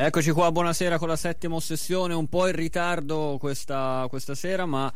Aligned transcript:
Eccoci 0.00 0.30
qua, 0.30 0.52
buonasera 0.52 0.96
con 0.96 1.08
la 1.08 1.16
settima 1.16 1.56
ossessione, 1.56 2.14
un 2.14 2.28
po' 2.28 2.46
in 2.46 2.54
ritardo 2.54 3.36
questa, 3.40 4.06
questa 4.08 4.36
sera, 4.36 4.64
ma 4.64 4.92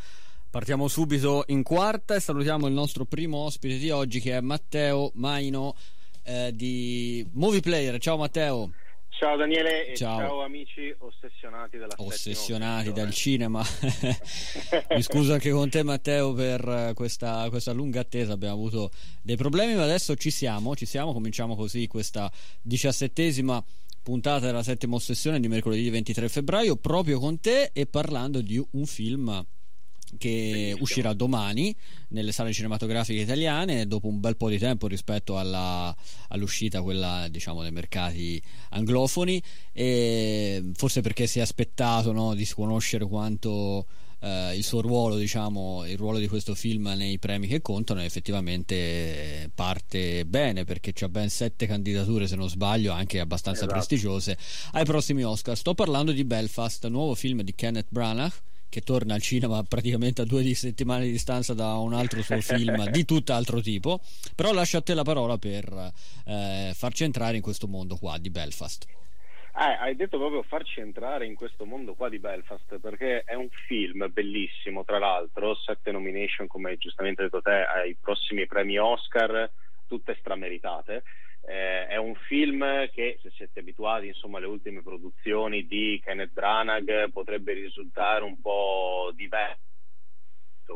partiamo 0.49 0.87
subito 0.87 1.43
in 1.49 1.65
quarta 1.65 2.15
e 2.15 2.21
salutiamo 2.21 2.69
il 2.69 2.73
nostro 2.73 3.05
primo 3.05 3.39
ospite 3.39 3.79
di 3.79 3.91
oggi 3.91 4.21
che 4.21 4.37
è 4.37 4.41
Matteo 4.41 5.11
Maino 5.15 5.75
eh, 6.23 6.53
di 6.55 7.29
Movie 7.33 7.59
Player. 7.59 7.99
Ciao 7.99 8.17
Matteo. 8.17 8.71
Ciao 9.09 9.37
Daniele 9.37 9.89
e 9.89 9.97
ciao, 9.97 10.19
ciao 10.19 10.43
amici 10.45 10.95
ossessionati 10.97 11.79
dalla 11.79 11.95
Ossessionati 11.97 12.93
dal 12.93 13.11
cinema. 13.11 13.61
Mi 14.95 15.03
scuso 15.03 15.33
anche 15.33 15.51
con 15.51 15.69
te 15.69 15.83
Matteo 15.83 16.33
per 16.33 16.93
questa, 16.95 17.49
questa, 17.51 17.73
lunga 17.73 17.99
attesa, 17.99 18.35
abbiamo 18.35 18.55
avuto 18.55 18.93
dei 19.21 19.37
problemi 19.37 19.75
ma 19.75 19.83
adesso 19.83 20.15
ci 20.15 20.31
siamo, 20.31 20.77
ci 20.77 20.87
siamo, 20.87 21.13
cominciamo 21.13 21.57
così 21.57 21.89
questa 21.89 22.31
diciassettesima 22.63 23.65
puntata 24.03 24.47
della 24.47 24.63
settima 24.63 24.97
ossessione 24.97 25.41
di 25.41 25.49
mercoledì 25.49 25.89
23 25.89 26.29
febbraio 26.29 26.77
proprio 26.77 27.19
con 27.19 27.41
te 27.41 27.71
e 27.73 27.87
parlando 27.87 28.41
di 28.41 28.63
un 28.73 28.87
film 28.87 29.45
che 30.19 30.29
Benissimo. 30.29 30.83
uscirà 30.83 31.13
domani 31.15 31.75
nelle 32.09 32.33
sale 32.33 32.53
cinematografiche 32.53 33.21
italiane 33.21 33.87
dopo 33.87 34.09
un 34.09 34.21
bel 34.21 34.37
po' 34.37 34.49
di 34.49 34.59
tempo 34.59 34.87
rispetto 34.87 35.39
alla, 35.39 35.95
all'uscita 36.29 36.83
quella 36.83 37.29
diciamo 37.29 37.63
dei 37.63 37.71
mercati 37.71 38.43
anglofoni 38.71 39.43
e 39.73 40.63
forse 40.75 41.01
perché 41.01 41.27
si 41.27 41.39
è 41.39 41.43
aspettato 41.43 42.13
no, 42.13 42.35
di 42.35 42.47
conoscere 42.47 43.07
quanto 43.07 43.87
eh, 44.23 44.57
il 44.57 44.63
suo 44.63 44.81
ruolo, 44.81 45.17
diciamo, 45.17 45.85
il 45.87 45.97
ruolo 45.97 46.19
di 46.19 46.29
questo 46.29 46.55
film 46.55 46.93
nei 46.97 47.19
premi 47.19 47.47
che 47.49 47.61
contano 47.61 48.03
effettivamente 48.03 49.51
parte 49.55 50.25
bene 50.25 50.65
perché 50.65 50.93
c'ha 50.93 51.09
ben 51.09 51.29
sette 51.29 51.67
candidature 51.67 52.27
se 52.27 52.37
non 52.37 52.49
sbaglio, 52.49 52.93
anche 52.93 53.19
abbastanza 53.19 53.63
esatto. 53.65 53.75
prestigiose 53.75 54.39
ai 54.73 54.85
prossimi 54.85 55.25
Oscar. 55.25 55.57
Sto 55.57 55.75
parlando 55.75 56.13
di 56.13 56.25
Belfast, 56.25 56.87
nuovo 56.87 57.15
film 57.15 57.43
di 57.43 57.55
Kenneth 57.55 57.89
Branagh 57.89 58.33
che 58.69 58.81
torna 58.81 59.13
al 59.13 59.21
cinema 59.21 59.63
praticamente 59.65 60.23
a 60.23 60.25
due 60.25 60.55
settimane 60.55 61.05
di 61.05 61.11
distanza 61.11 61.53
da 61.53 61.75
un 61.75 61.93
altro 61.93 62.23
suo 62.23 62.41
film 62.41 62.89
di 62.89 63.05
tutt'altro 63.05 63.61
tipo, 63.61 64.01
però 64.35 64.51
lascio 64.53 64.79
a 64.79 64.81
te 64.81 64.95
la 64.95 65.03
parola 65.03 65.37
per 65.37 65.93
eh, 66.25 66.73
farci 66.75 67.05
entrare 67.05 67.37
in 67.37 67.43
questo 67.43 67.69
mondo 67.69 67.97
qua 67.97 68.17
di 68.17 68.31
Belfast. 68.31 68.87
Eh, 69.55 69.77
hai 69.81 69.95
detto 69.97 70.17
proprio 70.17 70.43
farci 70.43 70.81
entrare 70.81 71.27
in 71.27 71.35
questo 71.35 71.67
mondo 71.67 71.95
qua 71.95 72.09
di 72.09 72.19
Belfast 72.19 72.79
perché 72.79 73.23
è 73.23 73.35
un 73.35 73.51
film 73.67 74.11
bellissimo, 74.11 74.83
tra 74.83 74.99
l'altro, 74.99 75.55
sette 75.55 75.93
nomination 75.93 76.47
come 76.47 76.79
giustamente 76.79 77.21
hai 77.21 77.29
detto 77.29 77.43
te 77.43 77.63
ai 77.63 77.95
prossimi 78.01 78.47
premi 78.47 78.79
Oscar, 78.79 79.51
tutte 79.87 80.17
strameritate. 80.21 81.03
Eh, 81.45 81.87
è 81.87 81.97
un 81.97 82.15
film 82.15 82.89
che 82.93 83.19
se 83.21 83.31
siete 83.31 83.61
abituati 83.61 84.07
insomma 84.07 84.39
alle 84.39 84.47
ultime 84.47 84.81
produzioni 84.81 85.67
di 85.67 86.01
Kenneth 86.03 86.33
Branagh 86.33 87.11
potrebbe 87.11 87.53
risultare 87.53 88.25
un 88.25 88.41
po' 88.41 89.11
diverso, 89.15 89.59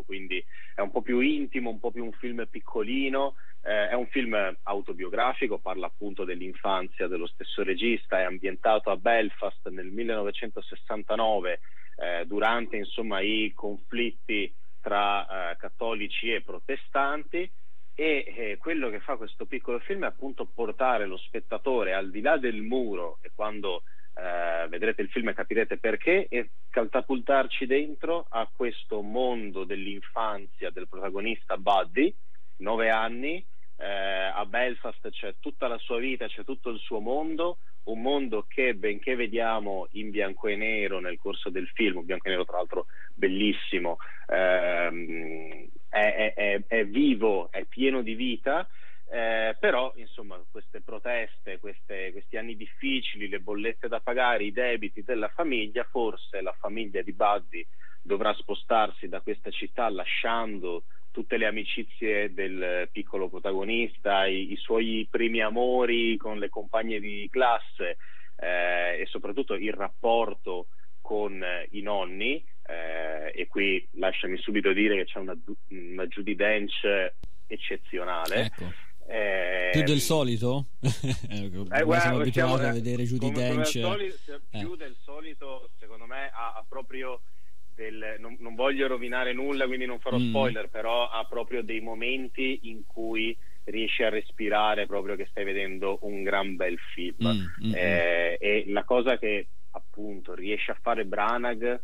quindi 0.04 0.44
è 0.74 0.82
un 0.82 0.90
po' 0.90 1.00
più 1.00 1.20
intimo, 1.20 1.70
un 1.70 1.80
po' 1.80 1.92
più 1.92 2.04
un 2.04 2.12
film 2.12 2.46
piccolino 2.50 3.36
eh, 3.66 3.88
è 3.88 3.94
un 3.94 4.06
film 4.06 4.36
autobiografico, 4.62 5.58
parla 5.58 5.86
appunto 5.86 6.22
dell'infanzia 6.22 7.08
dello 7.08 7.26
stesso 7.26 7.64
regista, 7.64 8.20
è 8.20 8.22
ambientato 8.22 8.90
a 8.90 8.96
Belfast 8.96 9.68
nel 9.70 9.88
1969 9.88 11.60
eh, 11.96 12.24
durante 12.26 12.76
insomma, 12.76 13.20
i 13.20 13.52
conflitti 13.54 14.52
tra 14.80 15.50
eh, 15.50 15.56
cattolici 15.56 16.32
e 16.32 16.42
protestanti. 16.42 17.50
E 17.98 18.34
eh, 18.36 18.56
quello 18.58 18.90
che 18.90 19.00
fa 19.00 19.16
questo 19.16 19.46
piccolo 19.46 19.78
film 19.80 20.04
è 20.04 20.08
appunto 20.08 20.44
portare 20.44 21.06
lo 21.06 21.16
spettatore 21.16 21.94
al 21.94 22.10
di 22.10 22.20
là 22.20 22.36
del 22.36 22.60
muro 22.60 23.18
e 23.22 23.32
quando 23.34 23.84
eh, 24.14 24.68
vedrete 24.68 25.00
il 25.00 25.08
film 25.08 25.32
capirete 25.32 25.78
perché 25.78 26.26
e 26.28 26.50
catapultarci 26.70 27.64
dentro 27.64 28.26
a 28.28 28.48
questo 28.54 29.00
mondo 29.00 29.64
dell'infanzia 29.64 30.70
del 30.70 30.88
protagonista 30.88 31.56
Buddy, 31.56 32.14
nove 32.58 32.90
anni, 32.90 33.42
eh, 33.76 33.86
a 33.86 34.44
Belfast 34.46 35.08
c'è 35.10 35.34
tutta 35.40 35.68
la 35.68 35.78
sua 35.78 35.98
vita, 35.98 36.26
c'è 36.26 36.44
tutto 36.44 36.70
il 36.70 36.78
suo 36.78 37.00
mondo, 37.00 37.58
un 37.84 38.00
mondo 38.00 38.46
che 38.48 38.74
benché 38.74 39.14
vediamo 39.14 39.86
in 39.92 40.10
bianco 40.10 40.48
e 40.48 40.56
nero 40.56 40.98
nel 40.98 41.18
corso 41.18 41.50
del 41.50 41.68
film, 41.68 42.04
bianco 42.04 42.26
e 42.26 42.30
nero 42.30 42.44
tra 42.44 42.56
l'altro 42.56 42.86
bellissimo, 43.14 43.98
ehm, 44.28 45.68
è, 45.88 46.32
è, 46.34 46.62
è, 46.66 46.84
vivo, 46.86 47.50
è 47.50 47.64
pieno 47.64 48.02
di 48.02 48.14
vita, 48.14 48.66
eh, 49.08 49.56
però 49.60 49.92
insomma 49.96 50.42
queste 50.50 50.80
proteste, 50.80 51.58
queste, 51.58 52.10
questi 52.12 52.36
anni 52.36 52.56
difficili, 52.56 53.28
le 53.28 53.40
bollette 53.40 53.88
da 53.88 54.00
pagare, 54.00 54.44
i 54.44 54.52
debiti 54.52 55.02
della 55.02 55.28
famiglia, 55.28 55.84
forse 55.84 56.40
la 56.40 56.54
famiglia 56.58 57.02
di 57.02 57.12
Buddy 57.12 57.66
dovrà 58.02 58.32
spostarsi 58.34 59.08
da 59.08 59.20
questa 59.20 59.50
città 59.50 59.88
lasciando 59.88 60.84
tutte 61.16 61.38
le 61.38 61.46
amicizie 61.46 62.34
del 62.34 62.90
piccolo 62.92 63.30
protagonista, 63.30 64.26
i, 64.26 64.52
i 64.52 64.56
suoi 64.56 65.08
primi 65.10 65.40
amori 65.40 66.18
con 66.18 66.38
le 66.38 66.50
compagne 66.50 67.00
di 67.00 67.26
classe 67.32 67.96
eh, 68.36 69.00
e 69.00 69.06
soprattutto 69.06 69.54
il 69.54 69.72
rapporto 69.72 70.66
con 71.00 71.42
eh, 71.42 71.68
i 71.70 71.80
nonni. 71.80 72.44
Eh, 72.66 73.32
e 73.34 73.46
qui 73.46 73.88
lasciami 73.92 74.36
subito 74.36 74.74
dire 74.74 74.94
che 74.96 75.04
c'è 75.06 75.18
una, 75.18 75.34
una 75.68 76.06
Judy 76.06 76.34
Dench 76.34 76.84
eccezionale. 77.46 78.34
Ecco. 78.34 78.70
Eh, 79.08 79.70
più 79.72 79.84
del 79.84 80.00
solito? 80.00 80.66
eh, 81.30 81.48
guarda, 81.48 81.98
siamo 82.00 82.20
abituati 82.20 82.64
a 82.64 82.72
vedere 82.72 83.04
Judy 83.04 83.32
come, 83.32 83.48
Dench. 83.48 83.80
Come 83.80 84.14
più 84.50 84.74
eh. 84.74 84.76
del 84.76 84.96
solito, 85.00 85.70
secondo 85.78 86.04
me, 86.04 86.28
ha, 86.30 86.56
ha 86.56 86.64
proprio 86.68 87.22
del, 87.76 88.16
non, 88.18 88.36
non, 88.40 88.54
voglio 88.54 88.88
rovinare 88.88 89.32
nulla, 89.32 89.66
quindi 89.66 89.86
non 89.86 90.00
farò 90.00 90.18
mm. 90.18 90.28
spoiler, 90.28 90.68
però 90.68 91.08
ha 91.08 91.24
proprio 91.24 91.62
dei 91.62 91.80
momenti 91.80 92.60
in 92.64 92.84
cui 92.86 93.36
riesci 93.64 94.02
a 94.02 94.08
respirare 94.08 94.86
proprio 94.86 95.14
che 95.14 95.26
stai 95.30 95.44
vedendo 95.44 95.98
un 96.02 96.22
gran 96.22 96.56
bel 96.56 96.78
film. 96.94 97.26
Mm, 97.26 97.68
mm, 97.68 97.74
eh, 97.74 98.36
e 98.40 98.64
la 98.68 98.84
cosa 98.84 99.18
che 99.18 99.48
appunto 99.72 100.34
riesce 100.34 100.70
a 100.70 100.78
fare 100.80 101.04
Branagh 101.04 101.80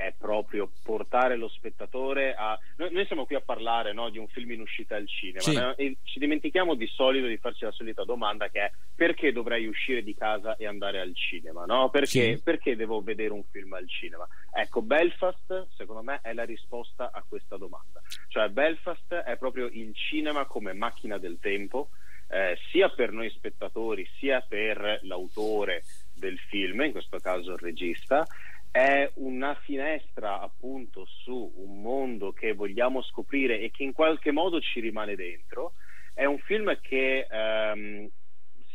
è 0.00 0.14
proprio 0.16 0.70
portare 0.82 1.36
lo 1.36 1.48
spettatore 1.48 2.34
a... 2.34 2.58
Noi, 2.76 2.90
noi 2.92 3.06
siamo 3.06 3.26
qui 3.26 3.34
a 3.34 3.42
parlare 3.42 3.92
no, 3.92 4.08
di 4.08 4.16
un 4.16 4.26
film 4.28 4.52
in 4.52 4.62
uscita 4.62 4.96
al 4.96 5.06
cinema 5.06 5.74
sì. 5.76 5.82
e 5.82 5.96
ci 6.04 6.18
dimentichiamo 6.18 6.74
di 6.74 6.86
solito 6.86 7.26
di 7.26 7.36
farci 7.36 7.64
la 7.64 7.70
solita 7.70 8.04
domanda 8.04 8.48
che 8.48 8.60
è 8.60 8.70
perché 8.94 9.30
dovrei 9.30 9.66
uscire 9.66 10.02
di 10.02 10.14
casa 10.14 10.56
e 10.56 10.66
andare 10.66 11.00
al 11.00 11.14
cinema? 11.14 11.66
No? 11.66 11.90
Perché, 11.90 12.36
sì. 12.36 12.42
perché 12.42 12.76
devo 12.76 13.02
vedere 13.02 13.32
un 13.32 13.44
film 13.50 13.74
al 13.74 13.88
cinema? 13.88 14.26
Ecco, 14.52 14.80
Belfast 14.80 15.68
secondo 15.76 16.02
me 16.02 16.20
è 16.22 16.32
la 16.32 16.44
risposta 16.44 17.10
a 17.12 17.22
questa 17.26 17.58
domanda. 17.58 18.00
Cioè 18.28 18.48
Belfast 18.48 19.12
è 19.12 19.36
proprio 19.36 19.66
il 19.66 19.94
cinema 19.94 20.46
come 20.46 20.72
macchina 20.72 21.18
del 21.18 21.38
tempo, 21.40 21.90
eh, 22.28 22.56
sia 22.70 22.88
per 22.88 23.12
noi 23.12 23.28
spettatori 23.30 24.08
sia 24.18 24.40
per 24.40 25.00
l'autore 25.02 25.82
del 26.14 26.38
film, 26.38 26.82
in 26.82 26.92
questo 26.92 27.18
caso 27.18 27.52
il 27.52 27.58
regista, 27.58 28.26
è 28.70 29.10
una 29.14 29.54
finestra 29.62 30.40
appunto 30.40 31.04
su 31.06 31.52
un 31.56 31.80
mondo 31.80 32.32
che 32.32 32.52
vogliamo 32.52 33.02
scoprire 33.02 33.58
e 33.60 33.70
che 33.70 33.82
in 33.82 33.92
qualche 33.92 34.30
modo 34.30 34.60
ci 34.60 34.80
rimane 34.80 35.16
dentro. 35.16 35.72
È 36.14 36.24
un 36.24 36.38
film 36.38 36.78
che 36.80 37.26
ehm, 37.28 38.08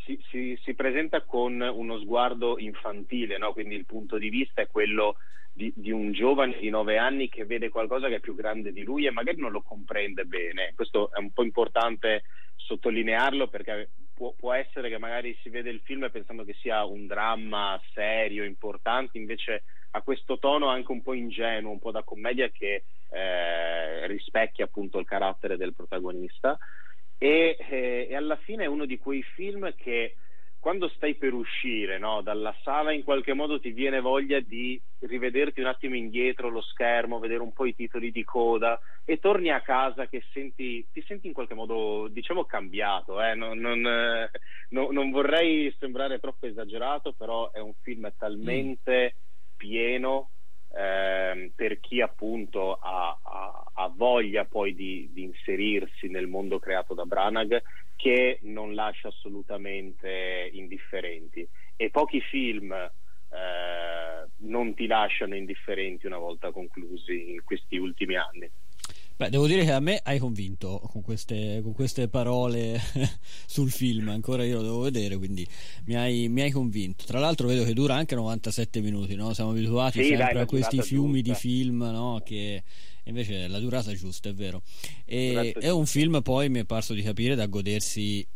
si, 0.03 0.19
si, 0.29 0.59
si, 0.61 0.73
presenta 0.73 1.21
con 1.21 1.59
uno 1.61 1.99
sguardo 1.99 2.59
infantile, 2.59 3.37
no? 3.37 3.53
quindi 3.53 3.75
il 3.75 3.85
punto 3.85 4.17
di 4.17 4.29
vista 4.29 4.61
è 4.61 4.67
quello 4.67 5.15
di, 5.53 5.71
di, 5.75 5.91
un 5.91 6.11
giovane 6.11 6.57
di 6.59 6.69
nove 6.69 6.97
anni 6.97 7.29
che 7.29 7.45
vede 7.45 7.69
qualcosa 7.69 8.09
che 8.09 8.15
è 8.15 8.19
più 8.19 8.35
grande 8.35 8.73
di 8.73 8.83
lui 8.83 9.05
e 9.05 9.11
magari 9.11 9.39
non 9.39 9.51
lo 9.51 9.61
comprende 9.61 10.25
bene. 10.25 10.73
Questo 10.75 11.11
è 11.13 11.19
un 11.19 11.31
po' 11.31 11.43
importante 11.43 12.23
sottolinearlo 12.55 13.47
perché 13.47 13.89
può, 14.13 14.33
può, 14.37 14.53
essere 14.53 14.89
che 14.89 14.97
magari 14.97 15.37
si 15.41 15.49
vede 15.49 15.69
il 15.69 15.81
film 15.81 16.09
pensando 16.11 16.43
che 16.43 16.55
sia 16.59 16.83
un 16.83 17.07
dramma 17.07 17.79
serio, 17.93 18.43
importante, 18.43 19.17
invece 19.17 19.63
ha 19.95 20.01
questo 20.01 20.37
tono 20.37 20.67
anche 20.67 20.91
un 20.91 21.01
po' 21.01 21.13
ingenuo, 21.13 21.71
un 21.71 21.79
po' 21.79 21.91
da 21.91 22.03
commedia 22.03 22.49
che 22.49 22.83
eh, 23.09 24.07
rispecchia 24.07 24.65
appunto 24.65 24.99
il 24.99 25.05
carattere 25.05 25.55
del 25.55 25.73
protagonista 25.73 26.57
e, 27.17 27.55
eh, 27.57 28.07
e, 28.09 28.15
alla 28.15 28.35
fine 28.35 28.65
è 28.65 28.67
uno 28.67 28.85
di 28.85 28.97
quei 28.97 29.23
film 29.23 29.73
che 29.75 30.17
quando 30.59 30.89
stai 30.89 31.15
per 31.15 31.31
uscire 31.33 31.97
no, 31.97 32.21
dalla 32.21 32.53
sala 32.63 32.91
in 32.91 33.03
qualche 33.03 33.33
modo 33.33 33.59
ti 33.59 33.71
viene 33.71 34.01
voglia 34.01 34.39
di 34.41 34.81
rivederti 34.99 35.61
un 35.61 35.67
attimo 35.67 35.95
indietro 35.95 36.49
lo 36.49 36.61
schermo, 36.61 37.19
vedere 37.19 37.41
un 37.41 37.53
po' 37.53 37.65
i 37.65 37.75
titoli 37.75 38.11
di 38.11 38.23
coda 38.23 38.77
e 39.05 39.19
torni 39.19 39.49
a 39.49 39.61
casa 39.61 40.07
che 40.07 40.23
senti, 40.33 40.85
ti 40.91 41.01
senti 41.07 41.27
in 41.27 41.33
qualche 41.33 41.53
modo 41.53 42.07
diciamo 42.09 42.43
cambiato, 42.43 43.21
eh? 43.21 43.33
non, 43.33 43.59
non, 43.59 43.85
eh, 43.85 44.31
no, 44.69 44.89
non, 44.91 45.11
vorrei 45.11 45.73
sembrare 45.79 46.19
troppo 46.19 46.47
esagerato 46.47 47.13
però 47.13 47.49
è 47.51 47.59
un 47.59 47.73
film 47.81 48.11
talmente... 48.17 49.13
Mm 49.15 49.24
pieno 49.65 50.29
ehm, 50.73 51.51
per 51.55 51.79
chi 51.79 52.01
appunto 52.01 52.75
ha, 52.75 53.19
ha, 53.21 53.63
ha 53.73 53.93
voglia 53.95 54.45
poi 54.45 54.75
di, 54.75 55.09
di, 55.11 55.23
inserirsi 55.23 56.07
nel 56.07 56.27
mondo 56.27 56.59
creato 56.59 56.93
da 56.93 57.05
Branagh 57.05 57.61
che 57.95 58.39
non 58.43 58.75
lascia 58.75 59.07
assolutamente 59.07 60.49
indifferenti 60.53 61.47
e 61.75 61.89
pochi 61.89 62.21
film 62.21 62.71
eh, 62.71 64.27
non 64.37 64.73
ti 64.75 64.85
lasciano 64.85 65.35
indifferenti 65.35 66.05
una 66.05 66.19
volta 66.19 66.51
conclusi 66.51 67.31
in 67.33 67.43
questi 67.43 67.77
ultimi 67.77 68.15
anni. 68.15 68.49
Beh, 69.17 69.29
devo 69.29 69.47
dire 69.47 69.63
che 69.63 69.71
a 69.71 69.79
me 69.79 69.97
hai 70.03 70.19
convinto 70.19 70.81
con 70.91 71.01
queste, 71.01 71.61
con 71.63 71.71
queste 71.71 72.09
parole 72.09 72.81
sul 73.47 73.71
film, 73.71 74.09
ancora 74.09 74.43
io 74.43 74.57
lo 74.57 74.61
devo 74.61 74.79
vedere, 74.79 75.15
quindi 75.15 75.47
mi 75.85 75.95
hai, 75.95 76.27
mi 76.27 76.41
hai, 76.41 76.51
convinto. 76.51 77.05
Tra 77.05 77.19
l'altro 77.19 77.47
vedo 77.47 77.63
che 77.63 77.73
dura 77.73 77.95
anche 77.95 78.13
97 78.13 78.81
minuti, 78.81 79.15
no? 79.15 79.33
siamo 79.33 79.51
abituati 79.51 80.01
sì, 80.01 80.09
sempre 80.09 80.33
dai, 80.33 80.41
a 80.41 80.45
questi 80.45 80.81
fiumi 80.81 81.21
giusta. 81.21 81.47
di 81.47 81.47
film, 81.47 81.77
no? 81.77 82.21
che 82.25 82.61
invece 83.03 83.47
la 83.47 83.59
durata 83.59 83.89
è 83.91 83.95
giusta, 83.95 84.27
è 84.27 84.33
vero. 84.33 84.63
E, 85.05 85.53
è 85.59 85.69
un 85.69 85.85
film 85.85 86.21
poi 86.21 86.49
mi 86.49 86.59
è 86.59 86.65
parso 86.65 86.93
di 86.93 87.01
capire 87.01 87.35
da 87.35 87.45
godersi 87.45 88.27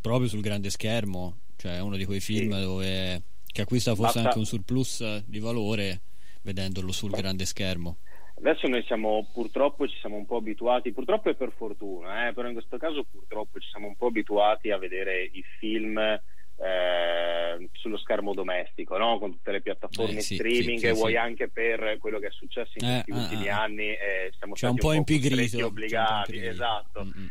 proprio 0.00 0.28
sul 0.28 0.40
grande 0.40 0.70
schermo, 0.70 1.40
cioè 1.56 1.76
è 1.76 1.80
uno 1.80 1.96
di 1.96 2.04
quei 2.04 2.20
film 2.20 2.54
sì. 2.54 2.60
dove, 2.60 3.22
che 3.44 3.62
acquista 3.62 3.96
forse 3.96 4.12
Basta. 4.14 4.28
anche 4.28 4.38
un 4.38 4.46
surplus 4.46 5.24
di 5.24 5.40
valore 5.40 6.02
vedendolo 6.42 6.92
sul 6.92 7.10
grande 7.10 7.44
schermo. 7.44 7.98
Adesso 8.38 8.68
noi 8.68 8.84
siamo 8.84 9.28
purtroppo 9.32 9.88
ci 9.88 9.98
siamo 9.98 10.16
un 10.16 10.24
po' 10.24 10.36
abituati, 10.36 10.92
purtroppo 10.92 11.28
è 11.28 11.34
per 11.34 11.52
fortuna, 11.56 12.28
eh, 12.28 12.32
però 12.32 12.46
in 12.46 12.54
questo 12.54 12.76
caso 12.76 13.04
purtroppo 13.10 13.58
ci 13.58 13.68
siamo 13.68 13.88
un 13.88 13.96
po' 13.96 14.06
abituati 14.06 14.70
a 14.70 14.78
vedere 14.78 15.24
i 15.24 15.44
film 15.58 15.98
eh, 15.98 17.68
sullo 17.72 17.98
schermo 17.98 18.34
domestico, 18.34 18.96
no? 18.96 19.18
con 19.18 19.32
tutte 19.32 19.52
le 19.52 19.60
piattaforme 19.60 20.18
eh, 20.18 20.22
sì, 20.22 20.34
streaming, 20.34 20.78
sì, 20.78 20.86
e 20.86 20.94
sì, 20.94 21.00
vuoi 21.00 21.16
anche 21.16 21.48
per 21.48 21.98
quello 21.98 22.18
che 22.20 22.28
è 22.28 22.30
successo 22.30 22.72
in 22.76 22.86
questi 22.86 23.10
ah, 23.10 23.16
ultimi 23.16 23.48
anni, 23.48 23.88
eh, 23.88 24.32
siamo 24.36 24.54
C'è 24.54 24.66
stati 24.66 24.72
un 24.72 24.78
po' 24.78 24.92
impigrito, 24.92 25.66
obbligati, 25.66 26.30
impigrito. 26.30 26.52
esatto. 26.52 27.04
Mm-hmm. 27.04 27.26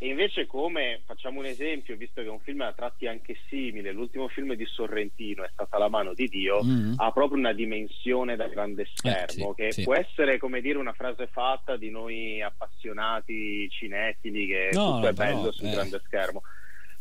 E 0.00 0.06
invece 0.06 0.46
come, 0.46 1.00
facciamo 1.04 1.40
un 1.40 1.46
esempio, 1.46 1.96
visto 1.96 2.20
che 2.20 2.28
è 2.28 2.30
un 2.30 2.38
film 2.38 2.60
a 2.60 2.72
tratti 2.72 3.08
anche 3.08 3.36
simile, 3.48 3.90
l'ultimo 3.90 4.28
film 4.28 4.54
di 4.54 4.64
Sorrentino 4.64 5.42
è 5.42 5.50
stata 5.52 5.76
La 5.76 5.88
mano 5.88 6.14
di 6.14 6.28
Dio, 6.28 6.62
mm-hmm. 6.62 6.92
ha 6.98 7.10
proprio 7.10 7.36
una 7.36 7.52
dimensione 7.52 8.36
da 8.36 8.46
grande 8.46 8.86
schermo, 8.94 9.50
eh, 9.50 9.54
che 9.54 9.72
sì. 9.72 9.82
può 9.82 9.96
essere 9.96 10.38
come 10.38 10.60
dire 10.60 10.78
una 10.78 10.92
frase 10.92 11.26
fatta 11.26 11.76
di 11.76 11.90
noi 11.90 12.40
appassionati 12.40 13.68
cinefili, 13.70 14.46
che 14.46 14.68
No, 14.72 14.94
tutto 14.94 15.08
è 15.08 15.12
bello 15.12 15.50
sul 15.50 15.66
eh. 15.66 15.72
grande 15.72 16.00
schermo. 16.04 16.42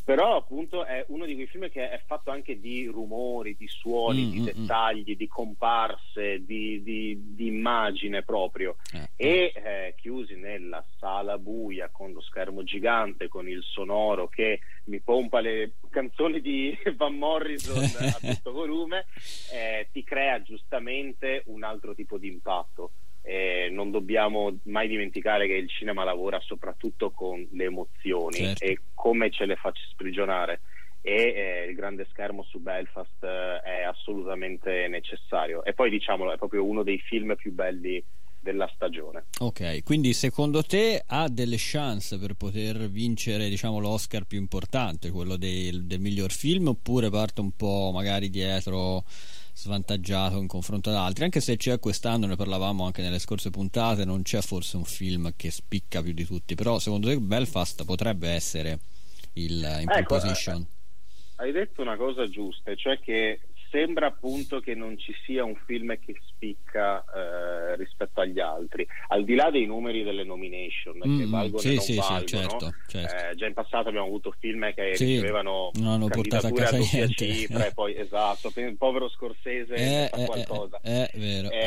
Però 0.07 0.37
appunto 0.37 0.85
è 0.85 1.03
uno 1.09 1.25
di 1.25 1.35
quei 1.35 1.47
film 1.47 1.69
che 1.69 1.89
è 1.89 2.01
fatto 2.05 2.31
anche 2.31 2.61
di 2.61 2.85
rumori, 2.85 3.57
di 3.57 3.67
suoni, 3.67 4.23
Mm, 4.27 4.31
di 4.31 4.39
mm, 4.39 4.41
mm. 4.41 4.45
dettagli, 4.45 5.15
di 5.17 5.27
comparse, 5.27 6.45
di, 6.45 6.81
di- 6.81 7.35
di 7.35 7.47
immagine 7.47 8.23
proprio 8.23 8.77
Eh, 8.93 9.09
e 9.17 9.51
eh, 9.53 9.95
chiusi 9.97 10.35
nella 10.37 10.81
sala 10.97 11.37
buia 11.37 11.89
con 11.89 12.13
lo 12.13 12.21
schermo 12.21 12.63
gigante, 12.63 13.27
con 13.27 13.49
il 13.49 13.61
sonoro 13.63 14.29
che 14.29 14.61
mi 14.85 15.01
pompa 15.01 15.41
le 15.41 15.73
canzoni 15.89 16.39
di 16.39 16.73
Van 16.95 17.17
Morrison 17.17 17.83
a 17.83 18.17
tutto 18.33 18.53
volume, 18.53 19.07
eh, 19.51 19.89
ti 19.91 20.05
crea 20.05 20.41
giustamente 20.41 21.43
un 21.47 21.63
altro 21.63 21.93
tipo 21.93 22.17
di 22.17 22.29
impatto. 22.29 22.91
Eh, 23.29 23.67
non 23.69 23.91
dobbiamo 23.91 24.57
mai 24.63 24.87
dimenticare 24.87 25.47
che 25.47 25.55
il 25.55 25.67
cinema 25.67 26.05
lavora 26.05 26.39
soprattutto 26.39 27.11
con 27.11 27.45
le 27.51 27.65
emozioni 27.65 28.37
Certo. 28.37 28.63
e 28.63 28.79
come 28.93 29.29
ce 29.29 29.45
le 29.45 29.57
faccia 29.57 29.83
sprigionare. 29.91 30.61
E 31.01 31.13
eh, 31.13 31.65
il 31.69 31.75
grande 31.75 32.07
schermo 32.09 32.43
su 32.43 32.59
Belfast 32.59 33.21
eh, 33.23 33.61
è 33.61 33.83
assolutamente 33.83 34.87
necessario. 34.87 35.65
E 35.65 35.73
poi 35.73 35.89
diciamolo 35.89 36.31
è 36.31 36.37
proprio 36.37 36.63
uno 36.63 36.83
dei 36.83 36.99
film 36.99 37.35
più 37.35 37.51
belli 37.51 38.01
della 38.39 38.69
stagione. 38.73 39.25
Ok, 39.39 39.83
quindi 39.83 40.13
secondo 40.13 40.63
te 40.63 41.03
ha 41.05 41.27
delle 41.27 41.57
chance 41.59 42.17
per 42.17 42.35
poter 42.35 42.89
vincere 42.89 43.49
diciamo, 43.49 43.79
l'Oscar 43.79 44.23
più 44.23 44.37
importante, 44.37 45.11
quello 45.11 45.35
del, 45.35 45.83
del 45.83 45.99
miglior 45.99 46.31
film, 46.31 46.67
oppure 46.67 47.09
parte 47.09 47.41
un 47.41 47.51
po' 47.51 47.91
magari 47.93 48.29
dietro 48.29 49.03
svantaggiato 49.57 50.37
in 50.37 50.45
confronto 50.47 50.89
ad 50.91 50.95
altri, 50.97 51.23
anche 51.23 51.39
se 51.41 51.57
c'è 51.57 51.79
quest'anno, 51.79 52.27
ne 52.27 52.35
parlavamo 52.35 52.85
anche 52.85 53.01
nelle 53.01 53.17
scorse 53.17 53.49
puntate, 53.49 54.05
non 54.05 54.21
c'è 54.21 54.41
forse 54.41 54.77
un 54.77 54.85
film 54.85 55.33
che 55.35 55.49
spicca 55.49 56.03
più 56.03 56.13
di 56.13 56.25
tutti, 56.25 56.53
però 56.53 56.77
secondo 56.77 57.07
te 57.07 57.17
Belfast 57.19 57.83
potrebbe 57.83 58.29
essere 58.29 58.79
il 59.33 59.55
in 59.81 59.85
pole 59.85 59.99
Ecco, 59.99 60.15
position? 60.19 60.65
hai 61.37 61.51
detto 61.51 61.81
una 61.81 61.95
cosa 61.97 62.27
giusta 62.27 62.73
cioè 62.75 62.99
che 62.99 63.39
sembra 63.69 64.07
appunto 64.07 64.59
che 64.59 64.75
non 64.75 64.97
ci 64.97 65.13
sia 65.25 65.43
un 65.43 65.55
film 65.65 65.97
che 65.99 66.15
spicca 66.27 67.03
eh, 67.03 67.75
rispetto 67.75 68.21
agli 68.21 68.39
altri 68.39 68.87
al 69.09 69.23
di 69.23 69.35
là 69.35 69.49
dei 69.49 69.65
numeri 69.65 70.03
delle 70.03 70.23
nomination 70.23 70.99
che 70.99 71.07
Mm, 71.07 71.31
valgono 71.31 71.59
sì, 71.59 71.67
e 71.69 71.73
non 71.75 71.83
sì, 71.83 71.91
sì, 71.93 71.97
valgono 71.99 72.25
certo, 72.25 72.73
certo. 72.87 73.15
Eh, 73.29 73.35
già 73.35 73.45
in 73.47 73.53
passato 73.53 73.89
abbiamo 73.89 74.05
avuto 74.07 74.33
film 74.39 74.73
che 74.73 74.95
Sì, 74.95 75.05
ricevevano 75.05 75.71
non 75.75 75.87
hanno 75.87 76.07
portato 76.07 76.47
a 76.47 76.51
casa 76.51 76.77
doppia 76.77 76.97
niente. 77.05 77.13
cifra 77.33 77.65
e 77.65 77.73
poi 77.73 77.95
esatto 77.97 78.51
il 78.55 78.77
povero 78.77 79.09
Scorsese 79.09 79.73
Eh, 79.75 80.07
fa 80.11 80.17
eh, 80.17 80.25
qualcosa 80.25 80.79
eh, 80.81 81.07
è 81.07 81.17
vero. 81.17 81.49
eh. 81.51 81.57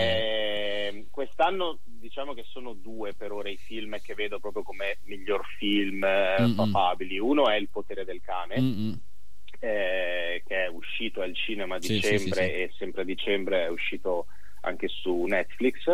Eh, 0.92 1.06
quest'anno 1.10 1.78
diciamo 1.84 2.32
che 2.34 2.44
sono 2.48 2.72
due 2.72 3.14
per 3.14 3.30
ora 3.32 3.48
i 3.50 3.56
film 3.56 4.00
che 4.00 4.14
vedo 4.14 4.38
proprio 4.40 4.62
come 4.62 4.98
miglior 5.04 5.44
film 5.58 6.02
eh, 6.04 6.36
Mm-mm. 6.40 6.54
papabili. 6.54 7.18
Uno 7.18 7.48
è 7.48 7.56
Il 7.56 7.68
potere 7.68 8.04
del 8.04 8.20
cane, 8.22 8.60
Mm-mm. 8.60 8.98
Eh, 9.60 10.42
che 10.46 10.64
è 10.64 10.68
uscito 10.68 11.20
al 11.20 11.34
cinema 11.36 11.76
a 11.76 11.78
dicembre 11.78 12.18
sì, 12.18 12.24
sì, 12.24 12.32
sì. 12.32 12.40
e 12.40 12.70
sempre 12.78 13.02
a 13.02 13.04
dicembre 13.04 13.64
è 13.64 13.68
uscito 13.68 14.26
anche 14.62 14.88
su 14.88 15.24
Netflix 15.24 15.86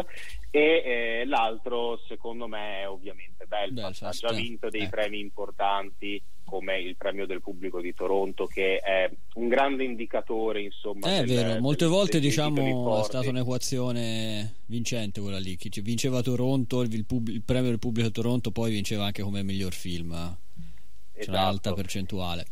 e 0.50 0.60
eh, 0.60 1.24
l'altro 1.26 2.00
secondo 2.08 2.48
me 2.48 2.80
è 2.80 2.88
ovviamente 2.88 3.44
Belfast, 3.46 3.72
Belfast, 4.00 4.24
ha 4.24 4.28
già 4.28 4.34
vinto 4.34 4.68
dei 4.70 4.82
ecco. 4.82 4.90
premi 4.90 5.20
importanti 5.20 6.20
come 6.44 6.78
il 6.80 6.96
premio 6.96 7.26
del 7.26 7.40
pubblico 7.40 7.80
di 7.80 7.92
Toronto 7.94 8.46
che 8.46 8.78
è 8.78 9.08
un 9.34 9.46
grande 9.48 9.84
indicatore 9.84 10.62
insomma 10.62 11.06
Eh, 11.08 11.18
È 11.20 11.24
del- 11.24 11.44
vero, 11.44 11.60
molte 11.60 11.84
del- 11.84 11.92
volte 11.92 12.18
titoli 12.20 12.28
diciamo 12.28 13.00
è 13.00 13.04
stata 13.04 13.28
un'equazione 13.28 14.54
vincente 14.66 15.20
quella 15.20 15.38
lì, 15.38 15.56
chi 15.56 15.70
vinceva 15.80 16.20
Toronto, 16.22 16.82
il, 16.82 17.04
pub- 17.04 17.28
il 17.28 17.42
premio 17.42 17.68
del 17.70 17.78
pubblico 17.78 18.08
a 18.08 18.10
Toronto 18.12 18.50
poi 18.50 18.70
vinceva 18.72 19.04
anche 19.04 19.22
come 19.22 19.42
miglior 19.44 19.72
film, 19.74 20.10
c'è 20.12 21.20
Esatto. 21.20 21.30
un'alta 21.38 21.72
percentuale. 21.72 22.46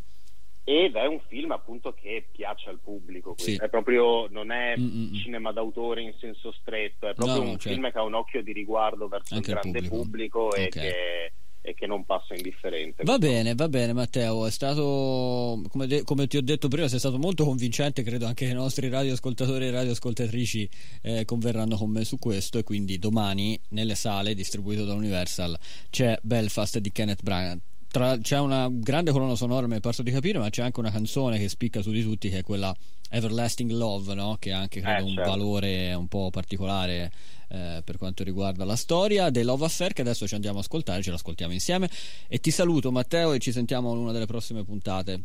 Ed 0.65 0.95
è 0.97 1.05
un 1.07 1.21
film 1.29 1.51
appunto 1.51 1.93
che 1.93 2.27
piace 2.33 2.71
al 2.71 2.79
pubblico 2.83 3.35
Sì. 3.37 3.57
è 3.57 3.69
proprio 3.69 4.27
non 4.31 4.51
è 4.51 4.75
Mm-mm. 4.79 5.13
cinema 5.15 5.53
d'autore 5.53 6.01
in 6.03 6.15
senso 6.19 6.53
stretto 6.53 7.07
è 7.07 7.13
proprio 7.15 7.43
No, 7.43 7.51
un 7.51 7.59
certo. 7.59 7.69
film 7.69 7.91
che 7.93 7.99
ha 7.99 8.03
un 8.03 8.15
occhio 8.15 8.43
di 8.43 8.53
riguardo 8.53 9.07
verso 9.09 9.35
Anche 9.35 9.51
il 9.51 9.57
il 9.57 9.61
grande 9.63 9.89
pubblico. 9.89 10.49
pubblico, 10.49 10.55
e, 10.55 10.63
Ok. 10.65 10.69
che, 10.71 11.33
e 11.67 11.75
che 11.75 11.87
non 11.87 12.05
passa 12.05 12.35
indifferente 12.35 13.03
Va 13.05 13.17
bene, 13.19 13.55
va 13.55 13.69
bene 13.69 13.93
Matteo, 13.93 14.47
è 14.47 14.51
stato, 14.51 15.63
come, 15.71 15.87
de- 15.87 16.03
come 16.05 16.27
ti 16.27 16.37
ho 16.39 16.43
detto 16.43 16.69
prima, 16.69 16.89
sei 16.89 16.99
stato 16.99 17.19
molto 17.19 17.45
convincente, 17.45 18.03
credo 18.03 18.27
anche 18.27 18.45
i 18.47 18.53
nostri 18.53 18.89
radioascoltatori 18.89 19.67
e 19.67 19.71
radioascoltatrici 19.71 20.69
eh, 21.03 21.25
converranno 21.25 21.77
con 21.77 21.91
me 21.91 22.05
su 22.05 22.19
questo 22.19 22.59
e 22.59 22.65
quindi 22.65 22.99
domani 22.99 23.59
nelle 23.71 23.95
sale 23.95 24.35
distribuito 24.35 24.85
da 24.85 24.95
Universal 24.95 25.59
c'è 25.91 26.19
Belfast 26.23 26.79
di 26.79 26.91
Kenneth 26.93 27.23
Branagh. 27.23 27.61
Tra- 27.95 28.19
c'è 28.19 28.41
una 28.41 28.69
grande 28.73 29.13
colonna 29.13 29.37
sonora, 29.37 29.69
mi 29.69 29.77
è 29.77 29.81
parso 29.81 30.03
di 30.03 30.11
capire, 30.11 30.41
ma 30.41 30.51
c'è 30.51 30.63
anche 30.63 30.81
una 30.81 30.91
canzone 30.91 31.39
che 31.39 31.49
spicca 31.49 31.81
su 31.81 31.93
di 31.93 32.03
tutti 32.03 32.29
che 32.29 32.39
è 32.39 32.43
quella 32.43 32.75
Everlasting 33.09 33.71
Love, 33.71 34.15
no? 34.15 34.37
che 34.41 34.51
ha 34.51 34.59
anche 34.59 34.81
credo 34.81 34.99
Eh, 34.99 35.09
un 35.11 35.15
certo. 35.15 35.31
valore 35.31 35.95
un 35.95 36.09
po' 36.09 36.29
particolare 36.31 37.13
eh, 37.51 37.83
per 37.85 37.97
quanto 37.97 38.25
riguarda 38.25 38.65
la 38.65 38.75
storia 38.75 39.31
dei 39.31 39.45
Love 39.45 39.67
Affair 39.67 39.93
che 39.93 40.01
adesso 40.01 40.27
ci 40.27 40.35
andiamo 40.35 40.59
a 40.59 40.63
ascoltare, 40.63 41.03
ce 41.03 41.13
l'ascoltiamo 41.13 41.53
insieme 41.53 41.89
e 42.27 42.41
ti 42.41 42.51
saluto 42.51 42.91
Matteo 42.91 43.33
e 43.33 43.39
ci 43.39 43.53
sentiamo 43.53 43.93
in 43.93 43.99
una 43.99 44.11
delle 44.11 44.27
prossime 44.27 44.65
puntate. 44.65 45.23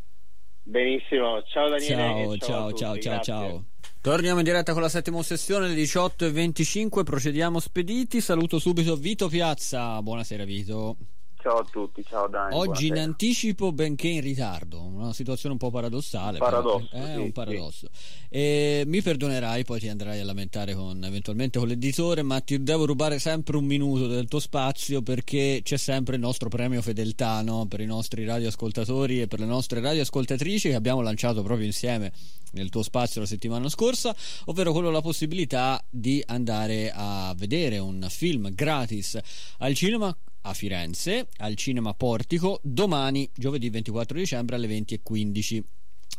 benissimo 0.61 1.41
ciao 1.47 1.69
Daniele 1.69 2.37
Ciao, 2.37 2.37
ciao, 2.37 2.73
ciao, 2.73 2.93
tutti, 2.93 3.01
ciao, 3.01 3.23
ciao. 3.23 3.65
Torniamo 3.99 4.37
in 4.37 4.45
diretta 4.45 4.73
con 4.73 4.83
la 4.83 4.89
settima 4.89 5.23
sessione 5.23 5.65
alle 5.65 5.73
18.25, 5.73 7.01
procediamo 7.03 7.59
spediti, 7.59 8.21
saluto 8.21 8.59
subito 8.59 8.95
Vito 8.95 9.27
Piazza, 9.27 9.99
buonasera 10.03 10.43
Vito. 10.43 10.97
Ciao 11.41 11.59
a 11.59 11.65
tutti, 11.71 12.03
ciao 12.05 12.27
Dani. 12.27 12.53
Oggi 12.53 12.87
in 12.87 12.99
anticipo 12.99 13.71
benché 13.71 14.09
in 14.09 14.19
ritardo, 14.19 14.81
una 14.81 15.13
situazione 15.13 15.53
un 15.53 15.59
po' 15.59 15.71
paradossale. 15.71 16.37
Paradosso, 16.37 16.89
però, 16.91 17.05
è 17.05 17.13
sì, 17.13 17.17
un 17.17 17.31
paradosso. 17.31 17.87
E 18.27 18.83
mi 18.85 19.01
perdonerai, 19.01 19.63
poi 19.63 19.79
ti 19.79 19.87
andrai 19.87 20.19
a 20.19 20.25
lamentare 20.25 20.75
con, 20.75 21.01
eventualmente 21.01 21.57
con 21.57 21.69
l'editore, 21.69 22.23
ma 22.23 22.41
ti 22.41 22.61
devo 22.61 22.85
rubare 22.85 23.19
sempre 23.19 23.55
un 23.55 23.63
minuto 23.63 24.07
del 24.07 24.27
tuo 24.27 24.39
spazio 24.39 25.01
perché 25.01 25.61
c'è 25.63 25.77
sempre 25.77 26.15
il 26.15 26.21
nostro 26.21 26.49
premio 26.49 26.81
fedeltà 26.81 27.41
no? 27.41 27.67
per 27.67 27.79
i 27.79 27.85
nostri 27.85 28.25
radioascoltatori 28.25 29.21
e 29.21 29.27
per 29.27 29.39
le 29.39 29.45
nostre 29.45 29.79
radioascoltatrici 29.79 30.67
che 30.67 30.75
abbiamo 30.75 30.99
lanciato 30.99 31.41
proprio 31.41 31.65
insieme 31.65 32.11
nel 32.51 32.69
tuo 32.69 32.83
spazio 32.83 33.21
la 33.21 33.27
settimana 33.27 33.69
scorsa, 33.69 34.13
ovvero 34.45 34.73
quello 34.73 34.91
la 34.91 35.01
possibilità 35.01 35.81
di 35.89 36.21
andare 36.27 36.91
a 36.93 37.33
vedere 37.37 37.77
un 37.77 38.05
film 38.09 38.53
gratis 38.53 39.17
al 39.59 39.73
cinema 39.73 40.13
a 40.41 40.53
Firenze, 40.53 41.27
al 41.37 41.55
Cinema 41.55 41.93
Portico, 41.93 42.59
domani, 42.63 43.29
giovedì 43.35 43.69
24 43.69 44.17
dicembre 44.17 44.55
alle 44.55 44.67
20.15. 44.67 45.61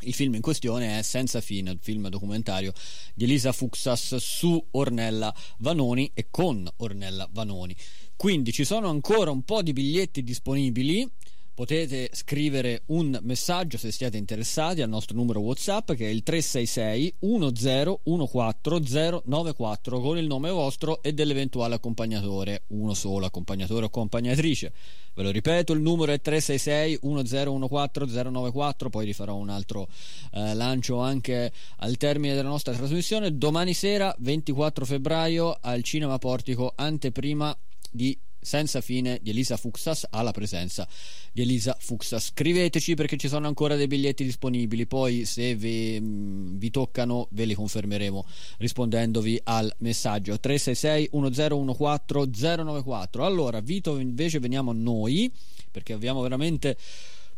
Il 0.03 0.15
film 0.15 0.35
in 0.35 0.41
questione 0.41 0.99
è 0.99 1.03
Senza 1.03 1.41
fine, 1.41 1.73
il 1.73 1.79
film 1.81 2.09
documentario 2.09 2.73
di 3.15 3.25
Elisa 3.25 3.53
Fuxas 3.53 4.17
su 4.17 4.63
Ornella 4.73 5.35
Vanoni 5.59 6.11
e 6.15 6.29
con 6.31 6.69
Ornella 6.77 7.29
Vanoni. 7.33 7.77
Quindi 8.17 8.53
ci 8.53 8.65
sono 8.65 8.89
ancora 8.89 9.31
un 9.31 9.43
po' 9.43 9.63
di 9.63 9.73
biglietti 9.73 10.23
disponibili 10.23 11.11
potete 11.61 12.09
scrivere 12.15 12.85
un 12.87 13.19
messaggio 13.21 13.77
se 13.77 13.93
siete 13.93 14.17
interessati 14.17 14.81
al 14.81 14.89
nostro 14.89 15.15
numero 15.15 15.41
WhatsApp 15.41 15.93
che 15.93 16.07
è 16.07 16.09
il 16.09 16.23
366 16.23 17.17
1014094 17.21 20.01
con 20.01 20.17
il 20.17 20.27
nome 20.27 20.49
vostro 20.49 21.03
e 21.03 21.13
dell'eventuale 21.13 21.75
accompagnatore, 21.75 22.63
uno 22.69 22.95
solo 22.95 23.27
accompagnatore 23.27 23.83
o 23.83 23.89
accompagnatrice. 23.89 24.73
Ve 25.13 25.23
lo 25.23 25.31
ripeto, 25.31 25.75
il 25.75 25.83
numero 25.83 26.13
è 26.13 26.21
366 26.23 27.01
1014094, 27.03 28.89
poi 28.89 29.05
rifarò 29.05 29.35
un 29.35 29.51
altro 29.51 29.87
eh, 30.33 30.55
lancio 30.55 31.01
anche 31.01 31.53
al 31.81 31.99
termine 31.99 32.35
della 32.35 32.49
nostra 32.49 32.73
trasmissione. 32.73 33.37
Domani 33.37 33.75
sera, 33.75 34.17
24 34.19 34.87
febbraio, 34.87 35.59
al 35.61 35.83
Cinema 35.83 36.17
Portico, 36.17 36.73
anteprima 36.75 37.55
di 37.91 38.19
senza 38.41 38.81
fine 38.81 39.19
di 39.23 39.31
Elisa 39.31 39.57
Fuxas 39.57 40.07
alla 40.11 40.33
presenza 40.33 40.87
di 41.33 41.43
Elisa 41.43 41.77
Fuxas. 41.79 42.27
Scriveteci 42.27 42.95
perché 42.95 43.17
ci 43.17 43.29
sono 43.29 43.47
ancora 43.47 43.77
dei 43.77 43.87
biglietti 43.87 44.25
disponibili, 44.25 44.87
poi 44.87 45.25
se 45.25 45.55
vi, 45.55 45.99
mm, 46.01 46.57
vi 46.57 46.71
toccano 46.71 47.29
ve 47.31 47.45
li 47.45 47.55
confermeremo 47.55 48.25
rispondendovi 48.59 49.41
al 49.45 49.73
messaggio 49.79 50.39
366 50.39 51.11
1014 51.13 52.41
094. 52.65 53.25
Allora, 53.25 53.61
Vito 53.61 53.99
invece 53.99 54.39
veniamo 54.39 54.71
a 54.71 54.75
noi 54.75 55.31
perché 55.71 55.93
abbiamo 55.93 56.21
veramente 56.21 56.77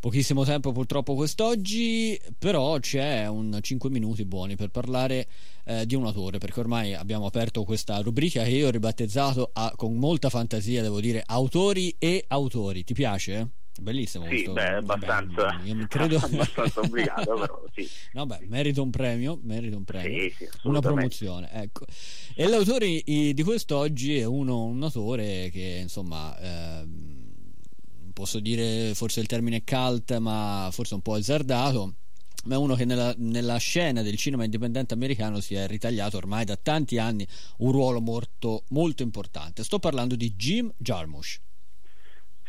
pochissimo 0.03 0.43
tempo 0.43 0.73
purtroppo 0.73 1.15
quest'oggi, 1.15 2.19
però 2.37 2.77
c'è 2.77 3.25
un 3.25 3.57
5 3.61 3.89
minuti 3.89 4.25
buoni 4.25 4.57
per 4.57 4.67
parlare 4.67 5.25
eh, 5.63 5.85
di 5.85 5.95
un 5.95 6.05
autore, 6.05 6.39
perché 6.39 6.59
ormai 6.59 6.93
abbiamo 6.93 7.25
aperto 7.25 7.63
questa 7.63 7.99
rubrica 7.99 8.43
che 8.43 8.49
io 8.49 8.67
ho 8.67 8.69
ribattezzato 8.69 9.51
a, 9.53 9.71
con 9.77 9.95
molta 9.95 10.27
fantasia, 10.27 10.81
devo 10.81 10.99
dire, 10.99 11.23
autori 11.25 11.95
e 11.99 12.25
autori. 12.27 12.83
Ti 12.83 12.93
piace? 12.93 13.51
Bellissimo 13.79 14.25
sì, 14.25 14.29
questo. 14.31 14.51
Beh, 14.51 14.73
abbastanza, 14.73 15.61
beh, 15.63 15.69
io 15.69 15.85
credo... 15.87 16.17
abbastanza 16.21 16.81
obbligato, 16.81 17.33
però 17.35 17.63
sì. 17.73 17.89
No, 18.11 18.25
beh, 18.25 18.39
merito 18.47 18.83
un 18.83 18.89
premio, 18.89 19.39
merito 19.41 19.77
un 19.77 19.85
premio. 19.85 20.19
Sì, 20.19 20.33
sì, 20.35 20.49
una 20.63 20.81
promozione, 20.81 21.49
ecco. 21.49 21.85
E 22.35 22.45
l'autore 22.49 23.01
di 23.05 23.41
quest'oggi 23.41 24.17
è 24.17 24.25
uno, 24.25 24.65
un 24.65 24.83
autore 24.83 25.49
che, 25.49 25.79
insomma, 25.81 26.37
eh, 26.39 26.85
posso 28.13 28.39
dire 28.39 28.93
forse 28.93 29.19
il 29.19 29.27
termine 29.27 29.63
cult, 29.63 30.15
ma 30.17 30.69
forse 30.71 30.93
un 30.93 31.01
po' 31.01 31.15
azzardato 31.15 31.95
ma 32.45 32.55
è 32.55 32.57
uno 32.57 32.75
che 32.75 32.85
nella, 32.85 33.13
nella, 33.17 33.57
scena 33.57 34.01
del 34.01 34.17
cinema 34.17 34.43
indipendente 34.43 34.93
americano 34.93 35.39
si 35.39 35.55
è 35.55 35.65
ritagliato 35.67 36.17
ormai 36.17 36.43
da 36.43 36.57
tanti 36.57 36.97
anni 36.97 37.25
un 37.59 37.71
ruolo 37.71 38.01
molto, 38.01 38.63
molto 38.69 39.01
importante. 39.01 39.63
Sto 39.63 39.79
parlando 39.79 40.15
di 40.15 40.33
Jim 40.35 40.71
Jarmusch. 40.77 41.39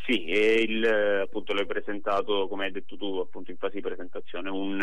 Sì, 0.05 0.29
il, 0.29 0.85
appunto 1.23 1.51
l'hai 1.53 1.65
presentato, 1.65 2.47
come 2.47 2.65
hai 2.65 2.71
detto 2.71 2.95
tu, 2.95 3.17
appunto 3.17 3.49
in 3.49 3.57
fase 3.57 3.75
di 3.75 3.81
presentazione, 3.81 4.51
un, 4.51 4.77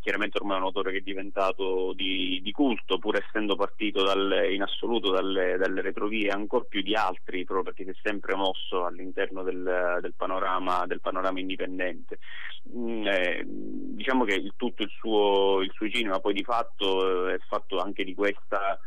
chiaramente 0.00 0.38
ormai 0.38 0.58
un 0.58 0.62
autore 0.62 0.92
che 0.92 0.98
è 0.98 1.00
diventato 1.00 1.92
di, 1.94 2.40
di 2.40 2.52
culto, 2.52 2.98
pur 2.98 3.16
essendo 3.16 3.56
partito 3.56 4.04
dal, 4.04 4.46
in 4.52 4.62
assoluto 4.62 5.10
dalle, 5.10 5.56
dalle, 5.56 5.80
retrovie, 5.80 6.30
ancora 6.30 6.64
più 6.64 6.82
di 6.82 6.94
altri, 6.94 7.44
proprio 7.44 7.64
perché 7.64 7.82
si 7.82 7.98
è 7.98 8.08
sempre 8.08 8.36
mosso 8.36 8.84
all'interno 8.84 9.42
del, 9.42 9.98
del, 10.00 10.14
panorama, 10.16 10.86
del 10.86 11.00
panorama, 11.00 11.40
indipendente. 11.40 12.20
Mm, 12.72 13.04
eh, 13.04 13.42
diciamo 13.44 14.22
che 14.24 14.34
il, 14.34 14.52
tutto 14.54 14.84
il 14.84 14.90
suo, 14.96 15.60
il 15.60 15.72
suo 15.74 15.88
cinema 15.88 16.20
poi 16.20 16.34
di 16.34 16.44
fatto 16.44 17.30
eh, 17.30 17.34
è 17.34 17.38
fatto 17.48 17.78
anche 17.78 18.04
di 18.04 18.14
questa 18.14 18.78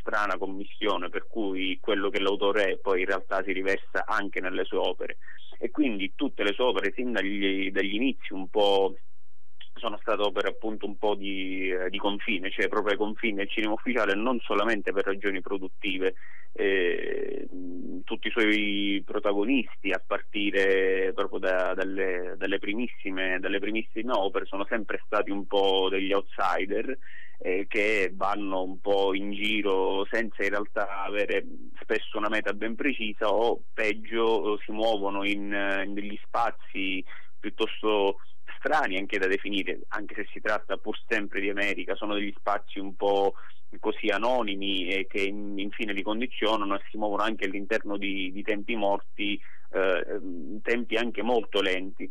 strana 0.00 0.38
commissione 0.38 1.08
per 1.08 1.26
cui 1.26 1.78
quello 1.80 2.10
che 2.10 2.20
l'autore 2.20 2.72
è 2.72 2.76
poi 2.78 3.00
in 3.00 3.06
realtà 3.06 3.42
si 3.42 3.52
riversa 3.52 4.04
anche 4.06 4.40
nelle 4.40 4.64
sue 4.64 4.78
opere 4.78 5.18
e 5.58 5.70
quindi 5.70 6.12
tutte 6.14 6.42
le 6.42 6.52
sue 6.52 6.64
opere 6.64 6.92
sin 6.94 7.12
dagli, 7.12 7.70
dagli 7.70 7.94
inizi 7.94 8.32
un 8.32 8.48
po' 8.48 8.94
sono 9.78 9.98
state 10.00 10.20
opere 10.22 10.48
appunto 10.48 10.86
un 10.86 10.96
po' 10.96 11.14
di, 11.14 11.70
eh, 11.70 11.88
di, 11.88 11.98
confine, 11.98 12.50
cioè 12.50 12.68
proprio 12.68 12.92
ai 12.92 12.98
confini 12.98 13.36
del 13.36 13.48
cinema 13.48 13.74
ufficiale, 13.74 14.14
non 14.14 14.38
solamente 14.40 14.92
per 14.92 15.04
ragioni 15.04 15.40
produttive. 15.40 16.14
Eh, 16.52 17.46
tutti 18.04 18.28
i 18.28 18.30
suoi 18.30 19.02
protagonisti, 19.04 19.92
a 19.92 20.02
partire 20.04 21.12
proprio 21.14 21.38
da, 21.38 21.74
dalle, 21.74 22.34
dalle, 22.36 22.58
primissime, 22.58 23.38
dalle 23.38 23.60
primissime 23.60 24.12
opere, 24.12 24.46
sono 24.46 24.66
sempre 24.68 25.00
stati 25.04 25.30
un 25.30 25.46
po' 25.46 25.88
degli 25.88 26.12
outsider 26.12 26.98
eh, 27.38 27.66
che 27.68 28.10
vanno 28.14 28.62
un 28.62 28.80
po' 28.80 29.14
in 29.14 29.32
giro 29.32 30.06
senza 30.10 30.42
in 30.42 30.50
realtà 30.50 31.04
avere 31.04 31.44
spesso 31.80 32.18
una 32.18 32.28
meta 32.28 32.52
ben 32.52 32.74
precisa 32.74 33.28
o 33.28 33.62
peggio 33.72 34.58
si 34.64 34.72
muovono 34.72 35.24
in, 35.24 35.82
in 35.84 35.94
degli 35.94 36.18
spazi 36.24 37.04
piuttosto 37.38 38.18
strani 38.58 38.96
anche 38.96 39.18
da 39.18 39.28
definire, 39.28 39.80
anche 39.88 40.14
se 40.16 40.26
si 40.32 40.40
tratta 40.40 40.76
pur 40.78 40.98
sempre 41.06 41.40
di 41.40 41.48
America, 41.48 41.94
sono 41.94 42.14
degli 42.14 42.34
spazi 42.36 42.80
un 42.80 42.96
po' 42.96 43.34
così 43.78 44.08
anonimi 44.08 44.88
e 44.88 45.06
che 45.06 45.20
infine 45.20 45.92
li 45.92 46.02
condizionano 46.02 46.76
e 46.76 46.82
si 46.90 46.96
muovono 46.96 47.22
anche 47.22 47.44
all'interno 47.44 47.96
di, 47.96 48.32
di 48.32 48.42
tempi 48.42 48.74
morti, 48.74 49.40
eh, 49.70 50.20
tempi 50.62 50.96
anche 50.96 51.22
molto 51.22 51.60
lenti 51.60 52.10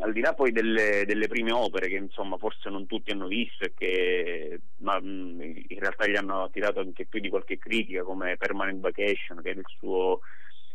al 0.00 0.12
di 0.12 0.20
là 0.20 0.34
poi 0.34 0.52
delle, 0.52 1.04
delle, 1.06 1.26
prime 1.28 1.52
opere 1.52 1.88
che 1.88 1.96
insomma 1.96 2.36
forse 2.36 2.68
non 2.68 2.86
tutti 2.86 3.10
hanno 3.10 3.26
visto 3.26 3.64
e 3.64 3.72
che 3.74 4.60
ma, 4.78 4.98
in 4.98 5.78
realtà 5.78 6.06
gli 6.06 6.16
hanno 6.16 6.42
attirato 6.42 6.80
anche 6.80 7.06
più 7.06 7.20
di 7.20 7.28
qualche 7.28 7.58
critica 7.58 8.02
come 8.02 8.36
Permanent 8.36 8.80
Vacation 8.80 9.40
che 9.42 9.50
è 9.50 9.54
il 9.54 9.64
suo, 9.78 10.20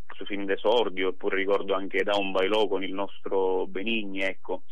il 0.09 0.15
suo 0.15 0.25
film 0.25 0.45
d'esordio 0.45 1.09
oppure 1.09 1.35
ricordo 1.35 1.73
anche 1.73 2.03
Down 2.03 2.31
by 2.31 2.47
Law 2.47 2.67
con 2.67 2.83
il 2.83 2.93
nostro 2.93 3.67
Benigni 3.67 4.21
ecco 4.21 4.63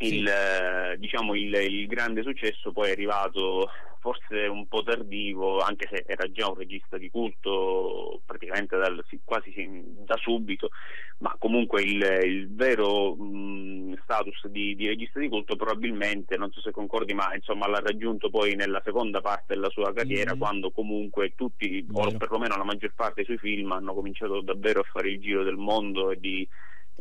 il, 0.00 0.26
sì. 0.92 0.98
diciamo, 0.98 1.34
il, 1.34 1.54
il, 1.54 1.86
grande 1.86 2.22
successo 2.22 2.72
poi 2.72 2.88
è 2.88 2.92
arrivato 2.92 3.68
forse 4.00 4.46
un 4.46 4.66
po' 4.66 4.82
tardivo, 4.82 5.60
anche 5.60 5.86
se 5.92 6.04
era 6.06 6.30
già 6.30 6.48
un 6.48 6.54
regista 6.54 6.96
di 6.96 7.10
culto 7.10 8.22
praticamente 8.24 8.78
dal, 8.78 9.04
quasi 9.24 9.52
da 10.06 10.16
subito, 10.16 10.70
ma 11.18 11.36
comunque 11.38 11.82
il, 11.82 12.02
il 12.24 12.54
vero 12.54 13.14
mh, 13.14 14.00
status 14.02 14.46
di, 14.46 14.74
di, 14.74 14.86
regista 14.86 15.20
di 15.20 15.28
culto 15.28 15.54
probabilmente, 15.54 16.38
non 16.38 16.50
so 16.50 16.62
se 16.62 16.70
concordi, 16.70 17.12
ma 17.12 17.34
insomma 17.34 17.68
l'ha 17.68 17.80
raggiunto 17.80 18.30
poi 18.30 18.54
nella 18.54 18.80
seconda 18.82 19.20
parte 19.20 19.52
della 19.54 19.68
sua 19.68 19.92
carriera, 19.92 20.30
mm-hmm. 20.30 20.40
quando 20.40 20.70
comunque 20.70 21.34
tutti, 21.36 21.86
o 21.92 22.16
perlomeno 22.16 22.56
la 22.56 22.64
maggior 22.64 22.94
parte 22.94 23.16
dei 23.16 23.26
suoi 23.26 23.38
film 23.38 23.70
hanno 23.72 23.92
cominciato 23.92 24.40
davvero 24.40 24.80
a 24.80 24.88
fare 24.90 25.10
il 25.10 25.20
giro 25.20 25.44
del 25.44 25.58
mondo 25.58 26.10
e 26.10 26.18
di 26.18 26.48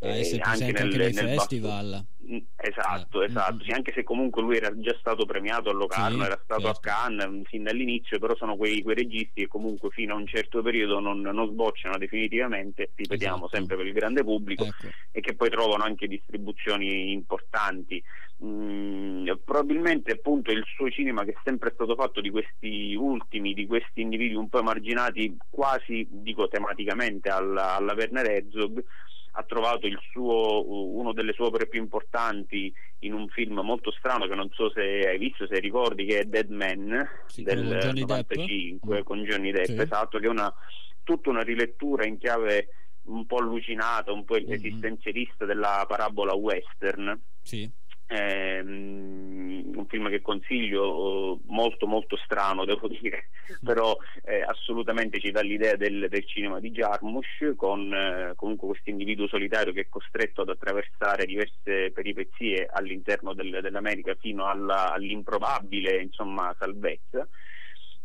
a 0.01 0.15
essere 0.15 0.41
anche, 0.41 0.71
nel, 0.71 0.87
nei 0.87 1.13
nel 1.13 1.13
festival. 1.13 1.89
Basso. 1.89 2.17
Mm, 2.29 2.37
esatto, 2.57 3.23
eh. 3.23 3.25
esatto. 3.25 3.63
Sì, 3.63 3.71
anche 3.71 3.91
se 3.91 4.03
comunque 4.03 4.43
lui 4.43 4.57
era 4.57 4.71
già 4.79 4.95
stato 4.99 5.25
premiato 5.25 5.71
a 5.71 5.73
Locarno, 5.73 6.19
sì, 6.19 6.25
era 6.25 6.39
stato 6.43 6.61
certo. 6.61 6.77
a 6.77 6.81
Cannes 6.81 7.27
mm, 7.27 7.41
fin 7.43 7.63
dall'inizio, 7.63 8.19
però 8.19 8.35
sono 8.35 8.55
quei, 8.55 8.83
quei, 8.83 8.95
registi 8.95 9.41
che 9.41 9.47
comunque 9.47 9.89
fino 9.89 10.13
a 10.13 10.17
un 10.17 10.27
certo 10.27 10.61
periodo 10.61 10.99
non, 10.99 11.21
non 11.21 11.47
sbocciano 11.47 11.97
definitivamente, 11.97 12.91
ripetiamo 12.93 13.45
esatto. 13.45 13.55
sempre 13.55 13.77
per 13.77 13.87
il 13.87 13.93
grande 13.93 14.23
pubblico, 14.23 14.65
ecco. 14.65 14.87
e 15.11 15.21
che 15.21 15.33
poi 15.33 15.49
trovano 15.49 15.83
anche 15.83 16.07
distribuzioni 16.07 17.11
importanti. 17.11 18.01
Mm, 18.41 19.27
probabilmente 19.43 20.13
appunto 20.13 20.51
il 20.51 20.63
suo 20.75 20.89
cinema 20.89 21.25
che 21.25 21.31
è 21.31 21.37
sempre 21.43 21.71
stato 21.73 21.95
fatto 21.95 22.21
di 22.21 22.29
questi 22.29 22.93
ultimi, 22.93 23.53
di 23.53 23.65
questi 23.65 24.01
individui 24.01 24.37
un 24.37 24.47
po' 24.49 24.59
emarginati 24.59 25.35
quasi, 25.49 26.07
dico 26.09 26.47
tematicamente, 26.47 27.27
alla, 27.29 27.75
alla 27.75 27.93
Werner 27.93 28.29
Herzog, 28.29 28.83
ha 29.39 29.43
trovato 29.43 29.87
suo, 30.11 30.97
uno 30.97 31.13
delle 31.13 31.31
sue 31.31 31.45
opere 31.45 31.67
più 31.67 31.79
importanti 31.79 32.73
in 32.99 33.13
un 33.13 33.29
film 33.29 33.59
molto 33.61 33.89
strano 33.91 34.27
che 34.27 34.35
non 34.35 34.49
so 34.51 34.69
se 34.71 34.81
hai 34.81 35.17
visto, 35.17 35.47
se 35.47 35.59
ricordi, 35.59 36.05
che 36.05 36.19
è 36.19 36.23
Dead 36.25 36.49
Man 36.49 37.07
sì, 37.27 37.43
del 37.43 37.77
Johnny 37.79 38.01
95 38.01 38.95
Depp. 38.95 39.05
con 39.05 39.23
Johnny 39.23 39.51
Depp, 39.51 39.65
sì. 39.65 39.79
esatto, 39.79 40.19
che 40.19 40.25
è 40.25 40.29
una, 40.29 40.53
tutta 41.03 41.29
una 41.29 41.41
rilettura 41.41 42.05
in 42.05 42.17
chiave 42.17 42.67
un 43.03 43.25
po' 43.25 43.37
allucinata, 43.37 44.11
un 44.11 44.25
po' 44.25 44.35
mm-hmm. 44.35 44.51
esistenzialista 44.51 45.45
della 45.45 45.85
parabola 45.87 46.33
western. 46.33 47.17
Sì 47.41 47.71
ehm, 48.09 49.71
un 49.75 49.85
film 49.87 50.09
che 50.09 50.21
consiglio 50.21 51.39
molto 51.45 51.87
molto 51.87 52.17
strano 52.17 52.65
devo 52.65 52.87
dire 52.99 53.29
però 53.63 53.95
eh, 54.23 54.41
assolutamente 54.41 55.19
ci 55.19 55.31
dà 55.31 55.41
l'idea 55.41 55.75
del, 55.75 56.07
del 56.09 56.25
cinema 56.25 56.59
di 56.59 56.71
Jarmusch 56.71 57.55
con 57.55 57.93
eh, 57.93 58.33
comunque 58.35 58.67
questo 58.67 58.89
individuo 58.89 59.27
solitario 59.27 59.73
che 59.73 59.81
è 59.81 59.89
costretto 59.89 60.41
ad 60.41 60.49
attraversare 60.49 61.25
diverse 61.25 61.91
peripezie 61.91 62.67
all'interno 62.71 63.33
del, 63.33 63.59
dell'America 63.61 64.15
fino 64.19 64.45
alla, 64.45 64.91
all'improbabile 64.91 66.01
insomma 66.01 66.55
salvezza 66.57 67.27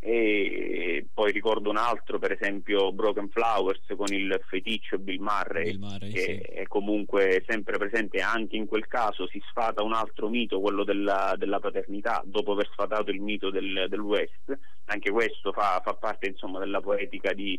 e 0.07 1.07
poi 1.15 1.33
ricordo 1.33 1.71
un 1.71 1.79
altro 1.79 2.19
per 2.19 2.33
esempio 2.33 2.93
Broken 2.93 3.31
Flowers 3.31 3.81
con 3.97 4.13
il 4.13 4.39
feticcio 4.47 4.99
Bill 4.99 5.23
Murray, 5.23 5.71
Bill 5.71 5.79
Murray 5.79 6.13
che 6.13 6.21
sì. 6.21 6.33
è 6.33 6.67
comunque 6.67 7.43
sempre 7.49 7.79
presente 7.79 8.21
anche 8.21 8.57
in 8.57 8.67
quel 8.67 8.87
caso 8.87 9.27
si 9.29 9.43
sfata 9.49 9.83
un 9.83 9.95
altro 9.95 10.29
mito 10.29 10.61
quello 10.61 10.85
della, 10.85 11.35
della 11.39 11.59
paternità 11.59 12.23
dopo 12.27 12.53
aver 12.53 12.69
sfatato 12.71 13.11
il 13.11 13.23
mito 13.23 13.49
del, 13.49 13.87
del 13.89 14.01
West 14.01 14.59
anche 14.85 15.11
questo 15.11 15.53
fa, 15.53 15.81
fa 15.83 15.95
parte 15.95 16.27
insomma 16.27 16.59
della 16.59 16.83
poetica 16.83 17.33
di, 17.33 17.59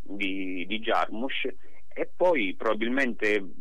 di, 0.00 0.66
di 0.66 0.80
Jarmusch 0.80 1.54
e 1.96 2.10
poi 2.16 2.56
probabilmente, 2.56 3.52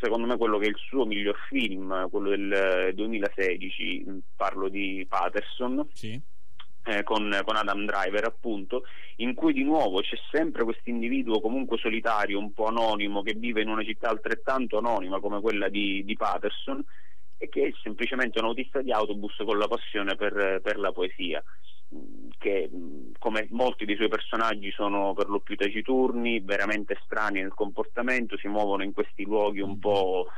secondo 0.00 0.24
me, 0.24 0.36
quello 0.36 0.58
che 0.58 0.66
è 0.66 0.68
il 0.68 0.76
suo 0.78 1.04
miglior 1.04 1.36
film, 1.48 2.08
quello 2.08 2.28
del 2.28 2.92
2016, 2.94 4.04
parlo 4.36 4.68
di 4.68 5.04
Patterson. 5.08 5.88
Sì. 5.92 6.22
Eh, 6.82 7.02
con, 7.02 7.38
con, 7.44 7.56
Adam 7.56 7.84
Driver 7.84 8.24
appunto 8.24 8.84
in 9.16 9.34
cui 9.34 9.52
di 9.52 9.62
nuovo 9.62 10.00
c'è 10.00 10.16
sempre 10.30 10.64
questo 10.64 10.88
individuo 10.88 11.38
comunque 11.38 11.76
solitario 11.76 12.38
un 12.38 12.54
po' 12.54 12.68
anonimo 12.68 13.20
che 13.20 13.34
vive 13.34 13.60
in 13.60 13.68
una 13.68 13.84
città 13.84 14.08
altrettanto 14.08 14.78
anonima 14.78 15.20
come 15.20 15.42
quella 15.42 15.68
di, 15.68 16.02
di 16.06 16.16
Patterson 16.16 16.82
e 17.36 17.50
che 17.50 17.66
è 17.66 17.72
semplicemente 17.82 18.38
un 18.38 18.46
autista 18.46 18.80
di 18.80 18.92
autobus 18.92 19.36
con 19.44 19.58
la 19.58 19.68
passione 19.68 20.14
per, 20.16 20.60
per 20.62 20.78
la 20.78 20.90
poesia 20.90 21.44
che 22.38 22.70
come 23.18 23.48
molti 23.50 23.84
dei 23.84 23.96
suoi 23.96 24.08
personaggi 24.08 24.70
sono 24.70 25.12
per 25.12 25.28
lo 25.28 25.40
più 25.40 25.56
taciturni, 25.56 26.40
veramente 26.40 26.98
strani 27.04 27.40
nel 27.40 27.52
comportamento, 27.52 28.38
si 28.38 28.48
muovono 28.48 28.84
in 28.84 28.92
questi 28.92 29.24
luoghi 29.24 29.60
un 29.60 29.78
po' 29.78 30.28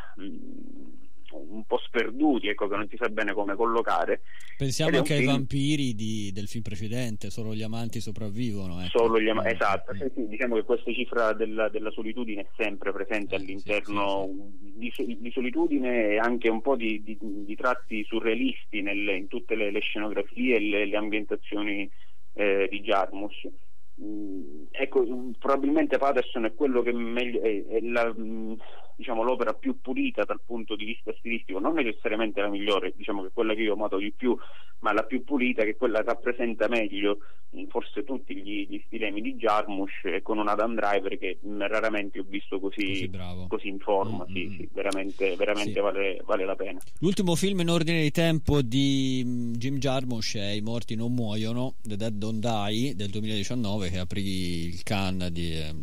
un 1.33 1.65
po' 1.65 1.79
sperduti, 1.79 2.49
ecco, 2.49 2.69
che 2.69 2.77
non 2.77 2.89
si 2.89 2.97
sa 2.97 3.09
bene 3.09 3.33
come 3.33 3.55
collocare. 3.55 4.23
Pensiamo 4.57 4.97
anche 4.97 5.15
ai 5.15 5.21
film... 5.21 5.33
vampiri 5.33 5.95
di, 5.95 6.31
del 6.33 6.49
film 6.49 6.63
precedente, 6.63 7.31
solo 7.31 7.55
gli 7.55 7.63
amanti 7.63 8.01
sopravvivono. 8.01 8.81
Ecco. 8.81 8.99
Solo 8.99 9.21
gli 9.21 9.29
am- 9.29 9.47
esatto, 9.47 9.95
sì, 9.95 10.11
sì, 10.15 10.27
diciamo 10.29 10.57
che 10.57 10.65
questa 10.65 10.93
cifra 10.93 11.33
della, 11.33 11.69
della, 11.69 11.91
solitudine 11.91 12.43
è 12.43 12.47
sempre 12.57 12.93
presente 12.93 13.35
eh, 13.35 13.39
all'interno 13.39 14.29
sì, 14.95 15.05
di, 15.05 15.19
di, 15.21 15.31
solitudine 15.31 16.11
e 16.11 16.19
anche 16.19 16.49
un 16.49 16.61
po' 16.61 16.77
di, 16.77 17.03
di 17.05 17.57
tratti 17.57 18.05
surrealisti 18.05 18.83
nelle, 18.83 19.17
in 19.17 19.29
tutte 19.29 19.55
le, 19.55 19.71
le 19.71 19.81
scenografie 19.81 20.57
e 20.57 20.61
le, 20.61 20.87
le 20.87 20.97
ambientazioni 20.97 21.91
eh, 22.35 22.69
di 22.71 22.81
Jarmus. 22.81 23.49
Mm, 24.01 24.65
ecco, 24.71 25.05
probabilmente 25.39 25.99
Patterson 25.99 26.47
è 26.47 26.55
quello 26.55 26.83
che 26.83 26.93
meglio, 26.93 27.43
è, 27.43 27.65
è 27.67 27.81
la, 27.81 28.13
mm, 28.13 28.55
diciamo, 29.03 29.25
l'opera 29.25 29.53
più 29.53 29.81
pulita 29.81 30.23
dal 30.25 30.41
punto 30.47 30.77
di 30.77 30.85
vista 30.85 31.13
stilistico, 31.19 31.59
non 31.59 31.75
necessariamente 31.75 32.41
la 32.41 32.49
migliore, 32.49 32.95
diciamo 32.97 33.23
che 33.23 33.31
quella 33.33 33.53
che 33.53 33.63
io 33.63 33.73
ho 33.73 33.75
amato 33.75 33.97
di 33.97 34.13
più, 34.13 34.37
ma 34.79 34.93
la 34.93 35.03
più 35.03 35.25
pulita, 35.25 35.65
che 35.65 35.77
quella 35.77 36.03
rappresenta 36.03 36.69
meglio 36.69 37.19
mm, 37.57 37.67
forse 37.67 38.05
tutti 38.05 38.37
gli, 38.37 38.67
gli 38.69 38.81
stilemi 38.87 39.21
di 39.21 39.35
Jarmusch 39.35 40.05
e 40.05 40.23
con 40.23 40.39
un 40.39 40.49
Adam 40.49 40.75
Driver 40.75 41.19
che 41.19 41.39
raramente 41.59 42.21
ho 42.21 42.25
visto 42.27 42.61
così, 42.61 43.11
così, 43.11 43.47
così 43.49 43.69
in 43.69 43.79
forma, 43.81 44.25
mm-hmm. 44.25 44.51
sì, 44.51 44.57
sì, 44.57 44.69
veramente, 44.73 45.35
veramente 45.37 45.73
sì. 45.73 45.81
Vale, 45.81 46.21
vale, 46.25 46.45
la 46.45 46.55
pena. 46.55 46.81
L'ultimo 47.01 47.35
film 47.35 47.61
in 47.61 47.69
ordine 47.69 48.03
di 48.03 48.11
tempo 48.13 48.63
di 48.63 49.25
Jim 49.57 49.79
Jarmusch 49.79 50.37
è 50.37 50.51
I 50.51 50.61
morti 50.61 50.95
non 50.95 51.13
muoiono, 51.13 51.75
The 51.83 51.97
Dead 51.97 52.15
Don't 52.15 52.41
Die 52.41 52.95
del 52.95 53.11
2019 53.11 53.91
che 53.91 53.99
aprì 53.99 54.67
il 54.67 54.83
Cannes, 54.85 55.31
di, 55.31 55.55
eh, 55.55 55.75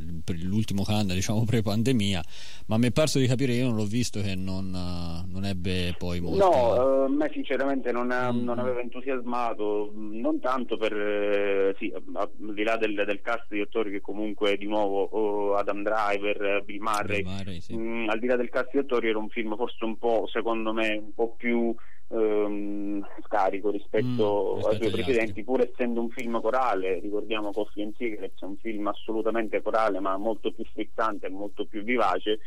l'ultimo 0.44 0.84
Cannes 0.84 1.16
diciamo 1.16 1.44
pre-pandemia, 1.44 2.24
ma 2.68 2.78
mi 2.78 2.88
è 2.88 2.92
parso 3.10 3.18
di 3.18 3.28
capire, 3.28 3.54
io 3.54 3.66
non 3.66 3.76
l'ho 3.76 3.86
visto 3.86 4.22
che 4.22 4.36
non, 4.36 4.70
non 4.70 5.44
ebbe 5.44 5.96
poi 5.98 6.20
molto... 6.20 6.38
No, 6.38 6.74
a 6.74 7.06
uh, 7.06 7.12
me 7.12 7.30
sinceramente 7.34 7.92
non, 7.92 8.06
mm. 8.06 8.44
non, 8.44 8.60
aveva 8.60 8.82
entusiasmato, 8.82 9.92
non 9.96 10.40
tanto 10.40 10.78
per, 10.78 10.94
eh, 10.94 11.76
sì, 11.80 11.92
al 12.14 12.30
di 12.36 12.64
là 12.64 12.78
del, 12.78 12.94
del, 12.94 13.22
cast 13.22 13.46
di 13.50 13.62
attori 13.62 13.90
che 13.90 14.02
comunque 14.02 14.58
di 14.58 14.68
nuovo 14.68 15.02
oh, 15.02 15.56
Adam 15.56 15.82
Driver, 15.82 16.62
Bill 16.64 16.82
Murray, 16.82 17.24
Bill 17.24 17.32
Murray 17.32 17.62
sì. 17.62 17.76
mh, 17.76 17.82
mm, 17.82 18.10
al 18.10 18.20
di 18.20 18.28
là 18.28 18.36
del 18.36 18.50
cast 18.50 18.70
di 18.72 18.78
attori 18.78 19.10
era 19.10 19.18
un 19.18 19.30
film 19.30 19.56
forse 19.56 19.84
un 19.84 19.98
po', 19.98 20.28
secondo 20.32 20.72
me, 20.72 20.90
un 20.96 21.14
po' 21.16 21.34
più 21.36 21.76
ehm, 22.10 23.06
scarico 23.26 23.72
rispetto 23.72 24.58
mm, 24.58 24.70
ai 24.70 24.76
suoi 24.76 24.92
precedenti, 24.92 25.44
pur 25.44 25.62
essendo 25.62 26.02
un 26.02 26.10
film 26.10 26.40
corale, 26.42 27.00
ricordiamo 27.00 27.52
Coffee 27.52 27.84
and 27.84 27.96
è 27.98 28.32
un 28.42 28.58
film 28.58 28.88
assolutamente 28.88 29.62
corale 29.62 30.00
ma 30.00 30.18
molto 30.18 30.52
più 30.52 30.64
frizzante 30.66 31.28
e 31.28 31.30
molto 31.30 31.66
più 31.66 31.84
vivace, 31.84 32.40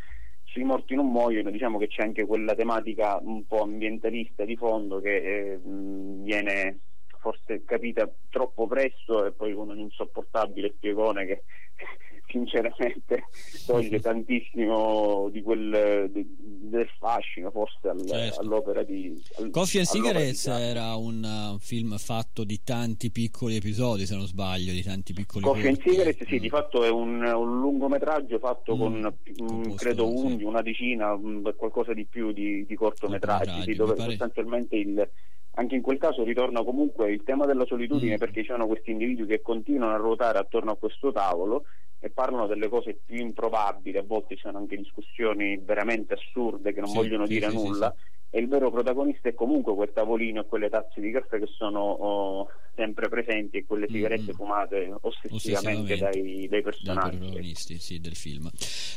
sui 0.53 0.65
morti 0.65 0.95
non 0.95 1.11
muoiono, 1.11 1.51
diciamo 1.51 1.79
che 1.79 1.89
c'è 1.89 2.03
anche 2.03 2.27
quella 2.27 2.55
tematica 2.55 3.19
un 3.23 3.47
po' 3.47 3.63
ambientalista 3.63 4.45
di 4.45 4.55
fondo 4.55 5.01
che 5.01 5.17
eh, 5.17 5.61
viene 5.65 6.81
forse 7.23 7.63
capita 7.65 8.11
troppo 8.29 8.67
presto 8.67 9.25
e 9.25 9.31
poi 9.31 9.55
con 9.55 9.69
un 9.71 9.79
insopportabile 9.79 10.73
spiegone 10.77 11.25
che 11.25 11.45
sinceramente 12.27 13.25
toglie 13.65 14.01
tantissimo 14.03 15.29
di 15.31 15.41
quel, 15.41 16.11
di, 16.11 16.27
del 16.37 16.89
fascino 16.99 17.53
forse 17.53 17.89
al, 17.89 18.05
certo. 18.05 18.41
all'opera 18.41 18.83
di 18.83 19.15
al, 19.37 19.51
Coffee 19.51 19.81
and 19.81 19.89
Cigarettes 19.89 20.47
era 20.49 20.97
un 20.97 21.23
uh, 21.55 21.59
film 21.61 21.97
fatto 21.97 22.43
di 22.43 22.63
tanti 22.65 23.13
piccoli 23.13 23.57
episodi 23.57 24.05
se 24.05 24.17
non 24.17 24.27
sbaglio 24.27 24.73
di 24.73 24.83
tanti 24.83 25.13
piccoli 25.13 25.45
Coffee 25.45 25.69
and 25.69 25.81
Cigarettes 25.81 26.27
sì 26.27 26.37
mm. 26.37 26.41
di 26.41 26.49
fatto 26.49 26.83
è 26.83 26.91
un, 26.91 27.23
un 27.23 27.61
lungometraggio 27.61 28.41
fatto 28.41 28.75
mm. 28.75 28.79
con 28.81 29.15
mm, 29.43 29.75
credo 29.77 30.13
un, 30.13 30.39
sì. 30.39 30.43
una 30.43 30.63
decina 30.63 31.17
qualcosa 31.55 31.93
di 31.93 32.05
più 32.05 32.33
di, 32.33 32.67
di 32.67 32.75
cortometraggi 32.75 33.75
dove 33.77 33.95
pare... 33.95 34.11
sostanzialmente 34.11 34.75
il 34.75 35.09
anche 35.55 35.75
in 35.75 35.83
quel 35.83 35.99
caso 35.99 36.25
ritorna 36.25 36.63
comunque 36.63 37.11
il 37.11 37.23
tema 37.25 37.45
della 37.45 37.67
solitudine 37.67 38.15
mm. 38.15 38.19
perché 38.19 38.43
ci 38.43 38.49
sono 38.49 38.67
questi 38.67 38.91
individui 38.91 39.27
che 39.27 39.43
continuano 39.43 39.95
a 39.95 39.99
ruotare 39.99 40.39
attorno 40.39 40.73
a 40.73 40.77
questo 40.77 41.13
tavolo 41.13 41.65
e 41.99 42.11
parlano 42.11 42.47
delle 42.47 42.69
cose 42.69 42.99
più 43.05 43.17
improbabili, 43.17 43.97
a 43.97 44.03
volte 44.03 44.35
ci 44.35 44.43
sono 44.43 44.59
anche 44.59 44.77
discussioni 44.77 45.59
veramente 45.59 46.15
assurde 46.15 46.73
che 46.73 46.81
non 46.81 46.89
sì, 46.89 46.97
vogliono 46.97 47.27
sì, 47.27 47.33
dire 47.33 47.51
sì, 47.51 47.57
nulla 47.57 47.95
e 48.35 48.41
il 48.41 48.49
vero 48.49 48.71
protagonista 48.71 49.29
è 49.29 49.35
comunque 49.35 49.75
quel 49.75 49.93
tavolino 49.93 50.41
e 50.41 50.47
quelle 50.47 50.71
tazze 50.71 51.03
di 51.03 51.11
caffè 51.11 51.39
che 51.39 51.49
sono 51.55 51.81
oh, 51.81 52.49
sempre 52.75 53.11
presenti 53.11 53.59
e 53.59 53.67
quelle 53.67 53.87
sigarette 53.87 54.33
mm. 54.33 54.35
fumate 54.35 54.95
ossessivamente, 55.03 55.99
dai, 55.99 56.49
dai, 56.49 56.63
personaggi. 56.63 57.11
Dai 57.11 57.19
protagonisti 57.19 57.79
sì, 57.79 58.01
del 58.01 58.15
film. 58.15 58.51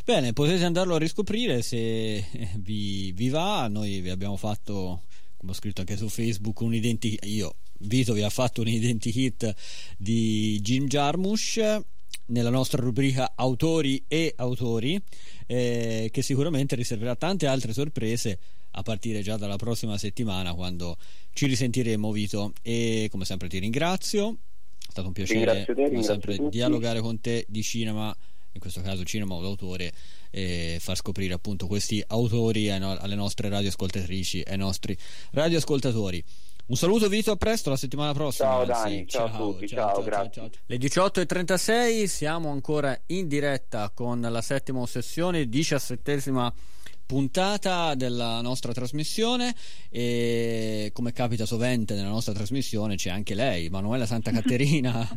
Bene, 0.05 0.31
potete 0.31 0.63
andarlo 0.63 0.95
a 0.95 0.99
riscoprire 0.99 1.61
se 1.61 2.23
vi, 2.59 3.11
vi 3.11 3.27
va, 3.27 3.67
noi 3.67 3.99
vi 3.99 4.09
abbiamo 4.09 4.37
fatto 4.37 5.01
come 5.45 5.51
ho 5.51 5.53
scritto 5.53 5.81
anche 5.81 5.95
su 5.95 6.09
Facebook 6.09 6.59
un 6.61 6.73
identikit 6.73 7.23
io 7.25 7.55
Vito 7.77 8.13
vi 8.13 8.23
ha 8.23 8.29
fatto 8.29 8.61
un 8.61 8.67
identikit 8.67 9.53
di 9.97 10.59
Jim 10.61 10.87
Jarmusch 10.87 11.83
nella 12.27 12.49
nostra 12.49 12.81
rubrica 12.81 13.33
autori 13.35 14.03
e 14.07 14.33
autori 14.37 14.99
eh, 15.45 16.09
che 16.11 16.21
sicuramente 16.21 16.75
riserverà 16.75 17.15
tante 17.15 17.45
altre 17.45 17.73
sorprese 17.73 18.39
a 18.71 18.81
partire 18.81 19.21
già 19.21 19.37
dalla 19.37 19.57
prossima 19.57 19.97
settimana 19.97 20.53
quando 20.53 20.97
ci 21.33 21.45
risentiremo 21.45 22.11
Vito 22.11 22.53
e 22.63 23.07
come 23.11 23.25
sempre 23.25 23.47
ti 23.47 23.59
ringrazio 23.59 24.37
è 24.79 24.89
stato 24.89 25.07
un 25.07 25.13
piacere 25.13 25.65
te, 25.65 25.73
come 25.75 26.03
sempre 26.03 26.37
tutti. 26.37 26.57
dialogare 26.57 27.01
con 27.01 27.21
te 27.21 27.45
di 27.47 27.61
cinema 27.61 28.15
in 28.53 28.61
questo 28.61 28.81
caso 28.81 29.03
cinema 29.03 29.35
o 29.35 29.41
d'autore 29.41 29.91
e 30.37 30.79
far 30.81 30.97
scoprire 30.97 31.33
appunto 31.33 31.65
questi 31.65 32.03
autori 32.05 32.69
alle 32.69 33.15
nostre 33.15 33.47
radioascoltatrici 33.47 34.41
e 34.41 34.51
ai 34.51 34.57
nostri 34.57 34.97
radioascoltatori 35.31 36.21
un 36.67 36.75
saluto 36.75 37.07
Vito, 37.07 37.29
a 37.29 37.35
presto, 37.35 37.69
la 37.69 37.77
settimana 37.77 38.11
prossima. 38.11 38.47
Ciao 38.47 38.65
Dani, 38.65 39.07
ciao, 39.07 39.27
ciao, 39.27 39.35
a 39.35 39.37
tutti, 39.37 39.67
ciao, 39.67 39.77
ciao, 39.77 39.93
ciao 39.93 40.03
grazie. 40.03 40.49
Le 40.65 40.77
18.36 40.77 42.05
siamo 42.05 42.49
ancora 42.49 42.99
in 43.07 43.27
diretta 43.27 43.91
con 43.93 44.19
la 44.19 44.41
settima 44.41 44.83
sessione, 44.87 45.47
diciassettesima 45.47 46.51
puntata 47.05 47.93
della 47.93 48.41
nostra 48.41 48.73
trasmissione 48.73 49.53
e 49.91 50.89
come 50.91 51.13
capita 51.13 51.45
sovente 51.45 51.93
nella 51.93 52.09
nostra 52.09 52.33
trasmissione 52.33 52.95
c'è 52.95 53.11
anche 53.11 53.35
lei, 53.35 53.69
Manuela 53.69 54.07
Santa 54.07 54.31
Caterina. 54.33 55.07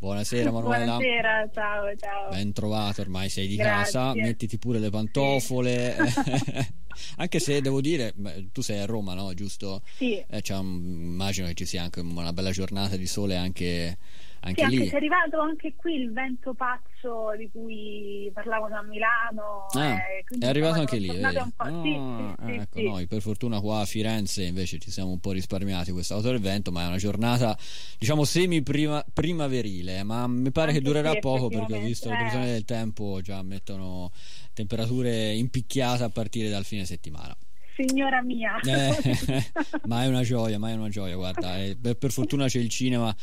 Buonasera 0.00 0.52
Manuela. 0.52 0.96
Buonasera, 0.96 1.50
ciao, 1.52 1.96
ciao. 1.96 2.28
Ben 2.30 2.52
trovato, 2.52 3.00
ormai 3.00 3.28
sei 3.28 3.48
di 3.48 3.56
Grazie. 3.56 3.98
casa, 3.98 4.14
mettiti 4.14 4.56
pure 4.56 4.78
le 4.78 4.90
pantofole. 4.90 5.96
Sì. 6.06 6.72
anche 7.18 7.40
se 7.40 7.60
devo 7.60 7.80
dire, 7.80 8.14
tu 8.52 8.60
sei 8.60 8.78
a 8.78 8.86
Roma, 8.86 9.14
no? 9.14 9.34
Giusto? 9.34 9.82
Sì. 9.96 10.24
Eh, 10.24 10.42
immagino 10.50 11.48
che 11.48 11.54
ci 11.54 11.64
sia 11.64 11.82
anche 11.82 11.98
una 11.98 12.32
bella 12.32 12.52
giornata 12.52 12.94
di 12.94 13.06
sole 13.08 13.36
anche 13.36 13.98
anche 14.40 14.64
sì, 14.64 14.70
lì. 14.70 14.76
Anche, 14.82 14.92
è 14.92 14.96
arrivato 14.96 15.40
anche 15.40 15.74
qui 15.74 15.94
il 15.94 16.12
vento 16.12 16.54
pazzo 16.54 17.34
di 17.36 17.48
cui 17.50 18.30
parlavano 18.32 18.76
a 18.76 18.82
Milano. 18.82 19.66
Ah, 19.72 19.94
eh, 19.94 20.24
è 20.38 20.46
arrivato 20.46 20.80
anche 20.80 20.98
lì. 20.98 21.08
Oh, 21.08 21.82
sì, 21.82 22.44
sì, 22.46 22.52
ecco, 22.52 22.80
noi 22.80 23.06
per 23.06 23.20
fortuna 23.20 23.60
qua 23.60 23.80
a 23.80 23.84
Firenze 23.84 24.44
invece 24.44 24.78
ci 24.78 24.90
siamo 24.90 25.10
un 25.10 25.18
po' 25.18 25.32
risparmiati 25.32 25.90
quest'auto 25.90 26.30
del 26.30 26.40
vento, 26.40 26.70
ma 26.70 26.84
è 26.84 26.86
una 26.86 26.98
giornata 26.98 27.56
diciamo 27.98 28.24
semi 28.24 28.62
primaverile, 28.62 29.87
ma 30.02 30.26
mi 30.26 30.50
pare 30.50 30.68
anche 30.68 30.80
che 30.80 30.86
durerà 30.86 31.14
poco 31.16 31.48
perché 31.48 31.76
ho 31.76 31.80
visto 31.80 32.08
eh. 32.08 32.10
le 32.10 32.16
previsioni 32.16 32.46
del 32.46 32.64
tempo 32.64 33.20
già 33.22 33.42
mettono 33.42 34.12
temperature 34.52 35.32
impicchiate 35.34 36.04
a 36.04 36.08
partire 36.10 36.48
dal 36.48 36.64
fine 36.64 36.84
settimana 36.84 37.36
signora 37.78 38.22
mia. 38.22 38.58
Eh, 38.60 39.44
ma 39.86 40.02
è 40.02 40.08
una 40.08 40.22
gioia, 40.22 40.58
ma 40.58 40.70
è 40.70 40.74
una 40.74 40.88
gioia, 40.88 41.14
guarda, 41.14 41.62
eh, 41.62 41.76
per, 41.80 41.96
per, 41.96 42.10
fortuna 42.10 42.48
c'è 42.48 42.58
il 42.58 42.68
cinema 42.68 43.14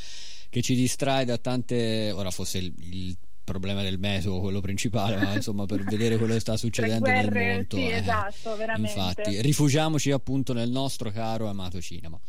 che 0.49 0.61
ci 0.61 0.75
distrae 0.75 1.25
da 1.25 1.37
tante 1.37 2.11
ora 2.11 2.31
fosse 2.31 2.59
il, 2.59 2.73
il 2.77 3.17
problema 3.45 3.81
del 3.81 3.97
metodo 3.97 4.41
quello 4.41 4.59
principale, 4.59 5.15
ma 5.15 5.33
insomma 5.33 5.65
per 5.65 5.83
vedere 5.87 6.17
quello 6.17 6.33
che 6.33 6.41
sta 6.41 6.57
succedendo 6.57 6.99
guerre, 7.05 7.45
nel 7.45 7.55
mondo. 7.55 7.75
Sì, 7.77 7.87
eh, 7.87 7.95
esatto, 7.95 8.55
veramente. 8.57 8.99
Infatti, 8.99 9.41
rifugiamoci 9.41 10.11
appunto 10.11 10.51
nel 10.51 10.69
nostro 10.69 11.11
caro 11.11 11.47
amato 11.47 11.79
cinema. 11.79 12.19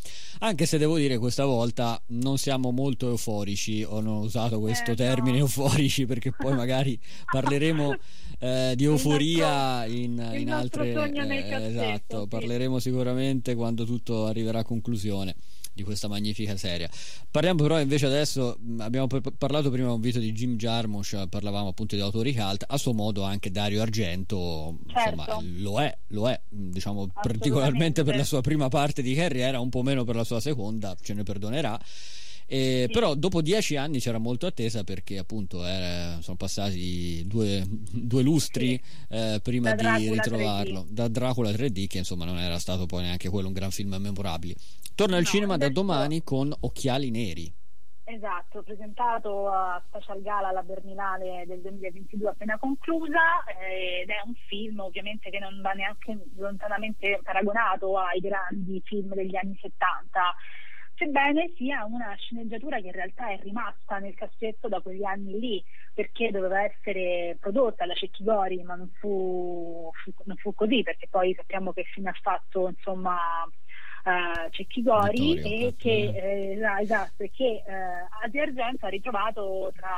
Anche 0.41 0.67
se 0.67 0.79
devo 0.79 0.97
dire 0.97 1.19
questa 1.19 1.45
volta 1.45 2.01
non 2.09 2.39
siamo 2.39 2.71
molto 2.71 3.09
euforici, 3.09 3.83
ho 3.83 4.01
usato 4.21 4.61
questo 4.61 4.93
Eh, 4.93 4.95
termine 4.95 5.39
no. 5.39 5.45
euforici 5.45 6.07
perché 6.07 6.31
poi 6.31 6.55
magari 6.55 6.97
parleremo 7.25 7.97
eh, 8.39 8.75
di 8.77 8.85
euforia 8.85 9.81
nostro- 9.81 9.95
in, 9.97 10.31
in 10.35 10.53
altre 10.53 10.91
eh, 10.91 10.95
cassetto, 10.95 11.67
esatto, 11.67 12.21
sì. 12.23 12.29
parleremo 12.29 12.79
sicuramente 12.79 13.55
quando 13.55 13.85
tutto 13.85 14.27
arriverà 14.27 14.61
a 14.61 14.65
conclusione 14.65 15.35
di 15.77 15.83
questa 15.83 16.09
magnifica 16.09 16.57
serie. 16.57 16.89
Parliamo 17.31 17.63
però 17.63 17.79
invece 17.79 18.07
adesso, 18.07 18.59
abbiamo 18.79 19.07
par- 19.07 19.21
parlato 19.37 19.71
prima 19.71 19.93
un 19.93 20.01
video 20.01 20.23
di 20.23 20.33
Jim 20.33 20.57
Jarmusch, 20.57 21.29
parlavamo 21.29 21.69
appunto 21.69 21.95
di 21.95 22.01
autori 22.01 22.35
cult, 22.35 22.65
a 22.67 22.79
suo 22.79 22.95
modo 22.95 23.23
anche 23.25 23.51
Dario 23.51 23.83
Argento, 23.83 24.79
insomma, 24.87 25.27
Certo. 25.27 25.43
lo 25.59 25.79
è, 25.79 25.95
lo 26.09 26.31
è, 26.31 26.41
diciamo 26.49 27.09
particolarmente 27.13 28.05
per 28.05 28.17
la 28.17 28.25
sua 28.25 28.41
prima 28.41 28.69
parte 28.69 29.03
di 29.03 29.15
carriera, 29.15 29.61
un 29.61 29.69
po' 29.69 29.83
meno 29.83 30.05
per 30.05 30.17
la 30.17 30.25
sua 30.25 30.41
seconda, 30.41 30.97
ce 30.99 31.13
ne 31.13 31.23
perdonerà. 31.25 31.79
Eh, 32.49 32.85
Sì. 32.87 32.93
Però 32.93 33.15
dopo 33.15 33.43
dieci 33.43 33.77
anni 33.77 33.99
c'era 33.99 34.19
molto 34.19 34.47
attesa 34.47 34.85
perché 34.85 35.19
appunto 35.19 35.65
era- 35.65 36.21
sono 36.23 36.37
passati 36.37 37.27
due, 37.27 37.65
due 37.67 38.23
lustri 38.23 38.81
eh, 39.09 39.41
prima 39.43 39.71
Da 39.71 39.75
di 39.77 39.83
Dracula 39.83 40.23
ritrovarlo. 40.23 40.81
3D. 40.83 40.91
da 40.93 41.09
Dracula 41.09 41.51
3D 41.51 41.87
che 41.89 41.99
insomma 41.99 42.25
non 42.25 42.39
era 42.39 42.59
stato 42.59 42.87
poi 42.87 43.03
neanche 43.03 43.29
quello 43.29 43.49
un 43.49 43.53
gran 43.55 43.71
film 43.71 43.95
memorabile. 43.97 44.55
Torna 44.95 45.17
al 45.17 45.23
No, 45.23 45.29
cinema 45.29 45.57
da 45.57 45.69
domani 45.69 46.23
con 46.23 46.55
Occhiali 46.61 47.11
Neri. 47.11 47.53
Esatto, 48.09 48.63
presentato 48.63 49.49
a 49.51 49.83
Special 49.89 50.23
Gala 50.23 50.49
alla 50.49 50.63
Berlinale 50.63 51.43
del 51.49 51.61
2022 51.61 52.29
appena 52.31 52.57
conclusa 52.57 53.43
eh, 53.61 54.03
ed 54.03 54.09
è 54.11 54.23
un 54.25 54.33
film 54.47 54.79
ovviamente 54.79 55.29
che 55.29 55.41
non 55.41 55.61
va 55.61 55.73
neanche 55.73 56.17
lontanamente 56.37 57.19
paragonato 57.25 57.99
ai 57.99 58.21
grandi 58.21 58.81
film 58.85 59.13
degli 59.13 59.35
anni 59.35 59.59
70, 59.61 60.21
sebbene 60.97 61.53
sia 61.57 61.85
una 61.85 62.15
sceneggiatura 62.17 62.81
che 62.81 62.87
in 62.87 62.93
realtà 62.93 63.29
è 63.29 63.39
rimasta 63.43 63.99
nel 63.99 64.15
cassetto 64.15 64.69
da 64.69 64.81
quegli 64.81 65.05
anni 65.05 65.39
lì 65.39 65.65
perché 65.93 66.31
doveva 66.31 66.63
essere 66.63 67.37
prodotta 67.39 67.87
da 67.87 67.95
Cecchigori 67.95 68.63
ma 68.63 68.75
non 68.75 68.91
fu, 68.99 69.91
fu- 70.03 70.13
non 70.25 70.37
fu 70.37 70.55
così 70.55 70.83
perché 70.83 71.07
poi 71.09 71.35
sappiamo 71.35 71.73
che 71.73 71.85
fine 71.85 72.09
ha 72.09 72.19
fatto 72.21 72.69
insomma 72.69 73.19
eh, 74.05 74.51
Cecchigori 74.51 75.35
Vittorio, 75.35 75.69
e 75.69 75.75
che, 75.77 76.13
eh. 76.15 76.53
esa- 76.53 76.81
esatto, 76.81 77.23
e 77.23 77.31
che 77.31 77.63
eh, 77.67 78.25
Adi 78.25 78.41
Argento 78.41 78.87
ha 78.87 78.91
ritrovato 78.91 79.73
tra 79.75 79.91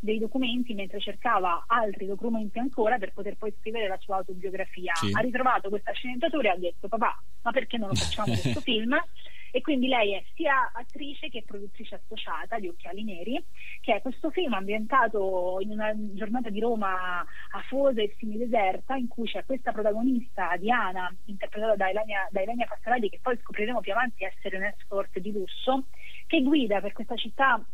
dei 0.00 0.18
documenti 0.18 0.74
mentre 0.74 1.00
cercava 1.00 1.64
altri 1.66 2.06
documenti 2.06 2.58
ancora 2.58 2.98
per 2.98 3.12
poter 3.12 3.36
poi 3.36 3.52
scrivere 3.58 3.88
la 3.88 3.98
sua 3.98 4.16
autobiografia. 4.16 4.94
Sì. 4.94 5.10
Ha 5.12 5.20
ritrovato 5.20 5.68
questa 5.68 5.92
sceneggiatura 5.92 6.50
e 6.50 6.52
ha 6.52 6.58
detto 6.58 6.86
papà, 6.86 7.20
ma 7.42 7.50
perché 7.50 7.78
non 7.78 7.88
lo 7.88 7.94
facciamo 7.94 8.26
questo 8.38 8.60
film? 8.60 8.96
E 9.50 9.60
quindi 9.60 9.88
lei 9.88 10.14
è 10.14 10.24
sia 10.34 10.70
attrice 10.72 11.28
che 11.28 11.42
produttrice 11.44 11.96
associata 11.96 12.58
di 12.58 12.68
Occhiali 12.68 13.04
Neri, 13.04 13.42
che 13.80 13.94
è 13.96 14.02
questo 14.02 14.30
film 14.30 14.52
ambientato 14.54 15.58
in 15.60 15.70
una 15.70 15.92
giornata 15.94 16.50
di 16.50 16.60
Roma 16.60 17.24
afosa 17.52 18.00
e 18.02 18.14
semideserta, 18.18 18.94
in 18.94 19.08
cui 19.08 19.26
c'è 19.26 19.44
questa 19.44 19.72
protagonista, 19.72 20.56
Diana, 20.56 21.14
interpretata 21.26 21.76
da 21.76 21.88
Elenia, 21.88 22.28
da 22.30 22.40
Elenia 22.40 22.66
Pastorelli, 22.66 23.08
che 23.08 23.20
poi 23.22 23.38
scopriremo 23.38 23.80
più 23.80 23.92
avanti 23.92 24.24
essere 24.24 24.56
un 24.56 24.64
escort 24.64 25.18
di 25.18 25.32
lusso, 25.32 25.86
che 26.26 26.42
guida 26.42 26.80
per 26.80 26.92
questa 26.92 27.16
città 27.16 27.64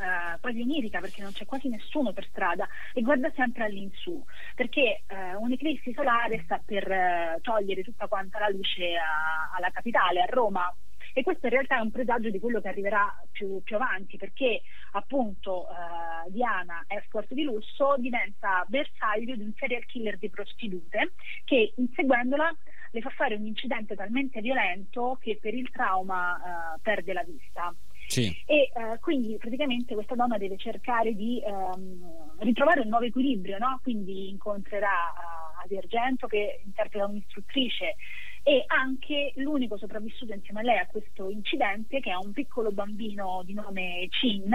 eh, 0.00 0.38
quasi 0.40 0.60
onirica 0.60 1.00
perché 1.00 1.20
non 1.22 1.32
c'è 1.32 1.44
quasi 1.44 1.68
nessuno 1.68 2.12
per 2.12 2.26
strada 2.28 2.66
e 2.94 3.02
guarda 3.02 3.30
sempre 3.34 3.64
all'insù 3.64 4.22
perché 4.54 5.02
eh, 5.06 5.34
un'eclissi 5.34 5.92
solare 5.92 6.42
sta 6.44 6.60
per 6.64 6.90
eh, 6.90 7.38
togliere 7.42 7.82
tutta 7.82 8.06
quanta 8.08 8.38
la 8.38 8.48
luce 8.48 8.96
a- 8.96 9.54
alla 9.56 9.70
capitale, 9.70 10.22
a 10.22 10.26
Roma. 10.26 10.74
E 11.12 11.22
questo 11.22 11.46
in 11.46 11.52
realtà 11.52 11.78
è 11.78 11.80
un 11.80 11.90
presagio 11.90 12.30
di 12.30 12.38
quello 12.38 12.60
che 12.60 12.68
arriverà 12.68 13.12
più, 13.30 13.62
più 13.62 13.76
avanti, 13.76 14.16
perché 14.16 14.62
appunto 14.92 15.68
eh, 15.68 16.30
Diana, 16.30 16.84
escort 16.88 17.32
di 17.32 17.42
lusso, 17.42 17.96
diventa 17.98 18.64
bersaglio 18.68 19.34
di 19.34 19.42
un 19.42 19.52
serial 19.56 19.84
killer 19.86 20.18
di 20.18 20.30
prostitute 20.30 21.12
che 21.44 21.72
inseguendola 21.76 22.54
le 22.92 23.00
fa 23.00 23.10
fare 23.10 23.36
un 23.36 23.46
incidente 23.46 23.94
talmente 23.94 24.40
violento 24.40 25.18
che 25.20 25.38
per 25.40 25.54
il 25.54 25.70
trauma 25.70 26.36
eh, 26.36 26.80
perde 26.82 27.12
la 27.12 27.22
vista. 27.22 27.74
sì 28.06 28.42
E 28.46 28.70
eh, 28.74 28.98
quindi 29.00 29.36
praticamente 29.36 29.94
questa 29.94 30.14
donna 30.14 30.38
deve 30.38 30.56
cercare 30.56 31.14
di 31.14 31.40
ehm, 31.42 32.38
ritrovare 32.38 32.80
un 32.80 32.88
nuovo 32.88 33.04
equilibrio, 33.04 33.58
no? 33.58 33.78
quindi 33.82 34.28
incontrerà 34.28 34.88
uh, 34.88 35.62
Adi 35.64 35.76
Argento 35.76 36.26
che 36.26 36.60
interpreta 36.64 37.06
un'istruttrice 37.06 37.96
e 38.42 38.64
anche 38.66 39.32
l'unico 39.36 39.76
sopravvissuto 39.76 40.32
insieme 40.32 40.60
a 40.60 40.62
lei 40.62 40.78
a 40.78 40.86
questo 40.86 41.28
incidente 41.28 42.00
che 42.00 42.10
è 42.10 42.14
un 42.14 42.32
piccolo 42.32 42.72
bambino 42.72 43.42
di 43.44 43.52
nome 43.52 44.08
Chin 44.08 44.50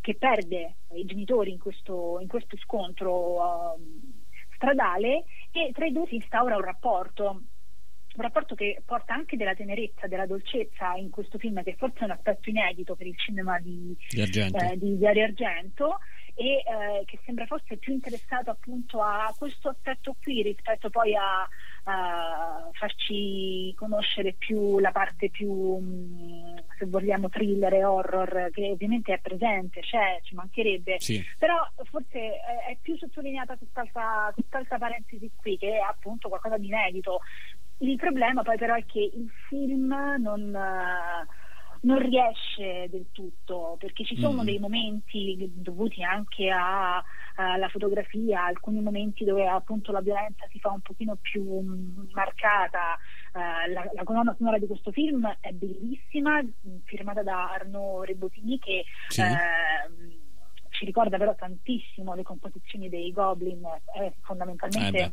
che 0.00 0.14
perde 0.14 0.76
i 0.94 1.04
genitori 1.04 1.52
in 1.52 1.58
questo, 1.58 2.18
in 2.20 2.28
questo 2.28 2.56
scontro 2.56 3.74
ehm, 3.74 4.24
stradale 4.54 5.24
e 5.52 5.70
tra 5.72 5.86
i 5.86 5.92
due 5.92 6.06
si 6.06 6.16
instaura 6.16 6.56
un 6.56 6.64
rapporto 6.64 7.42
un 8.18 8.24
rapporto 8.24 8.56
che 8.56 8.82
porta 8.84 9.14
anche 9.14 9.36
della 9.36 9.54
tenerezza, 9.54 10.08
della 10.08 10.26
dolcezza 10.26 10.94
in 10.94 11.08
questo 11.08 11.38
film, 11.38 11.62
che 11.62 11.76
forse 11.78 12.00
è 12.00 12.04
un 12.04 12.10
aspetto 12.10 12.50
inedito 12.50 12.96
per 12.96 13.06
il 13.06 13.16
cinema 13.16 13.60
di, 13.60 13.96
di 14.08 14.20
Argento. 14.20 14.58
eh, 14.58 14.76
di 14.76 15.06
Argento 15.06 15.98
e 16.34 16.56
eh, 16.56 17.04
che 17.04 17.18
sembra 17.24 17.46
forse 17.46 17.76
più 17.76 17.92
interessato 17.92 18.50
appunto 18.50 19.00
a 19.00 19.32
questo 19.36 19.68
aspetto 19.68 20.16
qui 20.20 20.42
rispetto 20.42 20.90
poi 20.90 21.14
a, 21.14 21.48
a 21.84 22.68
farci 22.72 23.72
conoscere 23.76 24.34
più 24.34 24.78
la 24.78 24.92
parte 24.92 25.30
più 25.30 26.56
se 26.78 26.86
vogliamo 26.86 27.28
thriller 27.28 27.72
e 27.74 27.84
horror 27.84 28.50
che 28.52 28.70
ovviamente 28.70 29.14
è 29.14 29.18
presente, 29.18 29.80
c'è, 29.80 30.20
ci 30.22 30.34
mancherebbe. 30.34 31.00
Sì. 31.00 31.24
Però 31.38 31.56
forse 31.84 32.40
è, 32.68 32.76
più 32.80 32.96
sottolineata 32.96 33.56
quest'altra, 33.56 34.30
quest'altra 34.34 34.78
parentesi 34.78 35.30
qui 35.36 35.56
che 35.56 35.78
è 35.78 35.78
appunto 35.78 36.28
qualcosa 36.28 36.56
di 36.56 36.66
inedito. 36.66 37.20
Il 37.78 37.96
problema 37.96 38.42
poi 38.42 38.56
però 38.56 38.74
è 38.74 38.84
che 38.84 39.00
il 39.00 39.30
film 39.48 39.94
non, 40.18 40.54
eh, 40.54 41.26
non 41.82 41.98
riesce 41.98 42.88
del 42.90 43.06
tutto 43.12 43.76
perché 43.78 44.04
ci 44.04 44.16
sono 44.18 44.42
Mm. 44.42 44.44
dei 44.44 44.58
momenti 44.58 45.50
dovuti 45.54 46.02
anche 46.02 46.50
a- 46.50 47.02
alla 47.36 47.68
fotografia, 47.68 48.44
alcuni 48.44 48.80
momenti 48.80 49.24
dove 49.24 49.46
appunto 49.46 49.92
la 49.92 50.00
violenza 50.00 50.46
si 50.50 50.58
fa 50.58 50.70
un 50.70 50.80
pochino 50.80 51.16
più 51.20 51.44
mm, 51.60 52.08
marcata. 52.12 52.96
Eh, 53.32 53.70
la, 53.72 53.88
la 53.94 54.02
colonna 54.04 54.34
sonora 54.36 54.58
di 54.58 54.66
questo 54.66 54.90
film 54.90 55.26
è 55.40 55.52
bellissima, 55.52 56.40
firmata 56.84 57.22
da 57.22 57.50
Arnaud 57.52 58.06
Rebotini 58.06 58.58
che 58.58 58.84
Sì. 59.08 59.22
ehm, 59.22 60.16
ci 60.70 60.84
ricorda 60.84 61.16
però 61.16 61.34
tantissimo 61.34 62.14
le 62.14 62.22
composizioni 62.22 62.88
dei 62.88 63.10
Goblin, 63.12 63.62
è 63.94 64.12
fondamentalmente 64.22 64.98
Eh 65.02 65.12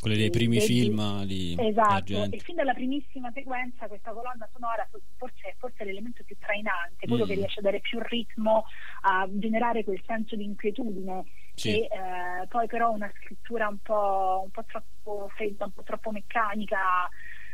quelli 0.00 0.16
dei 0.16 0.30
primi 0.30 0.58
vedi- 0.58 0.66
film 0.66 1.24
di 1.24 1.56
Esatto, 1.58 2.24
e 2.30 2.38
fin 2.38 2.54
dalla 2.54 2.72
primissima 2.74 3.30
sequenza 3.32 3.86
questa 3.86 4.12
colonna 4.12 4.48
sonora 4.52 4.88
forse 5.16 5.48
è 5.48 5.54
forse 5.58 5.84
l'elemento 5.84 6.22
più 6.24 6.36
trainante, 6.38 7.06
quello 7.06 7.24
Mm. 7.24 7.28
che 7.28 7.34
riesce 7.34 7.60
a 7.60 7.62
dare 7.62 7.80
più 7.80 7.98
ritmo, 8.02 8.64
a 9.02 9.26
generare 9.30 9.84
quel 9.84 10.00
senso 10.06 10.36
di 10.36 10.44
inquietudine 10.44 11.24
Sì. 11.54 11.70
che 11.72 11.76
eh, 11.84 12.46
poi 12.48 12.66
però 12.66 12.90
una 12.90 13.12
scrittura 13.20 13.68
un 13.68 13.78
po', 13.78 14.40
un 14.44 14.50
po' 14.50 14.64
troppo 14.64 15.28
fredda, 15.34 15.66
un 15.66 15.72
po' 15.72 15.82
troppo 15.82 16.10
meccanica 16.10 17.08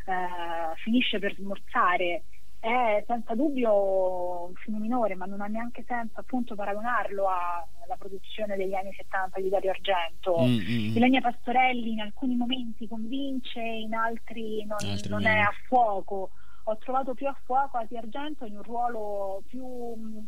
eh, 0.07 0.77
finisce 0.83 1.19
per 1.19 1.35
smorzare. 1.35 2.23
È 2.59 3.05
senza 3.07 3.35
dubbio 3.35 4.47
un 4.47 4.55
film 4.55 4.79
minore, 4.79 5.15
ma 5.15 5.25
non 5.27 5.41
ha 5.41 5.47
neanche 5.47 5.85
senso 5.87 6.19
appunto 6.21 6.55
paragonarlo 6.55 7.27
alla 7.29 7.97
produzione 7.97 8.57
degli 8.57 8.75
anni 8.75 8.93
70 8.95 9.41
di 9.41 9.49
Dario 9.49 9.71
Argento. 9.71 10.39
Mm, 10.41 10.57
mm, 10.57 10.91
mm. 10.91 10.97
Ilenia 10.97 11.21
Pastorelli 11.21 11.93
in 11.93 12.01
alcuni 12.01 12.35
momenti 12.35 12.89
convince, 12.89 13.61
in 13.61 13.95
altri 13.95 14.65
non, 14.65 14.79
Altri 14.91 15.11
non 15.11 15.27
è 15.27 15.39
a 15.39 15.53
fuoco. 15.69 16.31
Ho 16.65 16.77
trovato 16.79 17.15
più 17.15 17.29
a 17.29 17.39
fuoco 17.45 17.77
Adi 17.77 17.97
Argento 17.97 18.45
in 18.45 18.57
un 18.57 18.63
ruolo 18.63 19.43
più 19.47 19.65
mh, 19.65 20.27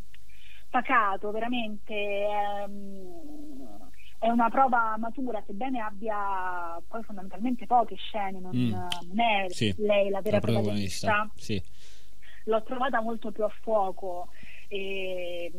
pacato, 0.71 1.31
veramente. 1.33 1.95
ehm, 1.95 3.87
è 4.21 4.29
una 4.31 4.49
prova 4.51 4.97
matura, 4.99 5.41
sebbene 5.47 5.81
abbia 5.81 6.81
poi 6.89 7.03
fondamentalmente 7.05 7.67
poche 7.67 7.95
scene, 7.97 8.39
non, 8.41 8.51
Mm. 8.55 8.71
non 8.71 9.21
è 9.21 9.47
Sì, 9.49 9.73
lei 9.79 10.11
la 10.11 10.21
vera 10.21 10.37
la 10.37 10.41
protagonista 10.43 11.07
protagonista 11.07 11.31
sì 11.37 11.63
l'ho 12.49 12.63
trovata 12.63 13.01
molto 13.01 13.31
più 13.31 13.45
a 13.45 13.53
fuoco 13.63 14.29
e, 14.69 15.53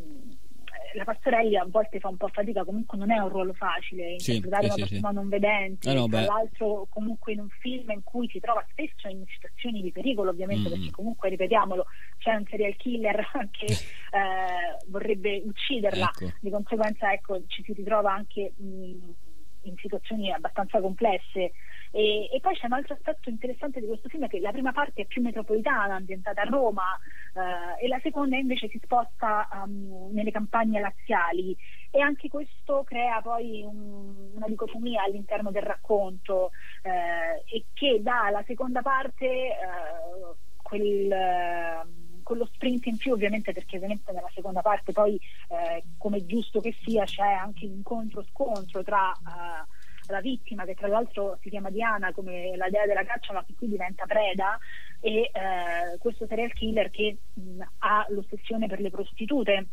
la 0.96 1.04
Pastorelli 1.04 1.56
a 1.56 1.66
volte 1.70 2.00
fa 2.00 2.08
un 2.10 2.18
po' 2.18 2.30
fatica, 2.30 2.64
comunque 2.64 2.98
non 2.98 3.12
è 3.12 3.18
un 3.20 3.30
ruolo 3.30 3.54
facile 3.54 4.16
Sì, 4.20 4.36
interpretare 4.36 4.64
sì, 4.64 4.68
una 4.80 4.88
sì, 4.88 4.94
persona 4.94 5.10
sì. 5.10 5.16
non 5.16 5.30
vedente, 5.30 5.90
Eh 5.90 5.94
no, 5.94 6.08
tra 6.08 6.22
l'altro 6.22 6.88
comunque 6.90 7.34
in 7.34 7.40
un 7.42 7.50
film 7.60 7.92
in 7.92 8.04
cui 8.04 8.28
si 8.30 8.40
trova 8.40 8.66
spesso 8.72 9.08
in 9.08 9.24
situazioni 9.28 9.82
di 9.82 9.92
pericolo 9.92 10.32
ovviamente 10.32 10.68
Mm. 10.70 10.72
perché 10.72 10.92
comunque 10.92 11.30
ripetiamolo 11.30 11.86
c'è 12.18 12.34
un 12.34 12.46
serial 12.50 12.76
killer 12.78 13.24
che 13.52 13.66
eh, 13.66 13.78
vorrebbe 14.88 15.42
ucciderla, 15.46 16.10
Ecco. 16.16 16.32
di 16.40 16.50
conseguenza 16.50 17.12
ecco, 17.14 17.40
ci 17.48 17.62
si 17.64 17.74
ritrova 17.74 18.12
anche 18.14 18.54
mh, 18.56 19.14
in 19.64 19.76
situazioni 19.78 20.32
abbastanza 20.32 20.82
complesse. 20.82 21.52
E, 21.92 22.30
e 22.32 22.40
poi 22.40 22.56
c'è 22.56 22.68
un 22.68 22.74
altro 22.74 22.94
aspetto 22.94 23.30
interessante 23.30 23.80
di 23.80 23.88
questo 23.88 24.10
film 24.10 24.28
che 24.28 24.40
la 24.40 24.52
prima 24.52 24.72
parte 24.72 25.02
è 25.02 25.06
più 25.06 25.22
metropolitana, 25.22 25.96
ambientata 25.96 26.42
a 26.42 26.46
Roma, 26.46 26.84
eh, 27.34 27.86
e 27.86 27.88
la 27.88 28.00
seconda 28.02 28.38
invece 28.38 28.68
si 28.70 28.80
sposta 28.84 29.48
um, 29.64 30.10
nelle 30.12 30.32
campagne 30.32 30.80
laziali. 30.80 31.56
E 31.92 32.02
anche 32.02 32.28
questo 32.28 32.84
crea 32.84 33.20
poi 33.22 33.64
un- 33.64 34.32
una 34.36 34.48
dicotomia 34.48 35.04
all'interno 35.04 35.50
del 35.52 35.64
racconto 35.64 36.52
eh, 36.84 37.44
e 37.46 37.66
che 37.74 38.00
dà 38.02 38.26
alla 38.26 38.44
seconda 38.46 38.82
parte 38.82 39.26
eh, 39.26 39.56
quel, 40.62 41.12
eh, 41.12 41.82
quello 42.24 42.46
sprint 42.54 42.86
in 42.86 42.98
più 42.98 43.14
ovviamente 43.14 43.54
perché 43.54 43.78
ovviamente 43.78 44.12
nella 44.12 44.30
seconda 44.36 44.62
parte 44.62 44.92
poi 44.92 45.20
eh, 45.48 45.84
come 45.98 46.26
giusto 46.28 46.62
che 46.62 46.76
sia 46.84 47.06
c'è 47.06 47.26
anche 47.32 47.66
l'incontro-scontro 47.66 48.84
tra 48.84 49.12
eh, 49.12 49.79
la 50.12 50.22
vittima 50.22 50.66
che 50.66 50.76
tra 50.76 50.88
l'altro 50.88 51.38
si 51.42 51.50
chiama 51.50 51.70
Diana 51.70 52.12
come 52.14 52.56
la 52.56 52.70
dea 52.70 52.86
della 52.86 53.04
caccia 53.04 53.34
ma 53.34 53.44
che 53.46 53.54
qui 53.56 53.68
diventa 53.68 54.06
preda 54.06 54.58
e 55.00 55.30
eh, 55.32 55.98
questo 55.98 56.26
serial 56.28 56.52
killer 56.54 56.90
che 56.90 57.18
mh, 57.34 57.62
ha 57.80 58.06
l'ossessione 58.10 58.68
per 58.68 58.80
le 58.82 58.90
prostitute 58.90 59.68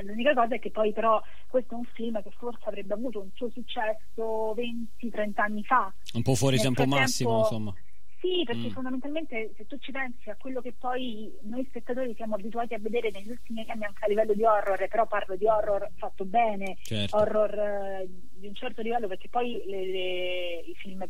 L'unica 0.00 0.32
cosa 0.32 0.54
è 0.54 0.58
che 0.60 0.70
poi 0.70 0.92
però 0.92 1.20
questo 1.48 1.74
è 1.74 1.76
un 1.76 1.84
film 1.84 2.22
che 2.22 2.30
forse 2.30 2.62
avrebbe 2.68 2.94
avuto 2.94 3.20
un 3.20 3.30
suo 3.34 3.50
successo 3.50 4.54
20-30 4.54 5.32
anni 5.40 5.64
fa. 5.64 5.92
Un 6.14 6.22
po' 6.22 6.36
fuori 6.36 6.54
Nel 6.56 6.66
tempo 6.66 6.86
massimo, 6.86 7.38
insomma. 7.38 7.74
Sì, 8.20 8.42
perché 8.44 8.68
Mm. 8.68 8.72
fondamentalmente 8.72 9.52
se 9.56 9.66
tu 9.66 9.76
ci 9.78 9.90
pensi 9.92 10.28
a 10.30 10.36
quello 10.36 10.60
che 10.60 10.72
poi 10.78 11.32
noi 11.42 11.64
spettatori 11.68 12.14
siamo 12.14 12.34
abituati 12.36 12.74
a 12.74 12.78
vedere 12.78 13.10
negli 13.10 13.30
ultimi 13.30 13.64
anni 13.68 13.84
anche 13.84 14.04
a 14.04 14.08
livello 14.08 14.34
di 14.34 14.44
horror, 14.44 14.86
però 14.88 15.06
parlo 15.06 15.36
di 15.36 15.46
horror 15.46 15.88
fatto 15.96 16.24
bene, 16.24 16.76
Certo. 16.82 17.16
horror 17.16 17.54
eh, 17.58 18.08
di 18.38 18.46
un 18.46 18.54
certo 18.54 18.82
livello, 18.82 19.08
perché 19.08 19.28
poi 19.28 19.62
le- 19.66 19.86
le- 19.86 20.60
i 20.60 20.74
film 20.76 21.04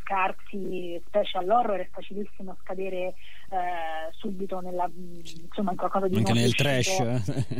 scarsi, 0.00 1.02
special 1.06 1.48
horror, 1.48 1.80
è 1.80 1.88
facilissimo 1.90 2.56
scadere 2.60 3.14
eh, 3.50 4.12
subito 4.12 4.60
nella, 4.60 4.88
insomma, 4.94 5.72
in 5.72 5.76
qualcosa 5.76 6.06
di 6.06 6.16
Anche 6.16 6.32
nel 6.32 6.54
trash. 6.54 7.00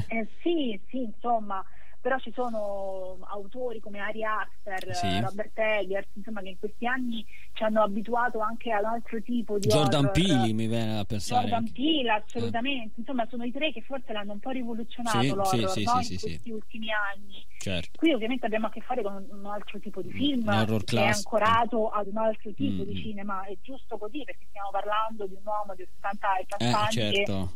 Eh, 0.09 0.29
sì, 0.43 0.81
sì, 0.89 1.03
insomma, 1.03 1.65
però 2.07 2.19
ci 2.21 2.31
sono 2.33 3.19
autori 3.31 3.81
come 3.81 3.99
Ari 3.99 4.23
Aster, 4.23 4.95
Sì. 4.95 5.07
eh, 5.07 5.21
Robert 5.23 5.59
Eggers, 5.59 6.07
insomma, 6.13 6.41
che 6.41 6.51
in 6.51 6.59
questi 6.61 6.87
anni 6.87 7.27
ci 7.53 7.65
hanno 7.65 7.83
abituato 7.83 8.39
anche 8.39 8.71
ad 8.71 8.85
un 8.85 8.91
altro 8.91 9.21
tipo 9.23 9.59
di 9.59 9.67
Jordan. 9.67 10.11
Peele 10.13 10.53
mi 10.53 10.69
viene 10.69 11.01
a 11.01 11.05
pensare. 11.05 11.49
Jordan. 11.49 11.73
Peele, 11.73 12.11
assolutamente. 12.13 13.01
Insomma, 13.01 13.27
sono 13.29 13.43
i 13.43 13.51
tre 13.51 13.73
che 13.73 13.83
forse 13.83 14.13
l'hanno 14.13 14.35
un 14.35 14.39
po' 14.39 14.51
rivoluzionato 14.51 15.19
Sì, 15.21 15.29
l'horror 15.31 15.69
sì, 15.71 15.83
no? 15.83 15.91
in 15.99 16.19
questi 16.21 16.51
ultimi 16.53 16.87
anni. 16.93 17.45
Certo. 17.59 17.91
Qui 17.99 18.13
ovviamente 18.13 18.47
abbiamo 18.47 18.67
a 18.67 18.71
che 18.71 18.81
fare 18.83 19.03
con 19.03 19.27
un 19.29 19.47
altro 19.47 19.81
tipo 19.81 20.01
di 20.01 20.13
film 20.13 20.43
Un 20.47 20.55
horror 20.55 20.85
che 20.85 20.97
è 20.97 21.01
classico. 21.03 21.37
ancorato 21.37 21.89
ad 21.91 22.07
un 22.07 22.17
altro 22.19 22.53
tipo 22.55 22.83
Mm, 22.85 22.87
di 22.87 22.93
mm. 22.99 23.03
cinema, 23.03 23.43
è 23.47 23.57
giusto 23.63 23.99
così 23.99 24.23
perché 24.23 24.47
stiamo 24.49 24.69
parlando 24.71 25.27
di 25.27 25.35
un 25.35 25.43
uomo 25.45 25.75
di 25.75 25.83
80 25.83 26.37
e 26.37 26.69
Eh, 26.69 26.91
certo. 26.93 27.53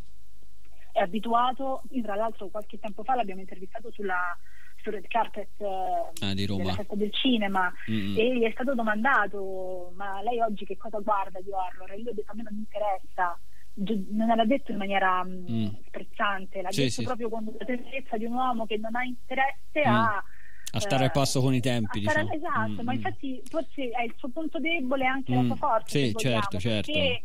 È 0.92 1.00
abituato, 1.00 1.82
io 1.90 2.02
tra 2.02 2.14
l'altro 2.14 2.48
qualche 2.48 2.78
tempo 2.78 3.02
fa 3.04 3.14
l'abbiamo 3.14 3.40
intervistato 3.40 3.90
sulla 3.92 4.36
sul 4.82 4.92
red 4.92 5.06
carpet 5.08 5.48
eh, 5.58 6.24
Ah, 6.24 6.32
di 6.32 6.46
Roma. 6.46 6.62
della 6.62 6.74
festa 6.74 6.94
del 6.94 7.12
cinema 7.12 7.70
Mm, 7.90 8.12
mm. 8.12 8.16
e 8.16 8.38
gli 8.38 8.42
è 8.44 8.50
stato 8.52 8.74
domandato 8.74 9.92
ma 9.94 10.22
lei 10.22 10.40
oggi 10.40 10.64
che 10.64 10.78
cosa 10.78 10.98
guarda 11.00 11.38
di 11.40 11.50
horror? 11.52 11.90
E 11.92 11.96
io 12.00 12.10
ho 12.10 12.14
detto 12.14 12.32
a 12.32 12.34
me 12.34 12.42
non 12.44 12.54
mi 12.54 12.60
interessa 12.60 13.38
non 13.74 14.28
l'ha 14.36 14.44
detto 14.46 14.72
in 14.72 14.78
maniera 14.78 15.22
mh, 15.22 15.44
Mm. 15.50 15.66
sprezzante 15.86 16.62
l'ha 16.62 16.72
Sì, 16.72 16.80
detto 16.82 16.92
sì. 16.92 17.02
proprio 17.04 17.28
con 17.28 17.44
la 17.58 17.64
tenerezza 17.64 18.16
di 18.16 18.24
un 18.24 18.32
uomo 18.34 18.64
che 18.66 18.78
non 18.78 18.94
ha 18.96 19.04
interesse 19.04 19.80
Mm. 19.86 19.92
a 19.94 20.24
A 20.72 20.78
stare 20.80 21.04
al 21.04 21.10
passo 21.10 21.40
con 21.40 21.52
i 21.52 21.60
tempi, 21.60 21.98
a 21.98 22.10
stare- 22.10 22.26
diciamo. 22.30 22.36
esatto 22.64 22.82
Mm, 22.82 22.84
ma 22.86 22.92
mm. 22.92 22.94
infatti 22.94 23.42
forse 23.48 23.88
è 23.90 24.02
il 24.04 24.14
suo 24.16 24.28
punto 24.30 24.58
debole 24.60 25.02
e 25.04 25.08
anche 25.08 25.34
la 25.34 25.42
Mm, 25.42 25.46
sua 25.46 25.56
forza 25.56 25.98
sì, 25.98 26.06
se 26.06 26.12
vogliamo, 26.12 26.40
certo, 26.40 26.58
certo. 26.58 26.92
perché 26.92 27.22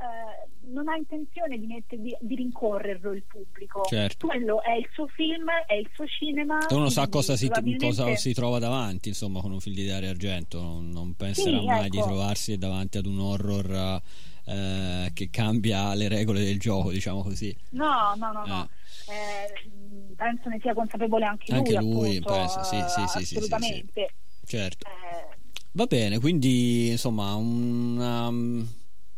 eh, 0.00 0.48
non 0.72 0.88
ha 0.88 0.96
intenzione 0.96 1.58
di, 1.58 1.66
mette- 1.66 2.00
di, 2.00 2.16
di 2.20 2.34
rincorrerlo 2.34 3.12
il 3.12 3.22
pubblico 3.24 3.84
Certo. 3.84 4.26
quello 4.26 4.62
è 4.62 4.72
il 4.72 4.88
suo 4.92 5.06
film 5.08 5.48
è 5.66 5.74
il 5.74 5.88
suo 5.92 6.06
cinema 6.06 6.66
Uno 6.70 6.88
sa 6.88 7.08
cosa 7.08 7.36
si, 7.36 7.46
probabilmente- 7.46 7.86
cosa 7.86 8.16
si 8.16 8.32
trova 8.32 8.58
davanti, 8.58 9.08
insomma, 9.08 9.40
con 9.40 9.52
un 9.52 9.60
film 9.60 9.74
di 9.74 9.86
Dario 9.86 10.10
Argento. 10.10 10.60
Non, 10.60 10.88
non 10.90 11.14
penserà 11.14 11.60
Sì, 11.60 11.66
mai 11.66 11.90
di 11.90 11.98
ecco. 11.98 12.06
trovarsi 12.06 12.56
davanti 12.58 12.98
ad 12.98 13.06
un 13.06 13.18
horror 13.20 14.00
eh, 14.46 15.10
che 15.12 15.28
cambia 15.30 15.94
le 15.94 16.08
regole 16.08 16.42
del 16.42 16.58
gioco, 16.58 16.90
diciamo 16.90 17.22
così. 17.22 17.54
no 17.70 18.14
no 18.16 18.32
no, 18.32 18.44
no. 18.46 18.68
Eh, 19.06 20.14
penso 20.16 20.48
ne 20.48 20.58
sia 20.60 20.74
consapevole 20.74 21.24
anche 21.24 21.50
lui 21.52 21.58
Anche 21.58 21.74
lui, 21.76 22.16
appunto, 22.16 22.32
penso, 22.34 22.62
sì, 22.64 22.76
sì, 22.88 23.06
sì, 23.06 23.18
sì, 23.18 23.24
sì, 23.24 23.36
assolutamente 23.36 24.14
Certo. 24.44 24.86
Eh, 24.88 25.38
Va 25.72 25.86
bene, 25.86 26.18
quindi 26.18 26.88
insomma, 26.90 27.34
una 27.34 28.26
um, 28.28 28.66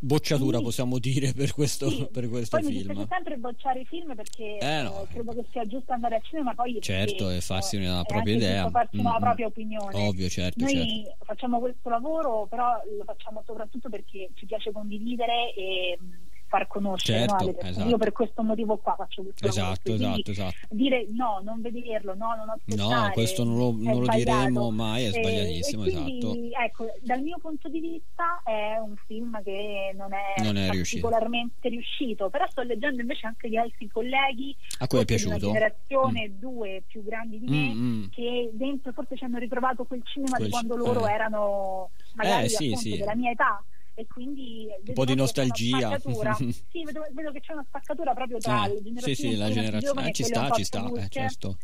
bocciatura 0.04 0.58
Sì. 0.58 0.64
possiamo 0.64 0.98
dire 0.98 1.32
per 1.32 1.52
questo, 1.54 1.88
sì. 1.88 2.08
per 2.10 2.28
questo 2.28 2.56
poi 2.58 2.66
mi 2.66 2.72
film. 2.72 2.86
dispiace 2.88 3.08
sempre 3.14 3.36
bocciare 3.36 3.80
i 3.80 3.84
film 3.84 4.14
perché 4.16 4.58
Eh, 4.58 4.82
no. 4.82 5.02
eh, 5.02 5.06
credo 5.12 5.32
che 5.32 5.44
sia 5.52 5.64
giusto 5.64 5.92
andare 5.92 6.16
al 6.16 6.22
cinema 6.24 6.54
poi 6.54 6.80
Certo, 6.80 7.24
perché, 7.26 7.36
e 7.36 7.40
farsi 7.40 7.76
eh, 7.76 7.86
una 7.86 8.00
è 8.02 8.04
propria 8.04 8.34
idea. 8.34 8.68
farsi 8.70 8.96
una 8.98 9.10
Mm, 9.12 9.14
mm. 9.14 9.20
propria 9.20 9.46
opinione 9.46 10.06
Ovvio, 10.08 10.28
certo, 10.28 10.64
Noi 10.64 11.04
certo. 11.04 11.24
facciamo 11.24 11.60
questo 11.60 11.88
lavoro, 11.88 12.46
però 12.50 12.72
lo 12.98 13.04
facciamo 13.04 13.42
soprattutto 13.46 13.88
perché 13.88 14.30
ci 14.34 14.46
piace 14.46 14.72
condividere 14.72 15.54
e 15.54 15.96
mh, 16.00 16.04
far 16.52 16.66
conoscere 16.66 17.20
Certo, 17.26 17.44
no, 17.44 17.58
esatto. 17.60 17.88
Io 17.88 17.96
per 17.96 18.12
questo 18.12 18.42
motivo 18.42 18.76
qua 18.76 18.94
faccio 18.94 19.22
questo. 19.22 19.46
Esatto, 19.46 19.94
esatto, 19.94 20.30
esatto. 20.30 20.54
Dire 20.68 21.06
no, 21.12 21.40
non 21.42 21.62
vederlo, 21.62 22.14
no, 22.14 22.34
non 22.36 22.50
aspettare. 22.50 23.06
No, 23.06 23.10
questo 23.12 23.42
non 23.42 23.56
lo, 23.56 23.74
non 23.74 24.02
lo 24.04 24.06
diremo 24.14 24.70
mai, 24.70 25.04
è 25.04 25.06
E- 25.08 25.10
sbagliatissimo, 25.12 25.84
e 25.84 25.90
quindi, 25.92 26.18
esatto. 26.18 26.62
Ecco, 26.62 26.92
dal 27.00 27.22
mio 27.22 27.38
punto 27.40 27.68
di 27.70 27.80
vista 27.80 28.42
è 28.44 28.76
un 28.78 28.94
film 29.06 29.42
che 29.42 29.94
non 29.96 30.10
è, 30.12 30.42
Non 30.42 30.58
è 30.58 30.68
riuscito. 30.70 31.08
particolarmente 31.08 31.68
riuscito, 31.70 32.28
però 32.28 32.46
sto 32.50 32.60
leggendo 32.60 33.00
invece 33.00 33.26
anche 33.26 33.48
di 33.48 33.56
altri 33.56 33.88
colleghi 33.88 34.54
A 34.80 34.86
cui 34.86 34.98
è 35.00 35.04
di 35.04 35.12
una 35.14 35.36
piaciuto? 35.36 35.38
generazione 35.52 36.32
due 36.38 36.82
più 36.86 37.02
grandi 37.02 37.38
di 37.38 37.46
me 37.48 37.60
Mm, 37.72 37.80
mm. 38.02 38.04
che 38.10 38.50
dentro 38.52 38.92
forse 38.92 39.16
ci 39.16 39.24
hanno 39.24 39.38
ritrovato 39.38 39.84
quel 39.84 40.02
cinema 40.04 40.36
Quel 40.36 40.44
di 40.46 40.50
quando 40.50 40.74
ci- 40.74 40.78
loro 40.80 41.06
eh. 41.06 41.12
erano 41.12 41.90
magari 42.14 42.44
Eh, 42.44 42.48
sì, 42.50 42.64
appunto 42.66 42.80
sì. 42.80 42.98
della 42.98 43.14
mia 43.14 43.30
età 43.30 43.64
e 43.94 44.06
quindi 44.06 44.66
Un 44.86 44.94
po' 44.94 45.04
di 45.04 45.14
nostalgia. 45.14 45.98
sì, 46.00 46.84
vedo, 46.84 47.04
vedo 47.12 47.32
che 47.32 47.40
c'è 47.40 47.52
una 47.52 47.64
spaccatura 47.66 48.14
proprio 48.14 48.38
tra 48.38 48.66
Eh, 48.66 48.82
sì, 48.96 49.14
sì, 49.14 49.36
la 49.36 49.50
generazione 49.50 50.08
eh, 50.08 50.12
ci 50.12 50.24
sta, 50.24 50.50
ci 50.50 50.64
sta, 50.64 50.90
eh, 50.94 51.08
certo. 51.08 51.58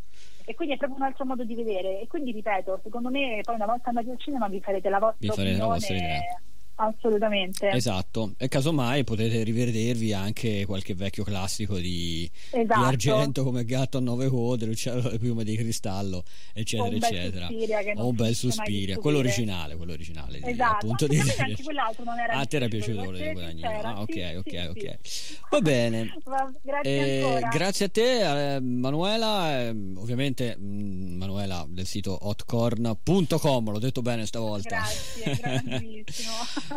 e 0.44 0.54
quindi 0.54 0.74
è 0.74 0.76
proprio 0.78 0.98
un 0.98 1.04
altro 1.04 1.24
modo 1.24 1.44
di 1.44 1.54
vedere 1.54 2.00
e 2.00 2.06
quindi 2.06 2.32
ripeto 2.32 2.80
secondo 2.82 3.10
me 3.10 3.40
poi 3.42 3.54
una 3.54 3.66
volta 3.66 3.88
andati 3.88 4.10
al 4.10 4.18
cinema 4.18 4.48
vi 4.48 4.60
farete 4.60 4.88
la 4.88 4.98
vostra 4.98 5.18
Vi 5.18 5.28
farete 5.28 5.56
la 5.56 5.66
opinione 5.66 5.78
vostra 5.78 5.96
idea. 5.96 6.40
Assolutamente 6.80 7.68
Esatto, 7.70 8.34
e 8.38 8.48
casomai 8.48 9.02
potete 9.04 9.42
rivedervi 9.42 10.12
anche 10.12 10.64
qualche 10.66 10.94
vecchio 10.94 11.24
classico 11.24 11.76
di, 11.76 12.30
di 12.50 12.58
Esatto. 12.60 12.80
argento 12.84 13.42
come 13.44 13.64
Gatto 13.64 13.98
a 13.98 14.00
nove 14.00 14.28
code, 14.28 14.66
l'uccello 14.66 15.00
dalle 15.00 15.18
piume 15.18 15.42
di 15.44 15.56
cristallo, 15.56 16.22
eccetera, 16.52 16.94
eccetera. 16.96 17.48
O 17.96 18.08
un 18.08 18.14
bel 18.14 18.28
di 18.28 18.34
Suspiria, 18.34 18.98
quello 18.98 19.18
originale, 19.18 19.76
quello 19.76 19.92
originale. 19.92 20.40
di- 20.40 20.50
Esatto, 20.50 20.74
appunto 20.86 21.06
di 21.06 21.18
anche 21.18 21.62
quell'altro 21.62 22.04
non 22.04 22.18
era 22.18 22.32
Ah, 22.34 22.44
ti 22.44 22.56
era 22.56 22.68
piaciuto 22.68 23.02
quello 23.04 23.18
di 23.18 23.32
Guadagnino? 23.32 23.68
Ah, 23.82 24.00
ok, 24.00 24.12
Sì, 24.12 24.20
ok, 24.36 24.48
sì, 24.50 24.56
ok. 24.56 24.98
sì. 25.02 25.36
Va 25.50 25.60
bene. 25.60 26.12
Va- 26.24 26.52
grazie 26.62 26.90
Eh, 27.18 27.22
ancora 27.24 27.48
grazie 27.48 27.84
a 27.86 27.88
te 27.88 28.54
eh, 28.56 28.60
Manuela, 28.60 29.60
eh, 29.62 29.68
ovviamente 29.96 30.56
mh, 30.56 31.16
Manuela 31.16 31.66
del 31.68 31.86
sito 31.86 32.16
hotcorn.com, 32.20 33.70
l'ho 33.70 33.78
detto 33.78 34.02
bene 34.02 34.26
stavolta. 34.26 34.68
Grazie, 34.68 35.36
grandissimo. 35.40 36.32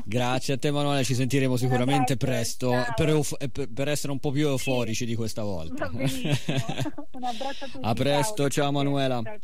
Grazie 0.06 0.54
a 0.56 0.58
te 0.58 0.72
Manuela, 0.72 1.04
ci 1.04 1.16
sentiremo 1.16 1.58
sicuramente 1.58 2.18
presto 2.18 2.74
per, 2.96 3.10
euf- 3.10 3.36
eh, 3.40 3.50
per- 3.50 3.88
essere 3.88 4.12
un 4.12 4.20
po' 4.20 4.32
più 4.32 4.48
euforici 4.48 5.06
di 5.06 5.16
questa 5.16 5.44
volta. 5.44 5.90
Un 5.94 7.24
abbraccio 7.24 7.66
a 7.66 7.68
tutti. 7.72 7.80
A 7.82 7.94
presto, 7.94 8.50
ciao, 8.50 8.72
Manuela. 8.72 9.22
Ciao. 9.24 9.38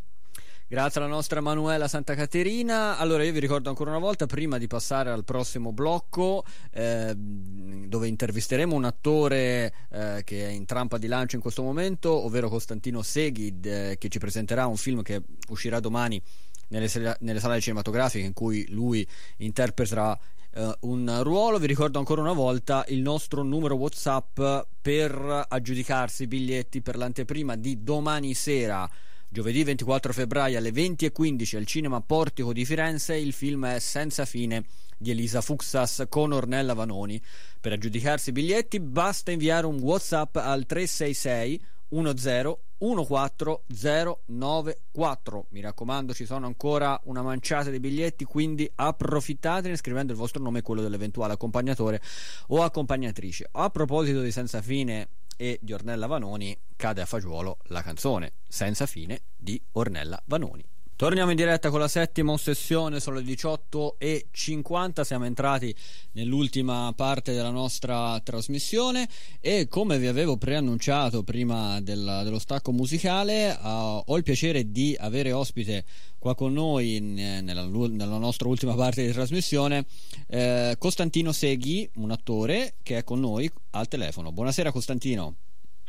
Grazie 0.70 1.00
alla 1.00 1.08
nostra 1.08 1.40
Manuela 1.40 1.88
Santa 1.88 2.14
Caterina. 2.14 2.98
Allora, 2.98 3.24
io 3.24 3.32
vi 3.32 3.40
ricordo 3.40 3.70
ancora 3.70 3.88
una 3.88 3.98
volta, 3.98 4.26
prima 4.26 4.58
di 4.58 4.66
passare 4.66 5.08
al 5.08 5.24
prossimo 5.24 5.72
blocco, 5.72 6.44
eh, 6.72 7.14
dove 7.16 8.06
intervisteremo 8.06 8.74
un 8.74 8.84
attore 8.84 9.72
eh, 9.90 10.20
che 10.24 10.46
è 10.46 10.50
in 10.50 10.66
trampa 10.66 10.98
di 10.98 11.06
lancio 11.06 11.36
in 11.36 11.40
questo 11.40 11.62
momento, 11.62 12.12
ovvero 12.22 12.50
Costantino 12.50 13.00
Seghid, 13.00 13.64
eh, 13.64 13.96
che 13.98 14.10
ci 14.10 14.18
presenterà 14.18 14.66
un 14.66 14.76
film 14.76 15.00
che 15.00 15.22
uscirà 15.48 15.80
domani 15.80 16.20
nelle, 16.68 17.16
nelle 17.20 17.40
sale 17.40 17.60
cinematografiche 17.62 18.26
in 18.26 18.34
cui 18.34 18.66
lui 18.68 19.08
interpreta 19.38 20.20
uh, 20.54 20.72
un 20.80 21.20
ruolo. 21.22 21.58
Vi 21.58 21.66
ricordo 21.66 21.98
ancora 21.98 22.20
una 22.20 22.32
volta 22.32 22.84
il 22.88 23.00
nostro 23.00 23.42
numero 23.42 23.74
WhatsApp 23.76 24.40
per 24.80 25.46
aggiudicarsi 25.48 26.24
i 26.24 26.26
biglietti 26.26 26.82
per 26.82 26.96
l'anteprima 26.96 27.56
di 27.56 27.82
domani 27.82 28.34
sera. 28.34 28.88
Giovedì 29.30 29.62
24 29.62 30.12
febbraio 30.12 30.56
alle 30.56 30.70
20.15 30.70 31.56
al 31.56 31.66
Cinema 31.66 32.00
Portico 32.00 32.52
di 32.52 32.64
Firenze 32.64 33.14
il 33.14 33.34
film 33.34 33.66
è 33.66 33.78
Senza 33.78 34.24
fine 34.24 34.64
di 34.96 35.10
Elisa 35.10 35.40
Fuxas 35.42 36.06
con 36.08 36.32
Ornella 36.32 36.74
Vanoni. 36.74 37.20
Per 37.60 37.72
aggiudicarsi 37.72 38.30
i 38.30 38.32
biglietti 38.32 38.80
basta 38.80 39.30
inviare 39.30 39.66
un 39.66 39.78
WhatsApp 39.80 40.36
al 40.36 40.64
366 40.64 41.60
10 41.88 42.58
14094. 42.78 45.42
Mi 45.50 45.60
raccomando, 45.60 46.14
ci 46.14 46.24
sono 46.24 46.46
ancora 46.46 46.98
una 47.04 47.22
manciata 47.22 47.70
di 47.70 47.80
biglietti, 47.80 48.24
quindi 48.24 48.70
approfittatene 48.74 49.76
scrivendo 49.76 50.12
il 50.12 50.18
vostro 50.18 50.42
nome 50.42 50.60
e 50.60 50.62
quello 50.62 50.80
dell'eventuale 50.82 51.34
accompagnatore 51.34 52.00
o 52.48 52.62
accompagnatrice. 52.62 53.48
A 53.52 53.70
proposito 53.70 54.20
di 54.20 54.30
Senza 54.30 54.60
Fine 54.62 55.08
e 55.36 55.58
di 55.62 55.72
Ornella 55.72 56.06
Vanoni, 56.06 56.56
cade 56.76 57.00
a 57.00 57.06
fagiolo 57.06 57.58
la 57.64 57.82
canzone 57.82 58.34
Senza 58.48 58.86
Fine 58.86 59.22
di 59.36 59.60
Ornella 59.72 60.22
Vanoni. 60.26 60.64
Torniamo 60.98 61.30
in 61.30 61.36
diretta 61.36 61.70
con 61.70 61.78
la 61.78 61.86
settima 61.86 62.32
ossessione, 62.32 62.98
sono 62.98 63.20
le 63.20 63.22
18.50, 63.22 65.02
siamo 65.02 65.26
entrati 65.26 65.72
nell'ultima 66.14 66.92
parte 66.92 67.32
della 67.32 67.50
nostra 67.50 68.18
trasmissione 68.18 69.08
e 69.40 69.68
come 69.68 69.96
vi 70.00 70.08
avevo 70.08 70.36
preannunciato 70.38 71.22
prima 71.22 71.80
del, 71.80 72.22
dello 72.24 72.40
stacco 72.40 72.72
musicale 72.72 73.56
uh, 73.62 74.02
ho 74.06 74.16
il 74.16 74.24
piacere 74.24 74.72
di 74.72 74.96
avere 74.98 75.30
ospite 75.30 75.84
qua 76.18 76.34
con 76.34 76.52
noi 76.52 76.96
in, 76.96 77.14
nella, 77.14 77.64
nella, 77.64 78.18
nostra 78.18 78.48
ultima 78.48 78.74
parte 78.74 79.06
di 79.06 79.12
trasmissione 79.12 79.86
eh, 80.26 80.74
Costantino 80.80 81.30
Seghi, 81.30 81.88
un 81.94 82.10
attore 82.10 82.74
che 82.82 82.96
è 82.96 83.04
con 83.04 83.20
noi 83.20 83.48
al 83.70 83.86
telefono. 83.86 84.32
Buonasera 84.32 84.72
Costantino. 84.72 85.36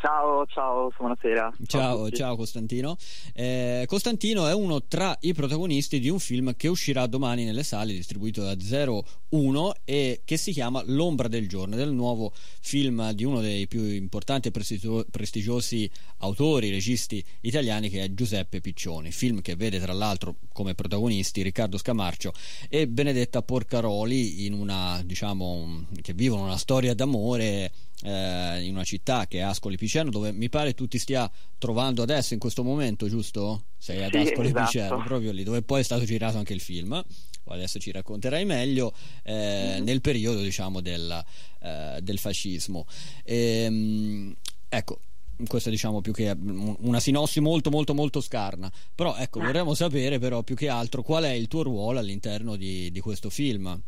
Ciao, 0.02 0.46
ciao, 0.46 0.90
buonasera. 0.98 1.54
Ciao, 1.68 2.10
ciao 2.10 2.38
Costantino. 2.38 2.96
Eh, 3.34 3.84
Costantino 3.86 4.48
è 4.48 4.54
uno 4.54 4.84
tra 4.84 5.18
i 5.20 5.34
protagonisti 5.34 6.00
di 6.00 6.08
un 6.08 6.20
film 6.20 6.56
che 6.56 6.70
uscirà 6.70 7.06
domani 7.06 7.44
nelle 7.44 7.64
sale, 7.64 7.92
distribuito 7.92 8.42
da 8.42 8.56
01 8.56 9.74
e 9.84 10.22
che 10.24 10.38
si 10.38 10.54
chiama 10.54 10.82
L'ombra 10.86 11.28
del 11.28 11.50
giorno, 11.50 11.76
del 11.76 11.92
nuovo 11.92 12.32
film 12.62 13.12
di 13.12 13.26
uno 13.26 13.42
dei 13.42 13.68
più 13.68 13.84
importanti 13.84 14.48
e 14.48 14.52
prestigio- 14.52 15.06
prestigiosi 15.12 15.92
autori, 16.20 16.70
registi 16.70 17.22
italiani 17.42 17.90
che 17.90 18.02
è 18.02 18.14
Giuseppe 18.14 18.62
Piccioni. 18.62 19.12
Film 19.12 19.42
che 19.42 19.58
vede 19.58 19.82
tra 19.82 19.92
l'altro 19.92 20.36
come 20.54 20.76
protagonisti 20.76 21.42
Riccardo 21.42 21.78
Scamarcio 21.78 22.32
e 22.70 22.88
Benedetta 22.88 23.42
Porcaroli 23.42 24.48
una, 24.50 25.02
diciamo, 25.04 25.88
che 26.02 26.14
vivono 26.14 26.44
una 26.44 26.58
storia 26.58 26.94
d'amore 26.94 27.70
eh, 28.04 28.62
in 28.64 28.76
una 28.76 28.84
città 28.84 29.28
che 29.28 29.40
è 29.40 29.42
Ascoli 29.42 29.78
Piceno, 29.78 30.10
dove 30.10 30.32
mi 30.32 30.50
pare 30.50 30.74
tu 30.74 30.88
ti 30.88 30.98
stia 30.98 31.30
trovando 31.58 32.02
adesso 32.02 32.34
in 32.34 32.40
questo 32.40 32.64
momento, 32.64 33.08
giusto? 33.08 33.66
Sei 33.78 34.04
ad 34.04 34.12
sì, 34.12 34.18
Ascoli 34.18 34.48
esatto. 34.50 34.66
Piceno, 34.66 35.04
proprio 35.04 35.32
lì, 35.32 35.44
dove 35.44 35.62
poi 35.62 35.82
è 35.82 35.84
stato 35.84 36.04
girato 36.04 36.38
anche 36.38 36.54
il 36.54 36.62
film. 36.62 37.04
Adesso 37.52 37.80
ci 37.80 37.92
racconterai 37.92 38.46
meglio 38.46 38.94
eh, 39.24 39.34
mm-hmm. 39.34 39.84
nel 39.84 40.02
periodo, 40.02 40.42
diciamo, 40.42 40.82
del, 40.82 41.24
eh, 41.62 42.00
del 42.02 42.20
fascismo. 42.20 42.86
E, 43.24 43.64
ehm, 43.64 44.36
ecco, 44.70 45.00
questo 45.48 45.70
diciamo 45.70 46.02
più 46.02 46.14
che 46.14 46.36
una 46.38 47.00
sinossi 47.00 47.40
molto 47.40 47.70
molto 47.70 47.94
molto 47.94 48.20
scarna 48.20 48.70
però 48.94 49.16
ecco 49.16 49.40
vorremmo 49.40 49.74
sapere 49.74 50.20
però 50.20 50.44
più 50.44 50.54
che 50.54 50.68
altro 50.68 51.02
qual 51.02 51.24
è 51.24 51.32
il 51.32 51.48
tuo 51.48 51.64
ruolo 51.64 51.98
all'interno 51.98 52.58
di, 52.58 52.92
di 52.92 53.00
questo 53.00 53.30
film 53.30 53.82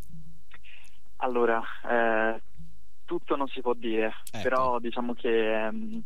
allora 1.17 1.61
eh, 1.89 2.41
tutto 3.11 3.35
non 3.35 3.49
si 3.49 3.59
può 3.59 3.73
dire, 3.73 4.13
ecco. 4.31 4.41
però 4.41 4.79
diciamo 4.79 5.13
che 5.13 5.67
um, 5.69 6.01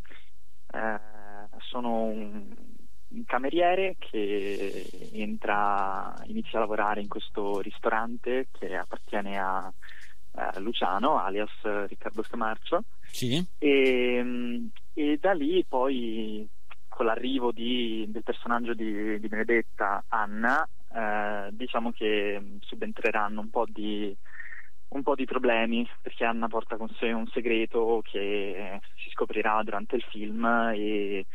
eh, 0.73 0.99
sono 1.59 2.01
un, 2.05 2.51
un, 3.09 3.25
cameriere 3.25 3.95
che 3.99 4.89
entra, 5.13 6.15
inizia 6.23 6.57
a 6.57 6.61
lavorare 6.61 7.01
in 7.01 7.07
questo 7.07 7.59
ristorante 7.59 8.47
che 8.57 8.75
appartiene 8.75 9.37
a, 9.37 9.71
a 10.31 10.59
Luciano, 10.59 11.19
alias 11.19 11.51
Riccardo 11.61 12.23
Scamarcio. 12.23 12.83
Sì. 13.03 13.45
E, 13.59 14.19
um, 14.19 14.67
e, 14.95 15.19
da 15.21 15.33
lì 15.33 15.63
poi 15.63 16.49
con 16.89 17.05
l'arrivo 17.05 17.51
di, 17.51 18.03
del 18.07 18.23
personaggio 18.23 18.73
di, 18.73 19.19
di 19.19 19.27
Benedetta, 19.27 20.05
Anna, 20.07 20.67
eh, 20.91 21.49
diciamo 21.51 21.91
che 21.91 22.57
subentreranno 22.61 23.41
un 23.41 23.49
po' 23.51 23.65
di 23.67 24.15
un 24.95 25.03
po' 25.03 25.15
di 25.15 25.25
problemi 25.25 25.87
perché 26.01 26.23
Anna 26.23 26.47
porta 26.47 26.77
con 26.77 26.89
sé 26.97 27.11
un 27.11 27.27
segreto 27.27 28.01
che 28.03 28.79
si 28.95 29.09
scoprirà 29.11 29.61
durante 29.63 29.97
il 29.97 30.05
film 30.09 30.45
e 30.73 31.25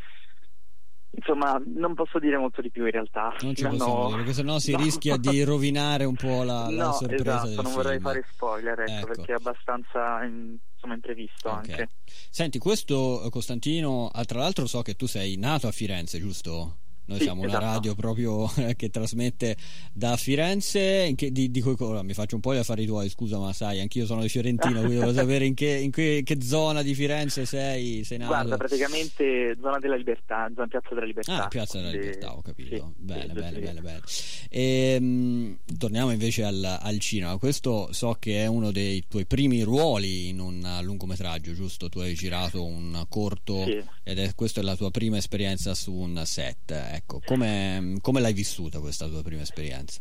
insomma 1.11 1.61
non 1.77 1.95
posso 1.95 2.19
dire 2.19 2.39
molto 2.39 2.63
di 2.63 2.71
più 2.71 2.85
in 2.85 2.93
realtà 2.93 3.35
non 3.41 3.55
ci 3.55 3.65
possiamo 3.65 3.99
no, 3.99 4.07
dire 4.07 4.17
perché 4.19 4.33
sennò 4.33 4.59
si 4.59 4.73
no. 4.73 4.79
rischia 4.79 5.17
di 5.17 5.43
rovinare 5.43 6.05
un 6.05 6.15
po' 6.15 6.43
la, 6.43 6.69
no, 6.69 6.77
la 6.77 6.93
sorpresa 6.93 7.45
esatto, 7.45 7.63
non 7.63 7.73
vorrei 7.73 8.01
fare 8.01 8.25
spoiler 8.33 8.81
ecco, 8.81 8.93
ecco. 8.93 9.07
perché 9.07 9.33
è 9.33 9.35
abbastanza 9.35 10.25
insomma 10.25 10.95
imprevisto 10.95 11.51
okay. 11.51 11.59
anche 11.59 11.89
senti 12.31 12.59
questo 12.59 13.27
Costantino 13.31 14.11
tra 14.25 14.39
l'altro 14.39 14.67
so 14.67 14.83
che 14.83 14.95
tu 14.95 15.07
sei 15.07 15.37
nato 15.37 15.67
a 15.67 15.73
Firenze 15.73 16.19
giusto? 16.19 16.77
Noi 17.11 17.19
sì, 17.19 17.25
siamo 17.25 17.45
esatto. 17.45 17.65
una 17.65 17.73
radio 17.73 17.95
proprio 17.97 18.49
che 18.77 18.89
trasmette 18.89 19.57
da 19.93 20.17
Firenze. 20.17 21.13
Che, 21.17 21.33
di, 21.33 21.51
di, 21.51 21.63
ora, 21.79 22.03
mi 22.03 22.15
faccio 22.15 22.37
un 22.37 22.41
po' 22.41 22.55
gli 22.55 22.59
affari 22.59 22.87
tuoi, 22.87 23.09
scusa, 23.09 23.37
ma 23.39 23.53
sai, 23.53 23.81
anch'io 23.81 24.07
sono 24.07 24.21
di 24.21 24.29
Fiorentino, 24.29 24.79
quindi 24.79 24.99
devo 24.99 25.13
sapere 25.13 25.45
in, 25.45 25.55
che, 25.55 25.71
in 25.71 25.91
che, 25.91 26.23
che, 26.25 26.41
zona 26.41 26.83
di 26.83 26.95
Firenze 26.95 27.47
sei, 27.47 28.05
sei 28.05 28.19
nato. 28.19 28.31
Guarda, 28.31 28.57
praticamente 28.57 29.57
zona 29.61 29.81
della 29.81 29.97
libertà, 29.97 30.49
zona 30.55 30.69
Piazza 30.69 30.95
della 30.95 31.07
Libertà. 31.07 31.45
Ah, 31.45 31.49
Piazza 31.49 31.79
della. 31.79 31.91
Libertà, 31.91 32.37
ho 32.37 32.43
capito. 32.43 32.77
Sì, 32.77 33.03
bene, 33.03 33.27
sì, 33.27 33.33
bene, 33.33 33.53
sì. 33.53 33.61
bene, 33.61 33.81
bene, 33.81 34.01
e, 34.49 35.01
mh, 35.01 35.59
torniamo 35.79 36.13
invece 36.13 36.45
al, 36.45 36.79
al, 36.81 36.99
cinema. 37.01 37.37
Questo 37.39 37.93
so 37.93 38.17
che 38.21 38.45
è 38.45 38.47
uno 38.47 38.71
dei 38.71 39.05
tuoi 39.09 39.27
primi 39.27 39.63
ruoli 39.63 40.29
in 40.29 40.39
un 40.39 40.79
lungometraggio, 40.83 41.55
giusto? 41.55 41.89
Tu 41.89 41.99
hai 41.99 42.15
girato 42.15 42.65
un 42.65 43.05
corto 43.09 43.65
ed 43.65 44.19
è 44.19 44.33
questa 44.37 44.61
è 44.61 44.63
la 44.63 44.77
tua 44.77 44.91
prima 44.91 45.17
esperienza 45.17 45.75
su 45.75 45.93
un 45.93 46.23
set. 46.25 46.71
Ecco, 46.71 47.00
come 47.07 47.99
come 48.01 48.21
l'hai 48.21 48.33
vissuta 48.33 48.81
questa 48.81 49.07
tua 49.07 49.23
prima 49.23 49.43
esperienza? 49.43 50.01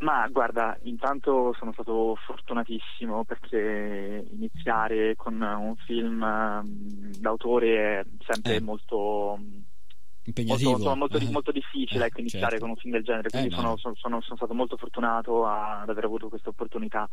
Ma 0.00 0.26
guarda, 0.28 0.76
intanto 0.82 1.54
sono 1.56 1.72
stato 1.72 2.16
fortunatissimo 2.26 3.24
perché 3.24 4.26
iniziare 4.32 5.14
con 5.14 5.40
un 5.40 5.76
film 5.86 6.20
um, 6.20 7.12
d'autore 7.16 8.00
è 8.00 8.04
sempre 8.26 8.56
eh. 8.56 8.60
molto 8.60 9.38
impegnativo 10.24 10.70
molto, 10.70 10.96
molto, 10.96 11.16
eh. 11.18 11.30
molto 11.30 11.52
difficile 11.52 12.06
ecco, 12.06 12.20
iniziare 12.20 12.58
certo. 12.58 12.60
con 12.60 12.70
un 12.70 12.76
film 12.76 12.94
del 12.94 13.04
genere 13.04 13.28
quindi 13.28 13.48
eh, 13.48 13.54
sono, 13.54 13.68
no. 13.68 13.76
sono, 13.76 13.94
sono, 13.94 14.20
sono, 14.22 14.36
stato 14.36 14.54
molto 14.54 14.76
fortunato 14.76 15.46
ad 15.46 15.88
aver 15.88 16.04
avuto 16.04 16.28
questa 16.28 16.48
opportunità 16.48 17.08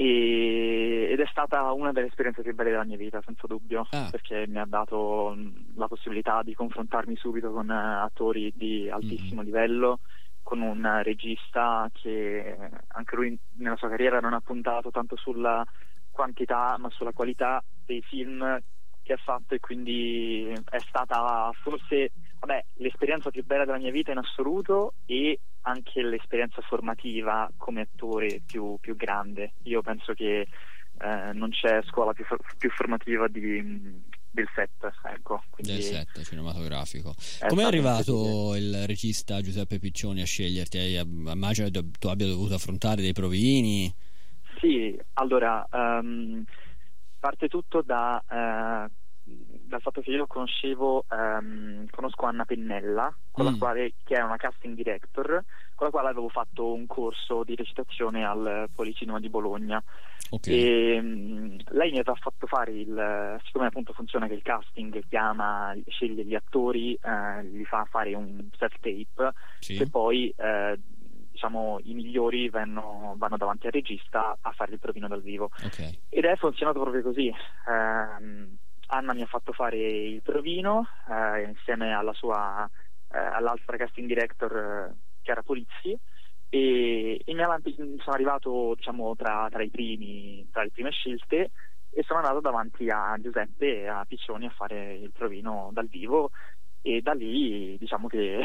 e, 0.00 1.08
ed 1.10 1.20
è 1.20 1.26
stata 1.26 1.70
una 1.72 1.92
delle 1.92 2.06
esperienze 2.06 2.40
più 2.40 2.54
belle 2.54 2.70
della 2.70 2.84
mia 2.84 2.96
vita 2.96 3.20
senza 3.22 3.46
dubbio 3.46 3.86
ah. 3.90 4.08
perché 4.10 4.46
mi 4.48 4.58
ha 4.58 4.64
dato 4.64 5.36
la 5.74 5.88
possibilità 5.88 6.42
di 6.42 6.54
confrontarmi 6.54 7.16
subito 7.16 7.52
con 7.52 7.68
attori 7.68 8.50
di 8.56 8.88
altissimo 8.88 9.42
mm-hmm. 9.42 9.44
livello 9.44 9.98
con 10.42 10.62
un 10.62 11.00
regista 11.02 11.90
che 11.92 12.56
anche 12.88 13.14
lui 13.14 13.38
nella 13.58 13.76
sua 13.76 13.90
carriera 13.90 14.20
non 14.20 14.32
ha 14.32 14.40
puntato 14.40 14.90
tanto 14.90 15.16
sulla 15.16 15.62
quantità 16.10 16.78
ma 16.78 16.88
sulla 16.88 17.12
qualità 17.12 17.62
dei 17.84 18.00
film 18.00 18.58
che 19.02 19.12
ha 19.12 19.18
fatto 19.22 19.54
e 19.54 19.60
quindi 19.60 20.50
è 20.70 20.78
stata 20.78 21.50
forse 21.62 22.10
vabbè, 22.40 22.64
l'esperienza 22.76 23.30
più 23.30 23.44
bella 23.44 23.64
della 23.64 23.78
mia 23.78 23.90
vita 23.90 24.10
in 24.10 24.18
assoluto 24.18 24.94
e 25.06 25.38
anche 25.62 26.02
l'esperienza 26.02 26.62
formativa 26.62 27.50
come 27.56 27.82
attore 27.82 28.40
più, 28.44 28.76
più 28.80 28.96
grande. 28.96 29.52
Io 29.64 29.82
penso 29.82 30.14
che 30.14 30.40
eh, 31.02 31.32
non 31.32 31.50
c'è 31.50 31.82
scuola 31.84 32.12
più, 32.12 32.24
più 32.56 32.70
formativa 32.70 33.28
di, 33.28 34.02
del 34.30 34.48
set, 34.54 34.90
ecco. 35.04 35.42
Quindi... 35.50 35.74
Del 35.74 35.82
set 35.82 36.22
cinematografico. 36.22 37.14
Come 37.46 37.62
è 37.62 37.66
arrivato 37.66 38.54
il 38.56 38.86
regista 38.86 39.40
Giuseppe 39.42 39.78
Piccioni 39.78 40.22
a 40.22 40.26
sceglierti? 40.26 40.94
Immagino 40.94 41.68
che 41.68 41.90
tu 41.98 42.08
abbia 42.08 42.26
dovuto 42.26 42.54
affrontare 42.54 43.02
dei 43.02 43.12
provini. 43.12 43.92
Sì, 44.60 44.98
allora 45.14 45.66
um, 45.72 46.44
parte 47.18 47.48
tutto 47.48 47.82
da, 47.82 48.22
uh, 48.28 48.90
dal 49.70 49.80
fatto 49.80 50.00
che 50.00 50.10
io 50.10 50.26
conoscevo, 50.26 51.06
um, 51.10 51.86
conosco 51.90 52.26
Anna 52.26 52.44
Pennella, 52.44 53.14
con 53.30 53.46
mm. 53.46 53.48
la 53.48 53.56
quale, 53.56 53.92
che 54.04 54.16
è 54.16 54.22
una 54.22 54.36
casting 54.36 54.74
director, 54.74 55.44
con 55.74 55.86
la 55.86 55.90
quale 55.90 56.08
avevo 56.08 56.28
fatto 56.28 56.72
un 56.72 56.86
corso 56.86 57.44
di 57.44 57.54
recitazione 57.54 58.26
al 58.26 58.68
Policinema 58.74 59.20
di 59.20 59.30
Bologna. 59.30 59.82
Okay. 60.30 60.54
E, 60.54 60.98
um, 60.98 61.56
lei 61.68 61.92
mi 61.92 61.98
aveva 62.00 62.16
fatto 62.16 62.46
fare 62.46 62.72
il, 62.72 63.40
siccome 63.44 63.66
appunto 63.66 63.92
funziona 63.92 64.26
che 64.26 64.34
il 64.34 64.42
casting 64.42 65.02
chiama, 65.08 65.72
sceglie 65.86 66.24
gli 66.24 66.34
attori, 66.34 66.98
uh, 67.00 67.40
gli 67.42 67.64
fa 67.64 67.86
fare 67.88 68.14
un 68.14 68.48
self 68.58 68.74
tape 68.80 69.32
sì. 69.60 69.76
e 69.76 69.88
poi 69.88 70.34
uh, 70.36 70.78
diciamo, 71.30 71.78
i 71.84 71.94
migliori 71.94 72.50
vanno, 72.50 73.14
vanno, 73.16 73.36
davanti 73.38 73.66
al 73.66 73.72
regista 73.72 74.36
a 74.40 74.52
fare 74.52 74.72
il 74.72 74.78
provino 74.78 75.08
dal 75.08 75.22
vivo. 75.22 75.50
Okay. 75.64 75.98
Ed 76.10 76.24
è 76.24 76.36
funzionato 76.36 76.80
proprio 76.80 77.02
così. 77.02 77.28
Eh, 77.28 78.58
Anna 78.92 79.14
mi 79.14 79.22
ha 79.22 79.26
fatto 79.26 79.52
fare 79.52 79.76
il 79.78 80.20
provino 80.22 80.86
eh, 81.08 81.42
insieme 81.42 81.92
alla 81.94 82.12
sua, 82.12 82.68
eh, 83.12 83.18
all'altra 83.18 83.76
casting 83.76 84.06
director 84.06 84.56
eh, 84.56 84.94
Chiara 85.22 85.42
Polizzi 85.42 85.96
e, 86.48 87.22
e 87.24 87.34
mi 87.34 87.42
avanti, 87.42 87.74
sono 87.74 88.14
arrivato 88.14 88.74
diciamo, 88.74 89.14
tra, 89.14 89.46
tra, 89.48 89.64
primi, 89.70 90.48
tra 90.50 90.64
le 90.64 90.70
prime 90.70 90.90
scelte 90.90 91.50
e 91.92 92.02
sono 92.02 92.18
andato 92.18 92.40
davanti 92.40 92.88
a 92.88 93.16
Giuseppe 93.20 93.82
e 93.82 93.88
a 93.88 94.04
Piccioni 94.04 94.46
a 94.46 94.50
fare 94.50 94.94
il 94.94 95.12
provino 95.12 95.70
dal 95.72 95.86
vivo 95.86 96.30
e 96.82 97.00
da 97.00 97.12
lì 97.12 97.76
diciamo 97.78 98.08
che 98.08 98.40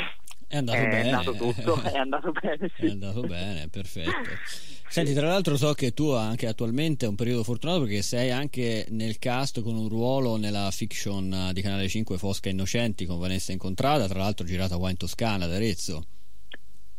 è 0.47 0.57
andato 0.57 0.77
è 0.77 0.87
bene. 0.87 1.11
Andato 1.11 1.33
tutto, 1.33 1.81
è 1.83 1.97
andato 1.97 2.31
bene, 2.31 2.71
sì. 2.77 2.85
È 2.85 2.89
andato 2.89 3.21
bene, 3.21 3.67
perfetto. 3.69 4.11
Senti, 4.87 5.13
tra 5.13 5.27
l'altro 5.27 5.57
so 5.57 5.73
che 5.73 5.93
tu 5.93 6.11
anche 6.11 6.47
attualmente 6.47 7.05
è 7.05 7.09
un 7.09 7.15
periodo 7.15 7.43
fortunato 7.43 7.81
perché 7.81 8.01
sei 8.01 8.31
anche 8.31 8.85
nel 8.89 9.17
cast 9.17 9.61
con 9.61 9.75
un 9.75 9.89
ruolo 9.89 10.37
nella 10.37 10.69
fiction 10.71 11.49
di 11.51 11.61
Canale 11.61 11.87
5 11.87 12.17
Fosca 12.17 12.49
Innocenti 12.49 13.05
con 13.05 13.19
Vanessa 13.19 13.51
Incontrada, 13.51 14.07
tra 14.07 14.19
l'altro 14.19 14.45
girata 14.45 14.77
qua 14.77 14.89
in 14.89 14.97
Toscana, 14.97 15.45
ad 15.45 15.51
Arezzo. 15.51 16.03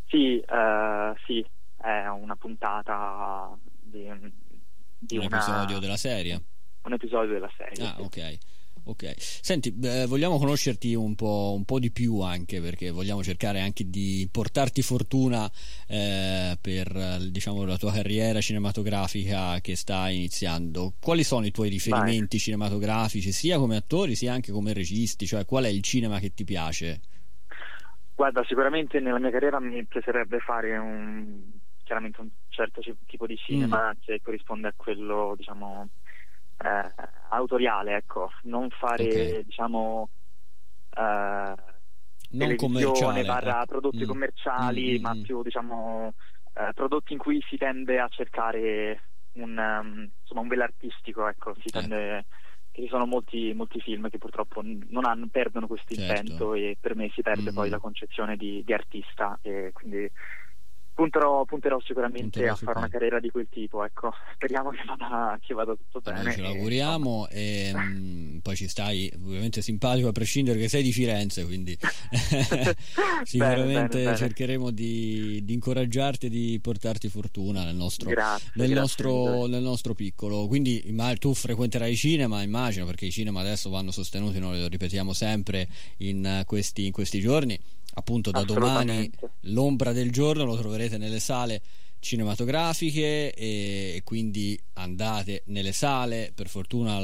Sì, 0.09 0.43
uh, 0.47 1.17
sì, 1.27 1.45
è 1.77 2.07
una 2.09 2.37
puntata 2.37 3.57
di, 3.81 4.11
di 4.99 5.17
un 5.17 5.25
una... 5.25 5.37
episodio 5.37 5.79
della 5.79 5.97
serie. 5.97 6.43
Un 6.83 6.93
episodio 6.93 7.33
della 7.33 7.51
serie. 7.57 7.85
Ah, 7.85 7.95
sì. 7.97 8.03
ok. 8.03 8.39
Ok, 8.89 9.15
senti, 9.19 9.77
eh, 9.83 10.07
vogliamo 10.07 10.39
conoscerti 10.39 10.95
un 10.95 11.17
po', 11.17 11.55
un 11.57 11.65
po', 11.65 11.81
di 11.81 11.91
più 11.91 12.21
anche 12.21 12.61
perché 12.61 12.93
vogliamo 12.93 13.21
cercare 13.21 13.61
anche 13.61 13.91
di 13.91 14.29
portarti 14.31 14.81
fortuna 14.81 15.51
eh, 15.89 16.57
per 16.61 17.19
diciamo, 17.29 17.65
la 17.65 17.79
tua 17.79 17.91
carriera 17.91 18.41
cinematografica 18.41 19.59
che 19.61 19.75
sta 19.75 20.09
iniziando. 20.09 20.93
Quali 21.01 21.25
sono 21.25 21.47
i 21.47 21.51
tuoi 21.51 21.69
riferimenti 21.69 22.37
Vai. 22.37 22.39
cinematografici, 22.39 23.33
sia 23.33 23.59
come 23.59 23.75
attori 23.75 24.15
sia 24.15 24.33
anche 24.33 24.53
come 24.53 24.73
registi? 24.73 25.27
Cioè, 25.27 25.45
qual 25.45 25.65
è 25.65 25.69
il 25.69 25.83
cinema 25.83 26.21
che 26.21 26.33
ti 26.33 26.45
piace? 26.45 27.01
Guarda, 28.15 28.45
sicuramente 28.45 29.01
nella 29.01 29.19
mia 29.19 29.33
carriera 29.33 29.59
mi 29.59 29.85
piacerebbe 29.85 30.39
fare 30.39 30.79
un, 30.79 31.43
chiaramente 31.83 32.21
un 32.21 32.29
certo 32.51 32.81
tipo 33.05 33.27
di 33.27 33.37
cinema 33.37 33.89
mm. 33.89 33.99
che 34.05 34.21
corrisponde 34.23 34.69
a 34.69 34.75
quello, 34.77 35.35
diciamo 35.37 35.89
eh, 36.59 36.95
autoriale, 37.29 37.97
ecco, 37.97 38.31
non 38.43 38.71
fare 38.71 39.05
okay. 39.05 39.45
diciamo 39.45 40.09
eh, 40.97 41.55
non 42.31 42.57
commerciale 42.57 43.25
barra 43.25 43.63
ecco. 43.63 43.67
prodotti 43.67 44.05
mm. 44.05 44.09
commerciali, 44.09 44.99
mm, 44.99 45.03
ma 45.03 45.15
mm. 45.15 45.23
più 45.23 45.43
diciamo 45.43 46.15
eh, 46.55 46.71
prodotti 46.75 47.13
in 47.13 47.19
cui 47.19 47.43
si 47.49 47.57
tende 47.57 47.99
a 47.99 48.09
cercare 48.09 49.03
un, 49.35 49.57
um, 49.57 50.11
insomma, 50.21 50.41
un 50.41 50.49
velo 50.49 50.63
artistico, 50.63 51.29
ecco, 51.29 51.55
si 51.61 51.71
tende 51.71 52.25
che 52.73 52.83
ci 52.83 52.89
sono 52.89 53.07
molti, 53.07 53.53
molti 53.55 53.81
film 53.81 54.09
che 54.11 54.19
purtroppo 54.19 54.61
non 54.63 55.05
hanno, 55.05 55.29
perdono 55.31 55.67
questo 55.67 55.95
certo. 55.95 56.13
intento 56.13 56.55
e 56.55 56.77
per 56.81 56.95
me 56.95 57.11
si 57.15 57.23
perde 57.23 57.45
mm-hmm. 57.45 57.55
poi 57.55 57.69
la 57.71 57.79
concezione 57.79 58.37
di, 58.37 58.63
di 58.65 58.73
artista 58.73 59.39
e 59.43 59.71
quindi 59.73 60.11
Punterò, 60.97 61.45
punterò 61.45 61.79
sicuramente 61.81 62.41
punterò 62.41 62.53
a 62.55 62.57
fare 62.57 62.79
una 62.79 62.89
carriera 62.89 63.21
di 63.21 63.29
quel 63.29 63.49
tipo, 63.51 63.85
ecco. 63.85 64.15
Speriamo 64.33 64.71
che 64.71 64.83
vada, 64.87 65.39
che 65.43 65.53
vada 65.53 65.75
tutto 65.75 66.01
bene. 66.01 66.23
Noi 66.23 66.33
ce 66.33 66.41
l'auguriamo 66.41 67.29
e, 67.29 67.71
mh, 67.75 68.39
poi 68.41 68.57
ci 68.57 68.67
stai 68.67 69.13
ovviamente 69.15 69.61
simpatico 69.61 70.09
a 70.09 70.13
prescindere 70.13 70.59
che 70.59 70.71
sei 70.71 70.83
di 70.83 70.93
Firenze, 70.93 71.45
quindi 71.45 71.77
sicuramente 73.25 73.99
bene, 73.99 74.05
bene, 74.05 74.17
cercheremo 74.17 74.71
di, 74.71 75.45
di, 75.45 75.53
incoraggiarti 75.53 76.27
e 76.27 76.31
di 76.31 76.59
portarti 76.63 77.11
fortuna 77.11 77.63
nel 77.63 77.77
nostro, 77.77 78.09
grazie, 78.09 78.53
nel, 78.55 78.69
grazie 78.69 78.81
nostro, 78.81 79.47
nel 79.49 79.63
nostro, 79.63 79.93
piccolo. 79.93 80.47
Quindi 80.47 80.83
tu 81.19 81.35
frequenterai 81.35 81.93
i 81.93 81.97
cinema, 81.97 82.41
immagino, 82.41 82.87
perché 82.87 83.05
i 83.05 83.11
cinema 83.11 83.41
adesso 83.41 83.69
vanno 83.69 83.91
sostenuti, 83.91 84.39
noi 84.39 84.59
lo 84.59 84.69
ripetiamo 84.69 85.13
sempre 85.13 85.69
in 85.99 86.43
questi, 86.47 86.87
in 86.87 86.93
questi 86.93 87.21
giorni 87.21 87.61
appunto 87.99 88.31
da 88.31 88.43
domani 88.43 89.11
l'ombra 89.43 89.93
del 89.93 90.11
giorno 90.11 90.45
lo 90.45 90.57
troverete 90.57 90.99
nelle 90.99 91.21
sale 91.21 91.63
cinematografiche 91.99 93.33
e, 93.33 94.01
quindi 94.05 94.59
andate 94.75 95.43
nelle 95.47 95.73
sale. 95.73 96.31
Per 96.35 96.49
fortuna 96.49 97.01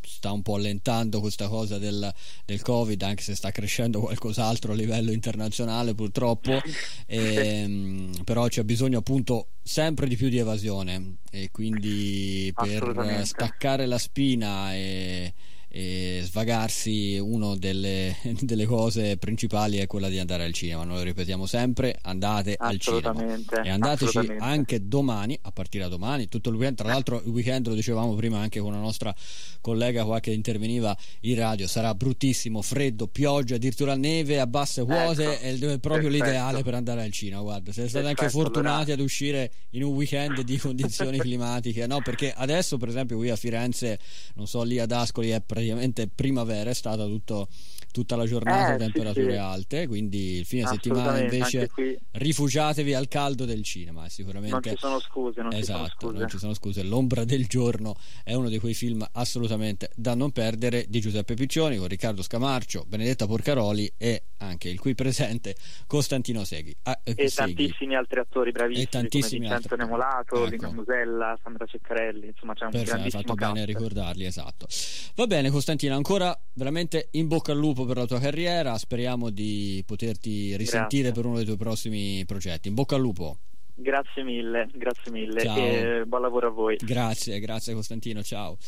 sta 0.00 0.32
un 0.32 0.42
po' 0.42 0.54
allentando 0.54 1.20
questa 1.20 1.48
cosa 1.48 1.78
del, 1.78 2.12
del, 2.44 2.62
covid 2.62 3.02
anche 3.02 3.22
se 3.22 3.34
sta 3.34 3.50
crescendo 3.50 4.00
qualcos'altro 4.00 4.72
a 4.72 4.76
livello 4.76 5.12
internazionale 5.12 5.94
purtroppo. 5.94 6.58
E, 7.10 7.62
ehm, 7.62 8.22
però 8.22 8.46
c'è 8.46 8.62
bisogno 8.62 8.98
appunto 8.98 9.48
sempre 9.62 10.06
di 10.06 10.14
più 10.14 10.28
di 10.28 10.38
evasione 10.38 11.16
e 11.32 11.50
quindi 11.50 12.52
per 12.54 13.22
staccare 13.24 13.84
la 13.86 13.98
spina 13.98 14.72
e 14.76 15.34
e 15.72 16.22
svagarsi 16.24 17.16
una 17.22 17.56
delle, 17.56 18.16
delle, 18.40 18.66
cose 18.66 19.16
principali 19.18 19.78
è 19.78 19.86
quella 19.86 20.08
di 20.08 20.18
andare 20.18 20.44
al 20.44 20.52
cinema. 20.52 20.82
Noi 20.82 20.96
lo 20.96 21.02
ripetiamo 21.04 21.46
sempre 21.46 21.96
andate 22.02 22.56
al 22.58 22.78
cinema. 22.78 23.38
E 23.62 23.70
andateci 23.70 24.18
anche 24.38 24.88
domani 24.88 25.38
a 25.42 25.52
partire 25.52 25.84
da 25.84 25.90
domani 25.90 26.28
tutto 26.28 26.50
il 26.50 26.56
weekend. 26.56 26.76
Tra 26.78 26.88
l'altro 26.88 27.22
il 27.24 27.30
weekend 27.30 27.68
lo 27.68 27.74
dicevamo 27.74 28.14
prima 28.14 28.38
anche 28.38 28.58
con 28.58 28.72
una 28.72 28.80
nostra 28.80 29.14
collega 29.60 30.04
qua 30.04 30.18
che 30.18 30.32
interveniva 30.32 30.96
in 31.20 31.36
radio 31.36 31.66
sarà 31.66 31.94
bruttissimo 31.94 32.62
freddo 32.62 33.06
pioggia 33.06 33.56
addirittura 33.56 33.94
neve 33.94 34.40
a 34.40 34.46
basse 34.46 34.84
quote 34.84 35.40
ecco, 35.40 35.68
è 35.68 35.78
proprio 35.78 36.08
perfetto. 36.08 36.24
l'ideale 36.24 36.62
per 36.62 36.74
andare 36.74 37.02
al 37.02 37.12
cinema 37.12 37.42
guarda 37.42 37.72
siete 37.72 37.88
stati 37.88 38.06
anche 38.06 38.30
fortunati 38.30 38.90
allora... 38.90 38.92
ad 38.94 39.00
uscire 39.00 39.52
in 39.70 39.84
un 39.84 39.92
weekend 39.92 40.40
di 40.40 40.56
condizioni 40.58 41.18
climatiche 41.18 41.86
no? 41.86 42.00
Perché 42.02 42.32
adesso 42.32 42.78
per 42.78 42.88
esempio 42.88 43.16
qui 43.16 43.28
a 43.28 43.36
Firenze 43.36 43.98
non 44.34 44.46
so 44.46 44.62
lì 44.62 44.78
ad 44.78 44.90
Ascoli 44.92 45.28
è 45.30 45.40
praticamente 45.60 46.08
primavera, 46.08 46.70
è 46.70 46.74
stata 46.74 47.04
tutto, 47.04 47.48
tutta 47.90 48.16
la 48.16 48.26
giornata 48.26 48.72
eh, 48.72 48.74
a 48.74 48.76
temperature 48.76 49.32
sì, 49.32 49.36
alte, 49.36 49.86
quindi 49.86 50.38
il 50.38 50.44
fine 50.44 50.66
settimana 50.66 51.20
invece 51.20 51.70
rifugiatevi 52.12 52.94
al 52.94 53.08
caldo 53.08 53.44
del 53.44 53.62
cinema. 53.62 54.08
Sicuramente 54.08 54.68
non 54.68 54.76
ci 54.76 54.80
sono 54.80 55.00
scuse, 55.00 55.42
non 55.42 55.52
esatto, 55.52 55.82
ci 55.82 55.96
sono 55.98 56.10
scuse. 56.10 56.18
non 56.18 56.28
ci 56.28 56.38
sono 56.38 56.54
scuse. 56.54 56.82
L'ombra 56.82 57.24
del 57.24 57.46
giorno 57.46 57.96
è 58.24 58.34
uno 58.34 58.48
di 58.48 58.58
quei 58.58 58.74
film 58.74 59.06
assolutamente 59.12 59.90
da 59.94 60.14
non 60.14 60.30
perdere 60.30 60.86
di 60.88 61.00
Giuseppe 61.00 61.34
Piccioni 61.34 61.76
con 61.76 61.88
Riccardo 61.88 62.22
Scamarcio, 62.22 62.84
Benedetta 62.86 63.26
Porcaroli 63.26 63.92
e 63.96 64.24
anche 64.38 64.68
il 64.68 64.78
qui 64.78 64.94
presente 64.94 65.54
Costantino 65.86 66.44
Seghi. 66.44 66.74
Ah, 66.82 66.98
eh, 67.04 67.14
e 67.16 67.28
Seghi. 67.28 67.54
tantissimi 67.54 67.94
altri 67.94 68.20
attori 68.20 68.52
bravissimi 68.52 68.84
e 68.84 68.88
tantissimi 68.88 69.46
come 69.46 69.58
Vincenzo 69.58 69.76
Nemolato, 69.76 70.36
ecco. 70.36 70.46
Lina 70.46 70.70
Musella, 70.70 71.38
Sandra 71.42 71.66
Ceccarelli, 71.66 72.26
insomma 72.28 72.54
c'è 72.54 72.64
un 72.64 72.70
Perfetto, 72.70 73.02
hai 73.02 73.10
fatto 73.10 73.34
cast. 73.34 73.52
bene 73.52 73.62
a 73.62 73.66
ricordarli, 73.66 74.24
esatto. 74.24 74.66
Va 75.14 75.26
bene 75.26 75.50
Costantino, 75.50 75.94
ancora 75.94 76.38
veramente 76.54 77.08
in 77.12 77.28
bocca 77.28 77.52
al 77.52 77.58
lupo 77.58 77.79
per 77.84 77.96
la 77.96 78.06
tua 78.06 78.20
carriera, 78.20 78.76
speriamo 78.78 79.30
di 79.30 79.82
poterti 79.86 80.56
risentire 80.56 81.08
Grazie. 81.08 81.12
per 81.12 81.26
uno 81.26 81.36
dei 81.36 81.44
tuoi 81.44 81.56
prossimi 81.56 82.24
progetti. 82.26 82.68
In 82.68 82.74
bocca 82.74 82.94
al 82.94 83.00
lupo. 83.00 83.38
Grazie 83.74 84.22
mille, 84.22 84.68
grazie 84.74 85.10
mille 85.10 85.40
Ciao. 85.40 85.56
e 85.56 86.04
buon 86.06 86.22
lavoro 86.22 86.48
a 86.48 86.50
voi. 86.50 86.76
Grazie, 86.76 87.38
grazie 87.40 87.72
Costantino, 87.74 88.22
ciao. 88.22 88.58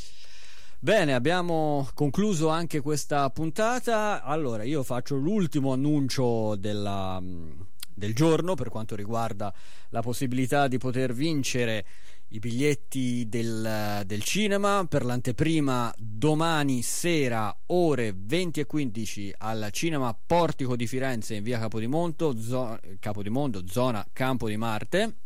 Bene, 0.78 1.14
abbiamo 1.14 1.88
concluso 1.94 2.48
anche 2.48 2.80
questa 2.80 3.28
puntata. 3.30 4.24
Allora, 4.24 4.64
io 4.64 4.82
faccio 4.82 5.14
l'ultimo 5.14 5.72
annuncio 5.72 6.56
della, 6.56 7.22
del 7.94 8.14
giorno 8.14 8.54
per 8.54 8.68
quanto 8.68 8.96
riguarda 8.96 9.52
la 9.90 10.00
possibilità 10.00 10.66
di 10.66 10.78
poter 10.78 11.12
vincere 11.12 11.84
i 12.33 12.39
biglietti 12.39 13.28
del, 13.28 14.03
del, 14.07 14.22
cinema 14.22 14.87
per 14.87 15.05
l'anteprima 15.05 15.93
domani 15.99 16.80
sera 16.80 17.55
ore 17.66 18.14
20 18.16 18.61
e 18.61 18.66
15 18.66 19.35
al 19.39 19.68
cinema 19.70 20.16
Portico 20.26 20.74
di 20.74 20.87
Firenze 20.87 21.35
in 21.35 21.43
via 21.43 21.59
Capodimonto, 21.59 22.39
zo- 22.39 22.78
Capodimondo, 22.99 23.64
zona 23.66 24.07
Campo 24.12 24.49
di 24.49 24.57
Marte 24.57 25.16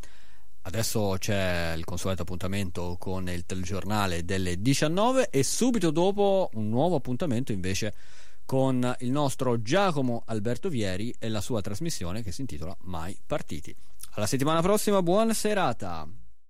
Adesso 0.66 1.16
c'è 1.18 1.74
il 1.76 1.84
consueto 1.84 2.22
appuntamento 2.22 2.96
con 2.98 3.28
il 3.28 3.44
telegiornale 3.44 4.24
delle 4.24 4.60
19 4.60 5.28
e 5.28 5.42
subito 5.42 5.90
dopo 5.90 6.48
un 6.54 6.70
nuovo 6.70 6.96
appuntamento 6.96 7.52
invece 7.52 7.94
con 8.46 8.94
il 9.00 9.10
nostro 9.10 9.60
Giacomo 9.60 10.22
Alberto 10.26 10.68
Vieri 10.68 11.14
e 11.18 11.28
la 11.28 11.40
sua 11.40 11.60
trasmissione 11.60 12.22
che 12.22 12.32
si 12.32 12.40
intitola 12.40 12.74
Mai 12.82 13.16
Partiti. 13.26 13.74
Alla 14.12 14.26
settimana 14.26 14.62
prossima, 14.62 15.02
buona 15.02 15.34
serata! 15.34 16.23